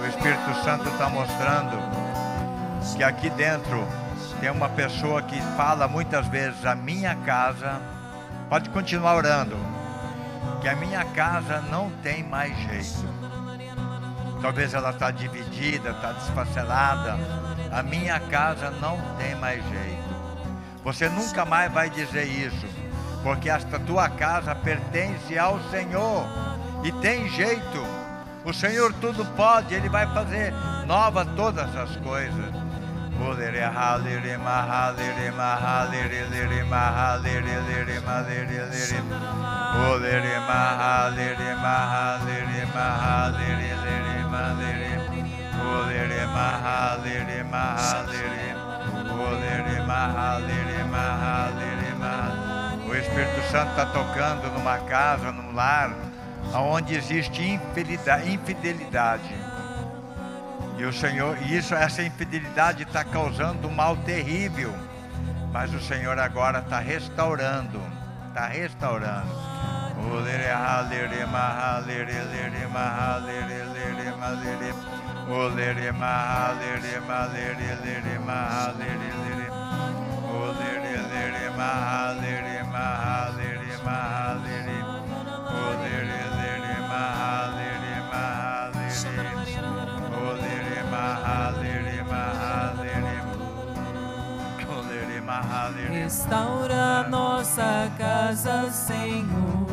O 0.00 0.06
Espírito 0.06 0.64
Santo 0.64 0.88
está 0.88 1.08
mostrando 1.08 1.96
que 2.96 3.04
aqui 3.04 3.28
dentro 3.30 3.86
tem 4.40 4.50
uma 4.50 4.68
pessoa 4.68 5.22
que 5.22 5.40
fala 5.56 5.86
muitas 5.88 6.26
vezes: 6.28 6.64
a 6.64 6.74
minha 6.74 7.14
casa, 7.16 7.80
pode 8.48 8.70
continuar 8.70 9.16
orando, 9.16 9.56
que 10.60 10.68
a 10.68 10.76
minha 10.76 11.04
casa 11.04 11.60
não 11.70 11.90
tem 12.02 12.22
mais 12.22 12.56
jeito. 12.56 13.16
Talvez 14.40 14.74
ela 14.74 14.90
está 14.90 15.10
dividida, 15.10 15.90
está 15.90 16.12
desfacelada. 16.12 17.16
A 17.72 17.82
minha 17.82 18.20
casa 18.20 18.70
não 18.70 18.98
tem 19.18 19.34
mais 19.34 19.62
jeito. 19.68 20.16
Você 20.84 21.08
nunca 21.08 21.44
mais 21.44 21.72
vai 21.72 21.90
dizer 21.90 22.24
isso 22.24 22.66
porque 23.26 23.50
esta 23.50 23.80
tua 23.80 24.08
casa 24.08 24.54
pertence 24.54 25.36
ao 25.36 25.58
Senhor 25.68 26.28
e 26.84 26.92
tem 27.02 27.28
jeito. 27.30 27.84
O 28.44 28.54
Senhor 28.54 28.94
tudo 29.00 29.24
pode, 29.34 29.74
Ele 29.74 29.88
vai 29.88 30.06
fazer 30.14 30.54
nova 30.86 31.24
todas 31.24 31.74
as 31.74 31.96
coisas. 31.96 32.54
O 33.18 33.34
Espírito 52.98 53.42
Santo 53.50 53.70
está 53.70 53.86
tocando 53.86 54.50
numa 54.52 54.78
casa, 54.78 55.32
num 55.32 55.54
lar, 55.54 55.94
onde 56.54 56.94
existe 56.94 57.42
infidelidade. 57.42 59.34
E 60.78 60.84
o 60.84 60.92
Senhor, 60.92 61.38
e 61.42 61.56
isso, 61.56 61.74
essa 61.74 62.02
infidelidade 62.02 62.82
está 62.82 63.04
causando 63.04 63.68
um 63.68 63.72
mal 63.72 63.96
terrível. 63.98 64.74
Mas 65.52 65.72
o 65.72 65.80
Senhor 65.80 66.18
agora 66.18 66.58
está 66.58 66.78
restaurando, 66.78 67.80
está 68.28 68.46
restaurando. 68.46 69.56
Restaura 95.88 97.08
nossa 97.08 97.90
casa, 97.98 98.70
Senhor. 98.70 99.66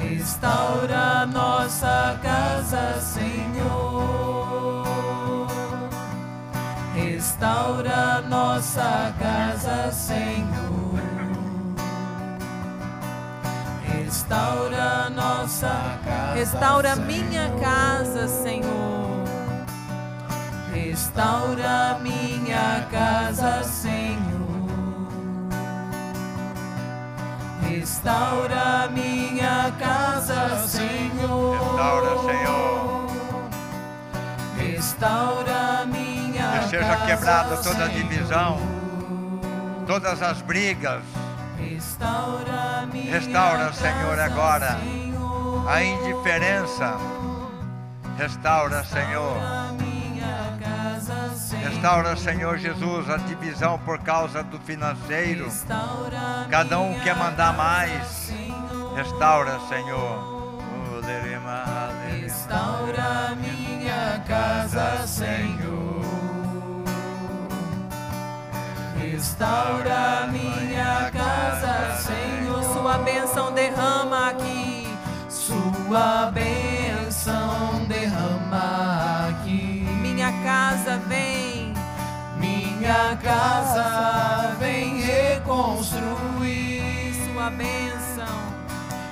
Restaura 0.00 1.26
nossa 1.26 2.18
casa, 2.22 3.00
Senhor. 3.00 4.31
Restaura 7.42 8.22
nossa 8.28 9.12
casa, 9.18 9.90
Senhor. 9.90 11.02
Restaura 13.84 15.10
nossa 15.10 15.98
casa. 16.04 16.34
Restaura 16.34 16.94
minha 16.94 17.50
casa, 17.60 18.28
Senhor. 18.28 19.24
Restaura 20.72 21.98
minha 22.00 22.86
casa, 22.92 23.64
Senhor. 23.64 24.68
Restaura 27.68 28.88
minha 28.92 29.72
casa, 29.80 30.64
Senhor. 30.68 31.58
Restaura, 31.58 32.18
Senhor. 32.20 33.06
Restaura. 34.58 35.81
Seja 36.72 36.96
quebrada 37.04 37.58
toda 37.58 37.84
a 37.84 37.88
divisão, 37.88 38.58
todas 39.86 40.22
as 40.22 40.40
brigas. 40.40 41.02
Restaura 43.10 43.72
Senhor, 43.74 44.18
agora 44.18 44.78
a 45.68 45.84
indiferença. 45.84 46.96
Restaura, 48.16 48.82
Senhor. 48.84 49.36
Restaura, 51.62 52.16
Senhor 52.16 52.56
Jesus, 52.56 53.10
a 53.10 53.18
divisão 53.18 53.78
por 53.80 53.98
causa 53.98 54.42
do 54.42 54.58
financeiro. 54.60 55.52
Cada 56.48 56.78
um 56.78 56.98
quer 57.00 57.14
mandar 57.16 57.52
mais. 57.54 58.32
Restaura, 58.96 59.60
Senhor. 59.68 60.32
Restaura 62.18 63.36
minha 63.36 64.22
casa, 64.26 65.06
Senhor. 65.06 65.91
Restaura 69.22 70.26
minha 70.32 71.08
casa, 71.12 71.96
Senhor. 72.02 72.60
Sua 72.64 72.98
bênção 72.98 73.52
derrama 73.52 74.30
aqui. 74.30 74.88
Sua 75.28 76.32
bênção 76.32 77.84
derrama 77.86 79.28
aqui. 79.28 79.86
Minha 80.00 80.32
casa 80.42 81.00
vem. 81.06 81.72
Minha 82.36 83.16
casa 83.22 84.56
vem 84.58 85.00
reconstruir. 85.00 86.82
Sua 87.32 87.48
bênção. 87.50 88.26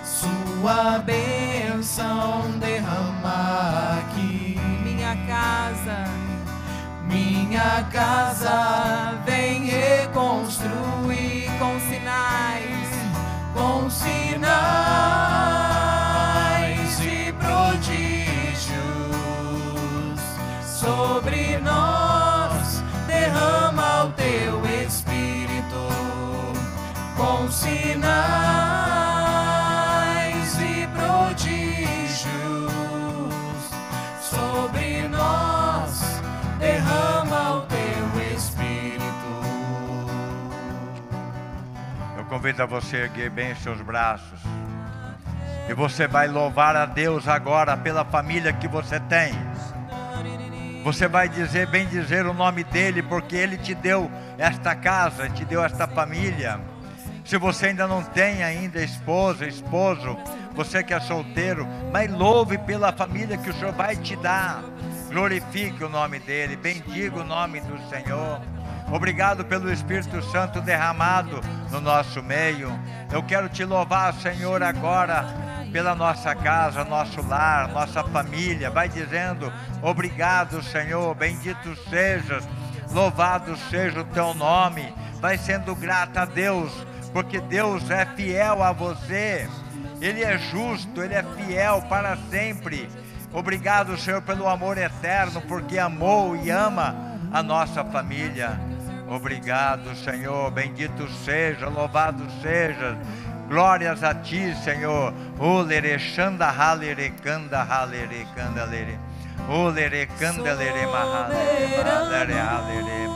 Sua 0.03 0.99
bênção 0.99 2.51
derrama 2.59 4.01
aqui. 4.01 4.59
Minha 4.82 5.15
casa, 5.28 6.05
minha 7.51 7.85
casa 7.90 9.18
vem 9.27 9.64
reconstruir 9.64 11.51
com 11.59 11.81
sinais, 11.81 12.89
com 13.52 13.90
sinais 13.90 14.31
e 17.01 17.32
prodígios 17.32 18.70
sobre 20.64 21.59
nós. 21.59 22.85
Derrama 23.09 24.05
o 24.05 24.12
teu 24.12 24.64
espírito 24.86 25.89
com 27.16 27.51
sinais 27.51 28.60
convido 42.31 42.62
a 42.62 42.66
você 42.66 42.97
a 42.97 43.01
erguer 43.01 43.28
bem 43.28 43.51
os 43.51 43.59
seus 43.59 43.82
braços. 43.82 44.40
E 45.69 45.74
você 45.74 46.07
vai 46.07 46.28
louvar 46.28 46.77
a 46.77 46.86
Deus 46.86 47.27
agora 47.27 47.77
pela 47.77 48.05
família 48.05 48.52
que 48.52 48.69
você 48.69 49.01
tem. 49.01 49.32
Você 50.85 51.09
vai 51.09 51.28
dizer, 51.28 51.66
bem 51.66 51.89
dizer 51.89 52.24
o 52.27 52.32
nome 52.32 52.62
dele, 52.62 53.02
porque 53.02 53.35
ele 53.35 53.59
te 53.59 53.74
deu 53.74 54.09
esta 54.39 54.77
casa, 54.77 55.28
te 55.28 55.44
deu 55.44 55.62
esta 55.62 55.89
família. 55.89 56.61
Se 57.24 57.36
você 57.36 57.66
ainda 57.66 57.89
não 57.89 58.02
tem 58.02 58.44
ainda 58.44 58.81
esposa, 58.81 59.44
esposo, 59.44 60.16
você 60.55 60.85
que 60.85 60.94
é 60.94 61.01
solteiro, 61.01 61.66
mas 61.93 62.11
louve 62.11 62.59
pela 62.59 62.93
família 62.93 63.36
que 63.36 63.51
o 63.51 63.52
Senhor 63.52 63.73
vai 63.73 63.97
te 63.97 64.15
dar. 64.15 64.62
Glorifique 65.09 65.82
o 65.82 65.89
nome 65.89 66.20
dele, 66.20 66.57
bendiga 66.57 67.20
o 67.20 67.24
nome 67.24 67.61
do 67.61 67.77
Senhor. 67.89 68.40
Obrigado 68.90 69.44
pelo 69.44 69.72
Espírito 69.72 70.20
Santo 70.30 70.60
derramado 70.60 71.40
no 71.70 71.80
nosso 71.80 72.22
meio. 72.22 72.76
Eu 73.12 73.22
quero 73.22 73.48
te 73.48 73.64
louvar, 73.64 74.12
Senhor, 74.14 74.62
agora 74.62 75.24
pela 75.72 75.94
nossa 75.94 76.34
casa, 76.34 76.84
nosso 76.84 77.22
lar, 77.26 77.68
nossa 77.68 78.02
família. 78.04 78.70
Vai 78.70 78.88
dizendo: 78.88 79.52
Obrigado, 79.80 80.62
Senhor, 80.62 81.14
bendito 81.14 81.76
sejas, 81.88 82.46
louvado 82.90 83.56
seja 83.70 84.00
o 84.00 84.04
teu 84.06 84.34
nome. 84.34 84.92
Vai 85.20 85.38
sendo 85.38 85.74
grata 85.74 86.22
a 86.22 86.24
Deus, 86.24 86.72
porque 87.12 87.40
Deus 87.40 87.90
é 87.90 88.04
fiel 88.04 88.62
a 88.62 88.72
você. 88.72 89.48
Ele 90.00 90.24
é 90.24 90.38
justo, 90.38 91.02
ele 91.02 91.14
é 91.14 91.22
fiel 91.22 91.82
para 91.82 92.16
sempre. 92.30 92.88
Obrigado, 93.32 93.96
Senhor, 93.96 94.22
pelo 94.22 94.48
amor 94.48 94.76
eterno, 94.78 95.40
porque 95.42 95.78
amou 95.78 96.34
e 96.36 96.50
ama 96.50 97.18
a 97.32 97.42
nossa 97.42 97.84
família. 97.84 98.58
Obrigado, 99.11 99.93
Senhor. 99.97 100.53
Bendito 100.53 101.09
seja, 101.24 101.69
louvado 101.69 102.24
seja. 102.41 102.97
Glórias 103.49 104.05
a 104.05 104.15
ti, 104.15 104.55
Senhor. 104.62 105.12
O 105.37 105.62
lerexanda 105.62 106.49
halerecanda 106.49 107.61
halerecanda 107.62 108.65
lere. 108.66 108.97
O 109.49 109.69
lerecanda 109.69 110.55
lere 110.55 110.87
mahalere 110.87 112.39
halere. 112.39 113.09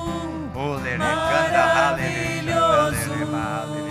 O 0.52 0.74
lerecanda 0.82 1.62
halerecanda 1.62 2.90
lere 2.90 3.24
mahalere. 3.26 3.84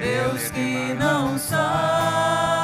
Deus 0.00 0.50
que 0.50 0.94
não 0.94 1.38
sabe 1.38 2.63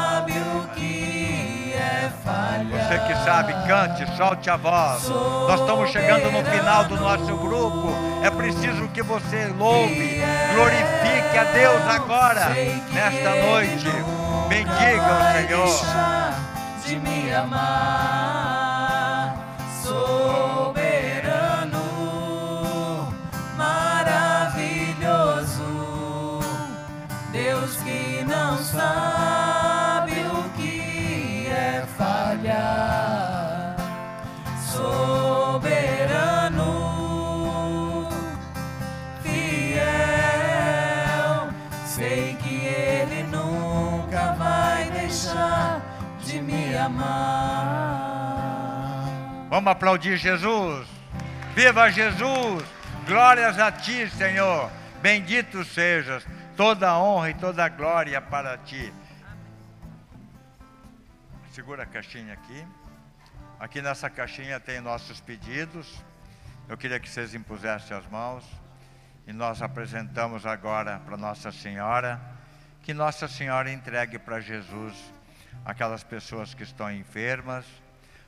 Você 2.70 2.98
que 3.06 3.14
sabe, 3.24 3.52
cante, 3.66 4.16
solte 4.16 4.50
a 4.50 4.56
voz. 4.56 5.08
Nós 5.08 5.60
estamos 5.60 5.90
chegando 5.90 6.30
no 6.30 6.44
final 6.44 6.84
do 6.84 6.96
nosso 6.96 7.36
grupo. 7.36 7.92
É 8.22 8.30
preciso 8.30 8.88
que 8.88 9.02
você 9.02 9.46
louve, 9.58 10.22
glorifique 10.54 11.38
a 11.38 11.44
Deus 11.44 11.82
agora, 11.88 12.50
nesta 12.92 13.34
noite. 13.46 13.90
Bendiga 14.48 15.12
o 15.14 15.68
Senhor. 15.68 16.34
De 16.84 16.96
me 16.96 17.32
amar, 17.32 18.59
Sei 42.00 42.34
que 42.36 42.64
Ele 42.64 43.24
nunca 43.24 44.32
vai 44.32 44.90
deixar 44.90 45.82
de 46.24 46.40
me 46.40 46.74
amar. 46.74 48.16
Vamos 49.50 49.70
aplaudir 49.70 50.16
Jesus. 50.16 50.88
Viva 51.54 51.90
Jesus! 51.90 52.64
Glórias 53.06 53.58
a 53.58 53.70
ti, 53.70 54.08
Senhor. 54.08 54.70
Bendito 55.02 55.62
sejas. 55.62 56.26
Toda 56.56 56.98
honra 56.98 57.28
e 57.28 57.34
toda 57.34 57.68
glória 57.68 58.18
para 58.18 58.56
ti. 58.56 58.90
Segura 61.52 61.82
a 61.82 61.86
caixinha 61.86 62.32
aqui. 62.32 62.66
Aqui 63.58 63.82
nessa 63.82 64.08
caixinha 64.08 64.58
tem 64.58 64.80
nossos 64.80 65.20
pedidos. 65.20 66.02
Eu 66.66 66.78
queria 66.78 66.98
que 66.98 67.10
vocês 67.10 67.34
impusessem 67.34 67.94
as 67.94 68.06
mãos. 68.06 68.59
E 69.30 69.32
nós 69.32 69.62
apresentamos 69.62 70.44
agora 70.44 70.98
para 71.06 71.16
Nossa 71.16 71.52
Senhora. 71.52 72.20
Que 72.82 72.92
Nossa 72.92 73.28
Senhora 73.28 73.70
entregue 73.70 74.18
para 74.18 74.40
Jesus 74.40 74.92
aquelas 75.64 76.02
pessoas 76.02 76.52
que 76.52 76.64
estão 76.64 76.90
enfermas, 76.90 77.64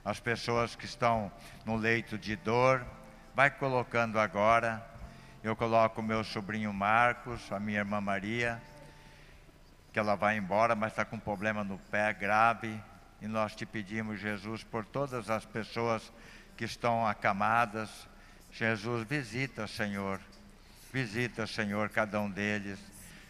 as 0.04 0.20
pessoas 0.20 0.76
que 0.76 0.84
estão 0.84 1.32
no 1.66 1.74
leito 1.74 2.16
de 2.16 2.36
dor. 2.36 2.86
Vai 3.34 3.50
colocando 3.50 4.16
agora. 4.16 4.80
Eu 5.42 5.56
coloco 5.56 6.00
meu 6.00 6.22
sobrinho 6.22 6.72
Marcos, 6.72 7.50
a 7.50 7.58
minha 7.58 7.80
irmã 7.80 8.00
Maria, 8.00 8.62
que 9.92 9.98
ela 9.98 10.14
vai 10.14 10.36
embora, 10.36 10.76
mas 10.76 10.92
está 10.92 11.04
com 11.04 11.16
um 11.16 11.18
problema 11.18 11.64
no 11.64 11.80
pé 11.90 12.12
grave. 12.12 12.80
E 13.20 13.26
nós 13.26 13.56
te 13.56 13.66
pedimos, 13.66 14.20
Jesus, 14.20 14.62
por 14.62 14.84
todas 14.84 15.28
as 15.30 15.44
pessoas 15.44 16.12
que 16.56 16.62
estão 16.62 17.04
acamadas. 17.04 18.08
Jesus, 18.52 19.04
visita, 19.04 19.66
Senhor. 19.66 20.20
Visita, 20.92 21.46
Senhor, 21.46 21.88
cada 21.88 22.20
um 22.20 22.30
deles. 22.30 22.78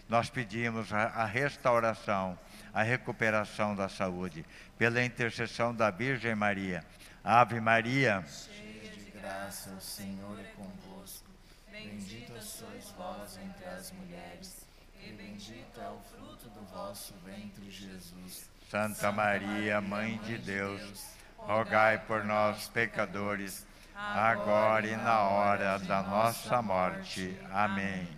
Nós 0.08 0.28
pedimos 0.28 0.92
a, 0.92 1.24
restauração, 1.24 2.36
a 2.74 2.82
recuperação 2.82 3.76
da 3.76 3.88
saúde, 3.88 4.44
pela 4.76 5.02
intercessão 5.02 5.72
da 5.74 5.90
Virgem 5.90 6.34
Maria. 6.34 6.84
Ave 7.22 7.60
Maria. 7.60 8.24
Cheia 8.26 8.90
de 8.90 9.10
graça, 9.12 9.70
o 9.70 9.80
Senhor 9.80 10.38
é 10.40 10.50
convosco. 10.56 11.30
Bendita 11.70 12.40
sois 12.40 12.90
vós 12.96 13.38
entre 13.38 13.64
as 13.66 13.92
mulheres, 13.92 14.66
e 15.00 15.12
bendito 15.12 15.80
é 15.80 15.88
o 15.88 16.00
fruto 16.00 16.48
do 16.50 16.66
vosso 16.66 17.14
ventre, 17.24 17.70
Jesus. 17.70 18.50
Santa 18.68 19.12
Maria, 19.12 19.80
Mãe 19.80 20.18
de 20.24 20.36
Deus, 20.36 21.06
rogai 21.36 21.98
por 21.98 22.24
nós, 22.24 22.68
pecadores, 22.68 23.64
agora 23.94 24.86
e 24.86 24.96
na 24.96 25.20
hora 25.22 25.78
da 25.78 26.02
nossa 26.02 26.60
morte. 26.62 27.36
Amém. 27.50 28.08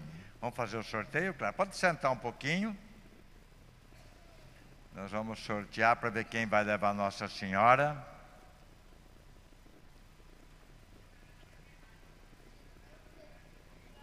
Vamos 0.40 0.56
fazer 0.56 0.76
o 0.76 0.82
sorteio. 0.82 1.34
Pode 1.56 1.76
sentar 1.76 2.10
um 2.10 2.16
pouquinho. 2.16 2.76
Nós 4.94 5.10
vamos 5.10 5.40
sortear 5.40 5.96
para 5.96 6.10
ver 6.10 6.24
quem 6.24 6.46
vai 6.46 6.62
levar 6.62 6.94
Nossa 6.94 7.26
Senhora. 7.28 8.06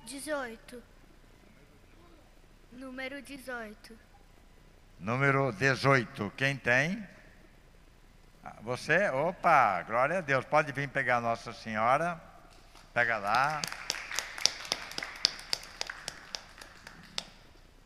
Dezoito. 0.05 0.83
Número 2.73 3.21
dezoito. 3.21 3.97
Número 4.99 5.51
18. 5.53 6.33
Quem 6.35 6.57
tem? 6.57 7.07
Você? 8.61 9.09
Opa, 9.09 9.83
glória 9.83 10.17
a 10.17 10.21
Deus. 10.21 10.45
Pode 10.45 10.71
vir 10.71 10.87
pegar 10.89 11.21
Nossa 11.21 11.53
Senhora. 11.53 12.19
Pega 12.93 13.17
lá. 13.17 13.61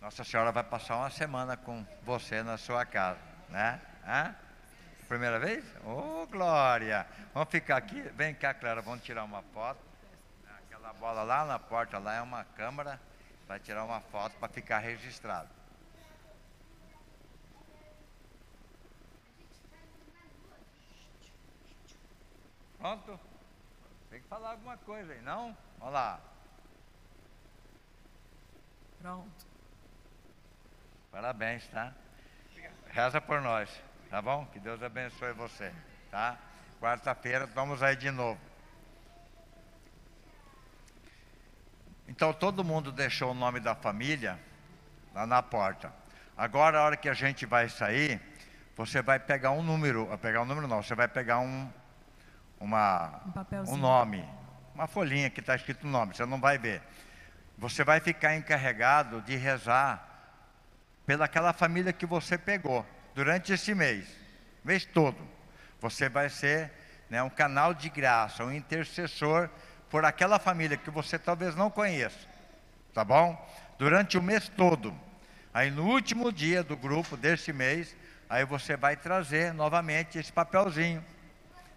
Nossa 0.02 0.24
Senhora 0.24 0.52
vai 0.52 0.64
passar 0.64 0.98
uma 0.98 1.10
semana 1.10 1.58
com 1.58 1.86
você 2.04 2.44
na 2.44 2.58
sua 2.58 2.86
casa, 2.86 3.20
né? 3.50 3.82
Hã? 4.08 4.36
Primeira 5.08 5.40
vez? 5.40 5.64
Ô, 5.84 6.28
glória! 6.28 7.06
Vamos 7.34 7.50
ficar 7.50 7.78
aqui. 7.78 8.02
Vem 8.16 8.34
cá, 8.34 8.54
Clara, 8.54 8.82
vamos 8.82 9.04
tirar 9.04 9.24
uma 9.24 9.42
foto. 9.54 9.80
Aquela 10.58 10.94
bola 10.94 11.24
lá 11.24 11.46
na 11.46 11.60
porta, 11.60 11.98
lá 11.98 12.16
é 12.16 12.22
uma 12.22 12.44
câmera. 12.56 13.00
Vai 13.48 13.60
tirar 13.60 13.84
uma 13.84 14.00
foto 14.00 14.36
para 14.38 14.48
ficar 14.48 14.80
registrado. 14.80 15.50
Pronto? 22.86 23.20
Tem 24.12 24.22
que 24.22 24.28
falar 24.28 24.52
alguma 24.52 24.78
coisa 24.78 25.12
aí, 25.12 25.22
não? 25.24 25.58
Vamos 25.80 25.96
lá. 25.96 26.20
Pronto. 29.02 29.48
Parabéns, 31.12 31.68
tá? 31.70 31.92
Reza 32.92 33.20
por 33.20 33.42
nós, 33.42 33.72
tá 34.12 34.22
bom? 34.22 34.46
Que 34.54 34.60
Deus 34.60 34.84
abençoe 34.84 35.34
você, 35.34 35.74
tá? 36.12 36.38
Quarta-feira 36.80 37.48
vamos 37.48 37.82
aí 37.82 37.96
de 37.96 38.12
novo. 38.12 38.40
Então 42.08 42.32
todo 42.32 42.64
mundo 42.64 42.92
deixou 42.92 43.32
o 43.32 43.34
nome 43.34 43.60
da 43.60 43.74
família 43.74 44.40
lá 45.12 45.26
na 45.26 45.42
porta. 45.42 45.92
Agora, 46.38 46.78
a 46.78 46.84
hora 46.84 46.98
que 46.98 47.10
a 47.10 47.16
gente 47.16 47.48
vai 47.48 47.68
sair, 47.68 48.22
você 48.78 49.02
vai 49.02 49.18
pegar 49.18 49.50
um 49.50 49.64
número, 49.64 50.16
pegar 50.20 50.44
um 50.44 50.46
número 50.46 50.68
não, 50.68 50.84
você 50.84 50.94
vai 50.94 51.08
pegar 51.08 51.40
um, 51.40 51.68
uma, 52.66 53.22
Um 53.68 53.74
um 53.74 53.78
nome, 53.78 54.28
uma 54.74 54.88
folhinha 54.88 55.30
que 55.30 55.40
está 55.40 55.56
escrito 55.56 55.86
o 55.86 55.90
nome, 55.90 56.16
você 56.16 56.26
não 56.26 56.40
vai 56.40 56.58
ver. 56.58 56.82
Você 57.58 57.84
vai 57.84 58.00
ficar 58.00 58.36
encarregado 58.36 59.22
de 59.22 59.36
rezar 59.36 60.06
pelaquela 61.06 61.54
família 61.54 61.94
que 61.94 62.06
você 62.06 62.38
pegou 62.38 62.86
durante 63.14 63.54
esse 63.54 63.74
mês, 63.74 64.08
mês 64.64 64.84
todo. 64.84 65.18
Você 65.80 66.10
vai 66.10 66.30
ser 66.30 66.72
né, 67.10 67.22
um 67.22 67.30
canal 67.30 67.74
de 67.74 67.90
graça, 67.90 68.44
um 68.44 68.52
intercessor 68.52 69.50
por 69.90 70.04
aquela 70.04 70.40
família 70.40 70.76
que 70.76 70.90
você 70.90 71.20
talvez 71.20 71.56
não 71.56 71.70
conheça, 71.70 72.28
tá 72.94 73.04
bom? 73.06 73.38
Durante 73.78 74.18
o 74.18 74.22
mês 74.22 74.50
todo. 74.50 74.94
Aí 75.54 75.70
no 75.70 75.86
último 75.86 76.32
dia 76.32 76.64
do 76.64 76.76
grupo 76.76 77.16
desse 77.16 77.54
mês, 77.54 77.96
aí 78.28 78.44
você 78.44 78.76
vai 78.76 78.98
trazer 78.98 79.54
novamente 79.54 80.18
esse 80.18 80.34
papelzinho, 80.34 81.06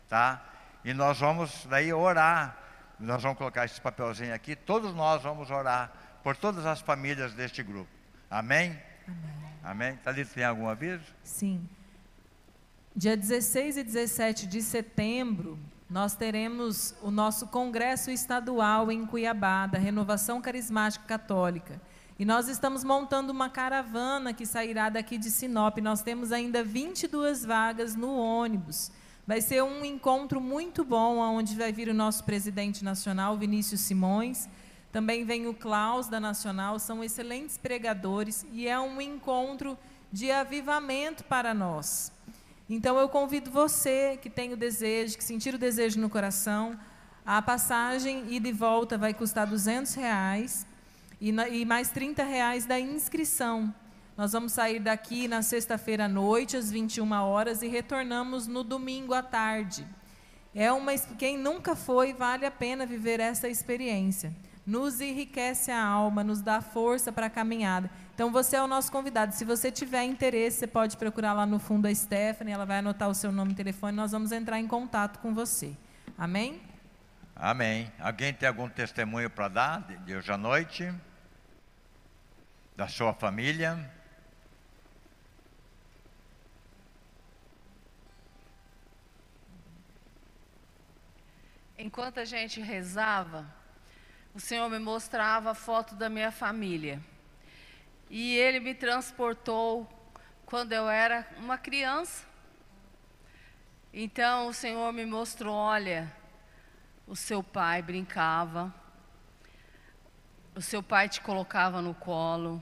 tá? 0.08 0.42
E 0.84 0.94
nós 0.94 1.18
vamos 1.18 1.66
daí 1.66 1.92
orar. 1.92 2.56
Nós 2.98 3.22
vamos 3.22 3.38
colocar 3.38 3.64
esse 3.64 3.80
papelzinho 3.80 4.34
aqui. 4.34 4.56
Todos 4.56 4.94
nós 4.94 5.22
vamos 5.22 5.50
orar 5.50 5.92
por 6.22 6.36
todas 6.36 6.66
as 6.66 6.80
famílias 6.80 7.32
deste 7.32 7.62
grupo. 7.62 7.90
Amém? 8.30 8.78
Amém. 9.62 9.96
Thalita, 10.04 10.34
tem 10.34 10.44
algum 10.44 10.68
aviso? 10.68 11.04
Sim. 11.22 11.68
Dia 12.94 13.16
16 13.16 13.76
e 13.76 13.84
17 13.84 14.46
de 14.46 14.60
setembro, 14.60 15.58
nós 15.88 16.14
teremos 16.14 16.94
o 17.00 17.10
nosso 17.10 17.46
congresso 17.46 18.10
estadual 18.10 18.90
em 18.90 19.06
Cuiabá, 19.06 19.66
da 19.66 19.78
Renovação 19.78 20.40
Carismática 20.40 21.04
Católica. 21.06 21.80
E 22.18 22.24
nós 22.24 22.48
estamos 22.48 22.82
montando 22.82 23.32
uma 23.32 23.48
caravana 23.48 24.34
que 24.34 24.44
sairá 24.44 24.88
daqui 24.88 25.16
de 25.16 25.30
Sinop. 25.30 25.78
Nós 25.78 26.02
temos 26.02 26.32
ainda 26.32 26.64
22 26.64 27.44
vagas 27.44 27.94
no 27.94 28.16
ônibus. 28.16 28.90
Vai 29.28 29.42
ser 29.42 29.62
um 29.62 29.84
encontro 29.84 30.40
muito 30.40 30.82
bom, 30.82 31.18
onde 31.18 31.54
vai 31.54 31.70
vir 31.70 31.90
o 31.90 31.92
nosso 31.92 32.24
presidente 32.24 32.82
nacional, 32.82 33.36
Vinícius 33.36 33.82
Simões. 33.82 34.48
Também 34.90 35.22
vem 35.22 35.46
o 35.46 35.52
Klaus 35.52 36.08
da 36.08 36.18
Nacional, 36.18 36.78
são 36.78 37.04
excelentes 37.04 37.58
pregadores 37.58 38.46
e 38.50 38.66
é 38.66 38.80
um 38.80 38.98
encontro 39.02 39.76
de 40.10 40.30
avivamento 40.30 41.24
para 41.24 41.52
nós. 41.52 42.10
Então 42.70 42.96
eu 42.96 43.06
convido 43.06 43.50
você 43.50 44.16
que 44.16 44.30
tem 44.30 44.54
o 44.54 44.56
desejo, 44.56 45.18
que 45.18 45.24
sentir 45.24 45.54
o 45.54 45.58
desejo 45.58 46.00
no 46.00 46.08
coração, 46.08 46.80
a 47.22 47.42
passagem 47.42 48.24
e 48.34 48.40
de 48.40 48.50
volta 48.50 48.96
vai 48.96 49.12
custar 49.12 49.46
200 49.46 49.92
reais 49.92 50.66
e, 51.20 51.28
e 51.28 51.66
mais 51.66 51.90
30 51.90 52.22
reais 52.22 52.64
da 52.64 52.80
inscrição. 52.80 53.74
Nós 54.18 54.32
vamos 54.32 54.52
sair 54.52 54.80
daqui 54.80 55.26
na 55.26 55.40
sexta-feira 55.40 56.04
à 56.04 56.08
noite, 56.08 56.58
às 56.58 56.70
21 56.70 57.10
horas, 57.12 57.62
e 57.62 57.68
retornamos 57.68 58.46
no 58.46 58.62
domingo 58.62 59.14
à 59.14 59.22
tarde. 59.22 59.86
É 60.54 60.70
uma, 60.70 60.92
quem 61.16 61.38
nunca 61.38 61.74
foi, 61.74 62.12
vale 62.12 62.44
a 62.44 62.50
pena 62.50 62.84
viver 62.84 63.18
essa 63.20 63.48
experiência 63.48 64.30
nos 64.68 65.00
enriquece 65.00 65.70
a 65.70 65.82
alma, 65.82 66.22
nos 66.22 66.42
dá 66.42 66.60
força 66.60 67.10
para 67.10 67.26
a 67.26 67.30
caminhada. 67.30 67.90
Então 68.14 68.30
você 68.30 68.54
é 68.54 68.62
o 68.62 68.66
nosso 68.66 68.92
convidado. 68.92 69.34
Se 69.34 69.42
você 69.42 69.72
tiver 69.72 70.04
interesse, 70.04 70.58
você 70.58 70.66
pode 70.66 70.98
procurar 70.98 71.32
lá 71.32 71.46
no 71.46 71.58
fundo 71.58 71.88
a 71.88 71.94
Stephanie, 71.94 72.52
ela 72.52 72.66
vai 72.66 72.80
anotar 72.80 73.08
o 73.08 73.14
seu 73.14 73.32
nome 73.32 73.52
e 73.52 73.54
telefone, 73.54 73.96
nós 73.96 74.12
vamos 74.12 74.30
entrar 74.30 74.60
em 74.60 74.68
contato 74.68 75.20
com 75.20 75.32
você. 75.32 75.74
Amém? 76.18 76.60
Amém. 77.34 77.90
Alguém 77.98 78.34
tem 78.34 78.46
algum 78.46 78.68
testemunho 78.68 79.30
para 79.30 79.48
dar 79.48 79.80
de 80.04 80.14
hoje 80.14 80.30
à 80.30 80.36
noite? 80.36 80.92
Da 82.76 82.86
sua 82.86 83.14
família? 83.14 83.90
Enquanto 91.80 92.18
a 92.18 92.24
gente 92.24 92.60
rezava, 92.60 93.46
o 94.34 94.40
Senhor 94.40 94.68
me 94.68 94.80
mostrava 94.80 95.52
a 95.52 95.54
foto 95.54 95.94
da 95.94 96.08
minha 96.08 96.32
família. 96.32 97.00
E 98.10 98.34
Ele 98.34 98.58
me 98.58 98.74
transportou 98.74 99.88
quando 100.44 100.72
eu 100.72 100.88
era 100.88 101.24
uma 101.36 101.56
criança. 101.56 102.26
Então 103.92 104.48
o 104.48 104.52
Senhor 104.52 104.92
me 104.92 105.06
mostrou: 105.06 105.54
olha, 105.54 106.12
o 107.06 107.14
seu 107.14 107.44
pai 107.44 107.80
brincava, 107.80 108.74
o 110.56 110.60
seu 110.60 110.82
pai 110.82 111.08
te 111.08 111.20
colocava 111.20 111.80
no 111.80 111.94
colo. 111.94 112.60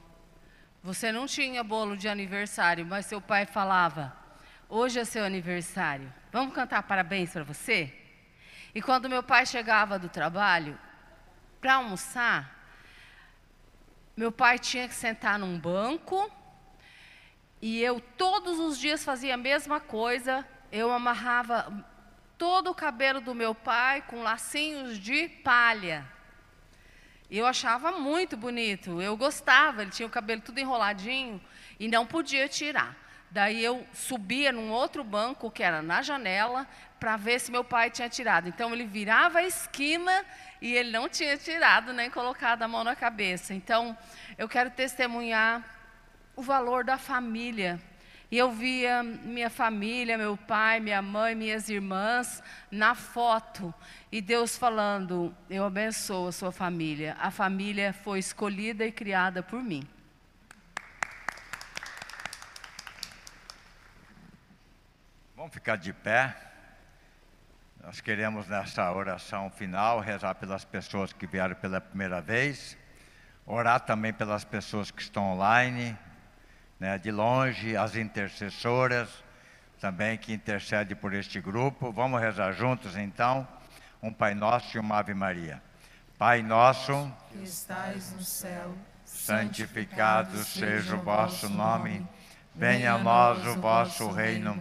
Você 0.82 1.10
não 1.10 1.26
tinha 1.26 1.64
bolo 1.64 1.96
de 1.96 2.06
aniversário, 2.06 2.84
mas 2.84 3.06
seu 3.06 3.22
pai 3.22 3.46
falava: 3.46 4.14
hoje 4.68 5.00
é 5.00 5.06
seu 5.06 5.24
aniversário, 5.24 6.12
vamos 6.30 6.54
cantar 6.54 6.82
parabéns 6.82 7.32
para 7.32 7.42
você? 7.42 8.05
E 8.76 8.82
quando 8.82 9.08
meu 9.08 9.22
pai 9.22 9.46
chegava 9.46 9.98
do 9.98 10.06
trabalho, 10.06 10.78
para 11.62 11.76
almoçar, 11.76 12.54
meu 14.14 14.30
pai 14.30 14.58
tinha 14.58 14.86
que 14.86 14.94
sentar 14.94 15.38
num 15.38 15.58
banco 15.58 16.30
e 17.62 17.80
eu 17.80 17.98
todos 18.18 18.58
os 18.58 18.78
dias 18.78 19.02
fazia 19.02 19.32
a 19.32 19.38
mesma 19.38 19.80
coisa. 19.80 20.46
Eu 20.70 20.92
amarrava 20.92 21.72
todo 22.36 22.70
o 22.70 22.74
cabelo 22.74 23.18
do 23.18 23.34
meu 23.34 23.54
pai 23.54 24.02
com 24.02 24.22
lacinhos 24.22 24.98
de 24.98 25.26
palha. 25.26 26.06
Eu 27.30 27.46
achava 27.46 27.92
muito 27.92 28.36
bonito, 28.36 29.00
eu 29.00 29.16
gostava, 29.16 29.80
ele 29.80 29.90
tinha 29.90 30.06
o 30.06 30.10
cabelo 30.10 30.42
tudo 30.42 30.60
enroladinho 30.60 31.42
e 31.80 31.88
não 31.88 32.04
podia 32.04 32.46
tirar. 32.46 32.94
Daí 33.36 33.62
eu 33.62 33.86
subia 33.92 34.50
num 34.50 34.70
outro 34.70 35.04
banco 35.04 35.50
que 35.50 35.62
era 35.62 35.82
na 35.82 36.00
janela 36.00 36.66
para 36.98 37.18
ver 37.18 37.38
se 37.38 37.52
meu 37.52 37.62
pai 37.62 37.90
tinha 37.90 38.08
tirado. 38.08 38.48
Então 38.48 38.72
ele 38.72 38.86
virava 38.86 39.40
a 39.40 39.42
esquina 39.42 40.24
e 40.58 40.74
ele 40.74 40.90
não 40.90 41.06
tinha 41.06 41.36
tirado 41.36 41.92
nem 41.92 42.08
colocado 42.08 42.62
a 42.62 42.68
mão 42.68 42.82
na 42.82 42.96
cabeça. 42.96 43.52
Então, 43.52 43.94
eu 44.38 44.48
quero 44.48 44.70
testemunhar 44.70 45.62
o 46.34 46.40
valor 46.40 46.82
da 46.82 46.96
família. 46.96 47.78
E 48.30 48.38
eu 48.38 48.50
via 48.50 49.02
minha 49.02 49.50
família, 49.50 50.16
meu 50.16 50.34
pai, 50.34 50.80
minha 50.80 51.02
mãe, 51.02 51.34
minhas 51.34 51.68
irmãs 51.68 52.42
na 52.70 52.94
foto. 52.94 53.74
E 54.10 54.22
Deus 54.22 54.56
falando: 54.56 55.36
Eu 55.50 55.66
abençoo 55.66 56.28
a 56.28 56.32
sua 56.32 56.52
família. 56.52 57.14
A 57.20 57.30
família 57.30 57.92
foi 57.92 58.18
escolhida 58.18 58.86
e 58.86 58.90
criada 58.90 59.42
por 59.42 59.62
mim. 59.62 59.86
Vamos 65.46 65.54
ficar 65.54 65.76
de 65.76 65.92
pé. 65.92 66.34
Nós 67.84 68.00
queremos, 68.00 68.48
nessa 68.48 68.90
oração 68.90 69.48
final, 69.48 70.00
rezar 70.00 70.34
pelas 70.34 70.64
pessoas 70.64 71.12
que 71.12 71.24
vieram 71.24 71.54
pela 71.54 71.80
primeira 71.80 72.20
vez, 72.20 72.76
orar 73.46 73.78
também 73.78 74.12
pelas 74.12 74.42
pessoas 74.42 74.90
que 74.90 75.00
estão 75.00 75.22
online, 75.22 75.96
né, 76.80 76.98
de 76.98 77.12
longe, 77.12 77.76
as 77.76 77.94
intercessoras 77.94 79.08
também 79.80 80.18
que 80.18 80.32
intercedem 80.32 80.96
por 80.96 81.14
este 81.14 81.40
grupo. 81.40 81.92
Vamos 81.92 82.20
rezar 82.20 82.50
juntos 82.50 82.96
então, 82.96 83.46
um 84.02 84.12
Pai 84.12 84.34
Nosso 84.34 84.76
e 84.76 84.80
uma 84.80 84.98
Ave 84.98 85.14
Maria. 85.14 85.62
Pai 86.18 86.42
nosso, 86.42 87.08
que 87.30 87.44
estais 87.44 88.12
no 88.14 88.20
céu, 88.20 88.74
santificado 89.04 90.38
seja 90.38 90.96
o 90.96 91.02
vosso 91.02 91.48
nome, 91.48 92.04
venha 92.52 92.94
a 92.94 92.98
nós 92.98 93.46
o 93.46 93.60
vosso 93.60 94.10
reino, 94.10 94.60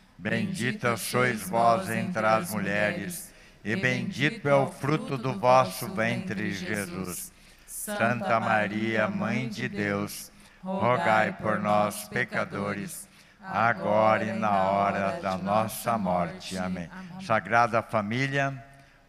Bendita 0.21 0.95
sois 0.97 1.49
vós 1.49 1.89
entre 1.89 2.23
as 2.23 2.51
mulheres 2.51 3.33
e 3.63 3.75
bendito 3.75 4.47
é 4.47 4.53
o 4.53 4.67
fruto 4.67 5.17
do 5.17 5.33
vosso 5.33 5.91
ventre, 5.95 6.53
Jesus. 6.53 7.33
Santa 7.65 8.39
Maria, 8.39 9.07
Mãe 9.07 9.49
de 9.49 9.67
Deus, 9.67 10.31
rogai 10.61 11.31
por 11.31 11.59
nós, 11.59 12.07
pecadores, 12.07 13.09
agora 13.41 14.25
e 14.25 14.31
na 14.31 14.51
hora 14.51 15.19
da 15.19 15.39
nossa 15.39 15.97
morte. 15.97 16.55
Amém. 16.55 16.87
Sagrada 17.25 17.81
Família, 17.81 18.63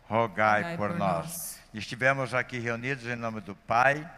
rogai 0.08 0.78
por 0.78 0.96
nós. 0.96 1.60
Estivemos 1.74 2.32
aqui 2.32 2.58
reunidos 2.58 3.04
em 3.06 3.16
nome 3.16 3.42
do 3.42 3.54
Pai, 3.54 4.10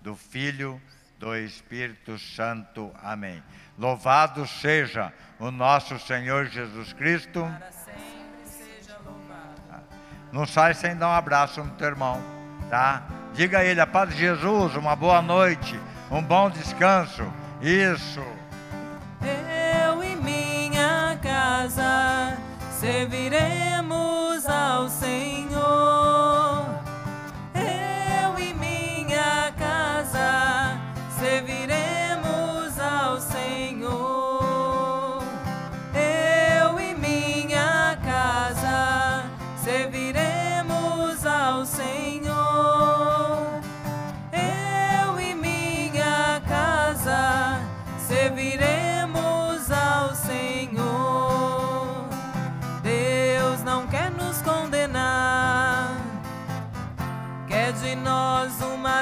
do 0.00 0.16
Filho, 0.16 0.80
do 1.18 1.36
Espírito 1.36 2.18
Santo. 2.18 2.90
Amém. 3.02 3.42
Louvado 3.78 4.44
seja 4.44 5.12
o 5.38 5.52
nosso 5.52 6.00
Senhor 6.00 6.46
Jesus 6.46 6.92
Cristo. 6.92 7.48
Não 10.32 10.44
sai 10.44 10.74
sem 10.74 10.96
dar 10.96 11.08
um 11.08 11.12
abraço 11.12 11.62
no 11.62 11.70
teu 11.76 11.86
irmão, 11.86 12.20
tá? 12.68 13.04
Diga 13.34 13.60
a 13.60 13.64
ele, 13.64 13.80
a 13.80 13.86
paz 13.86 14.10
de 14.10 14.16
Jesus, 14.18 14.74
uma 14.74 14.96
boa 14.96 15.22
noite, 15.22 15.78
um 16.10 16.20
bom 16.20 16.50
descanso. 16.50 17.22
Isso. 17.62 18.20
Eu 19.22 20.02
e 20.02 20.16
minha 20.16 21.16
casa 21.22 22.36
serviremos 22.80 24.44
ao 24.44 24.88
Senhor. 24.88 26.37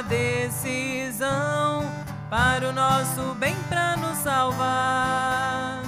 Decisão 0.03 1.85
para 2.29 2.69
o 2.69 2.73
nosso 2.73 3.35
bem 3.35 3.55
para 3.69 3.97
nos 3.97 4.19
salvar. 4.19 5.83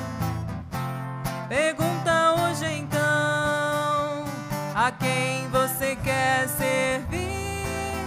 Pergunta 1.48 2.34
hoje 2.34 2.66
então 2.66 4.24
a 4.74 4.92
quem 4.98 5.48
você 5.48 5.96
quer 5.96 6.48
servir, 6.48 8.06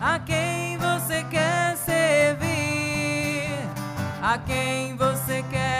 a 0.00 0.18
quem 0.18 0.76
você 0.78 1.24
quer 1.24 1.76
servir, 1.76 3.48
a 4.22 4.38
quem 4.38 4.96
você 4.96 5.44
quer 5.50 5.76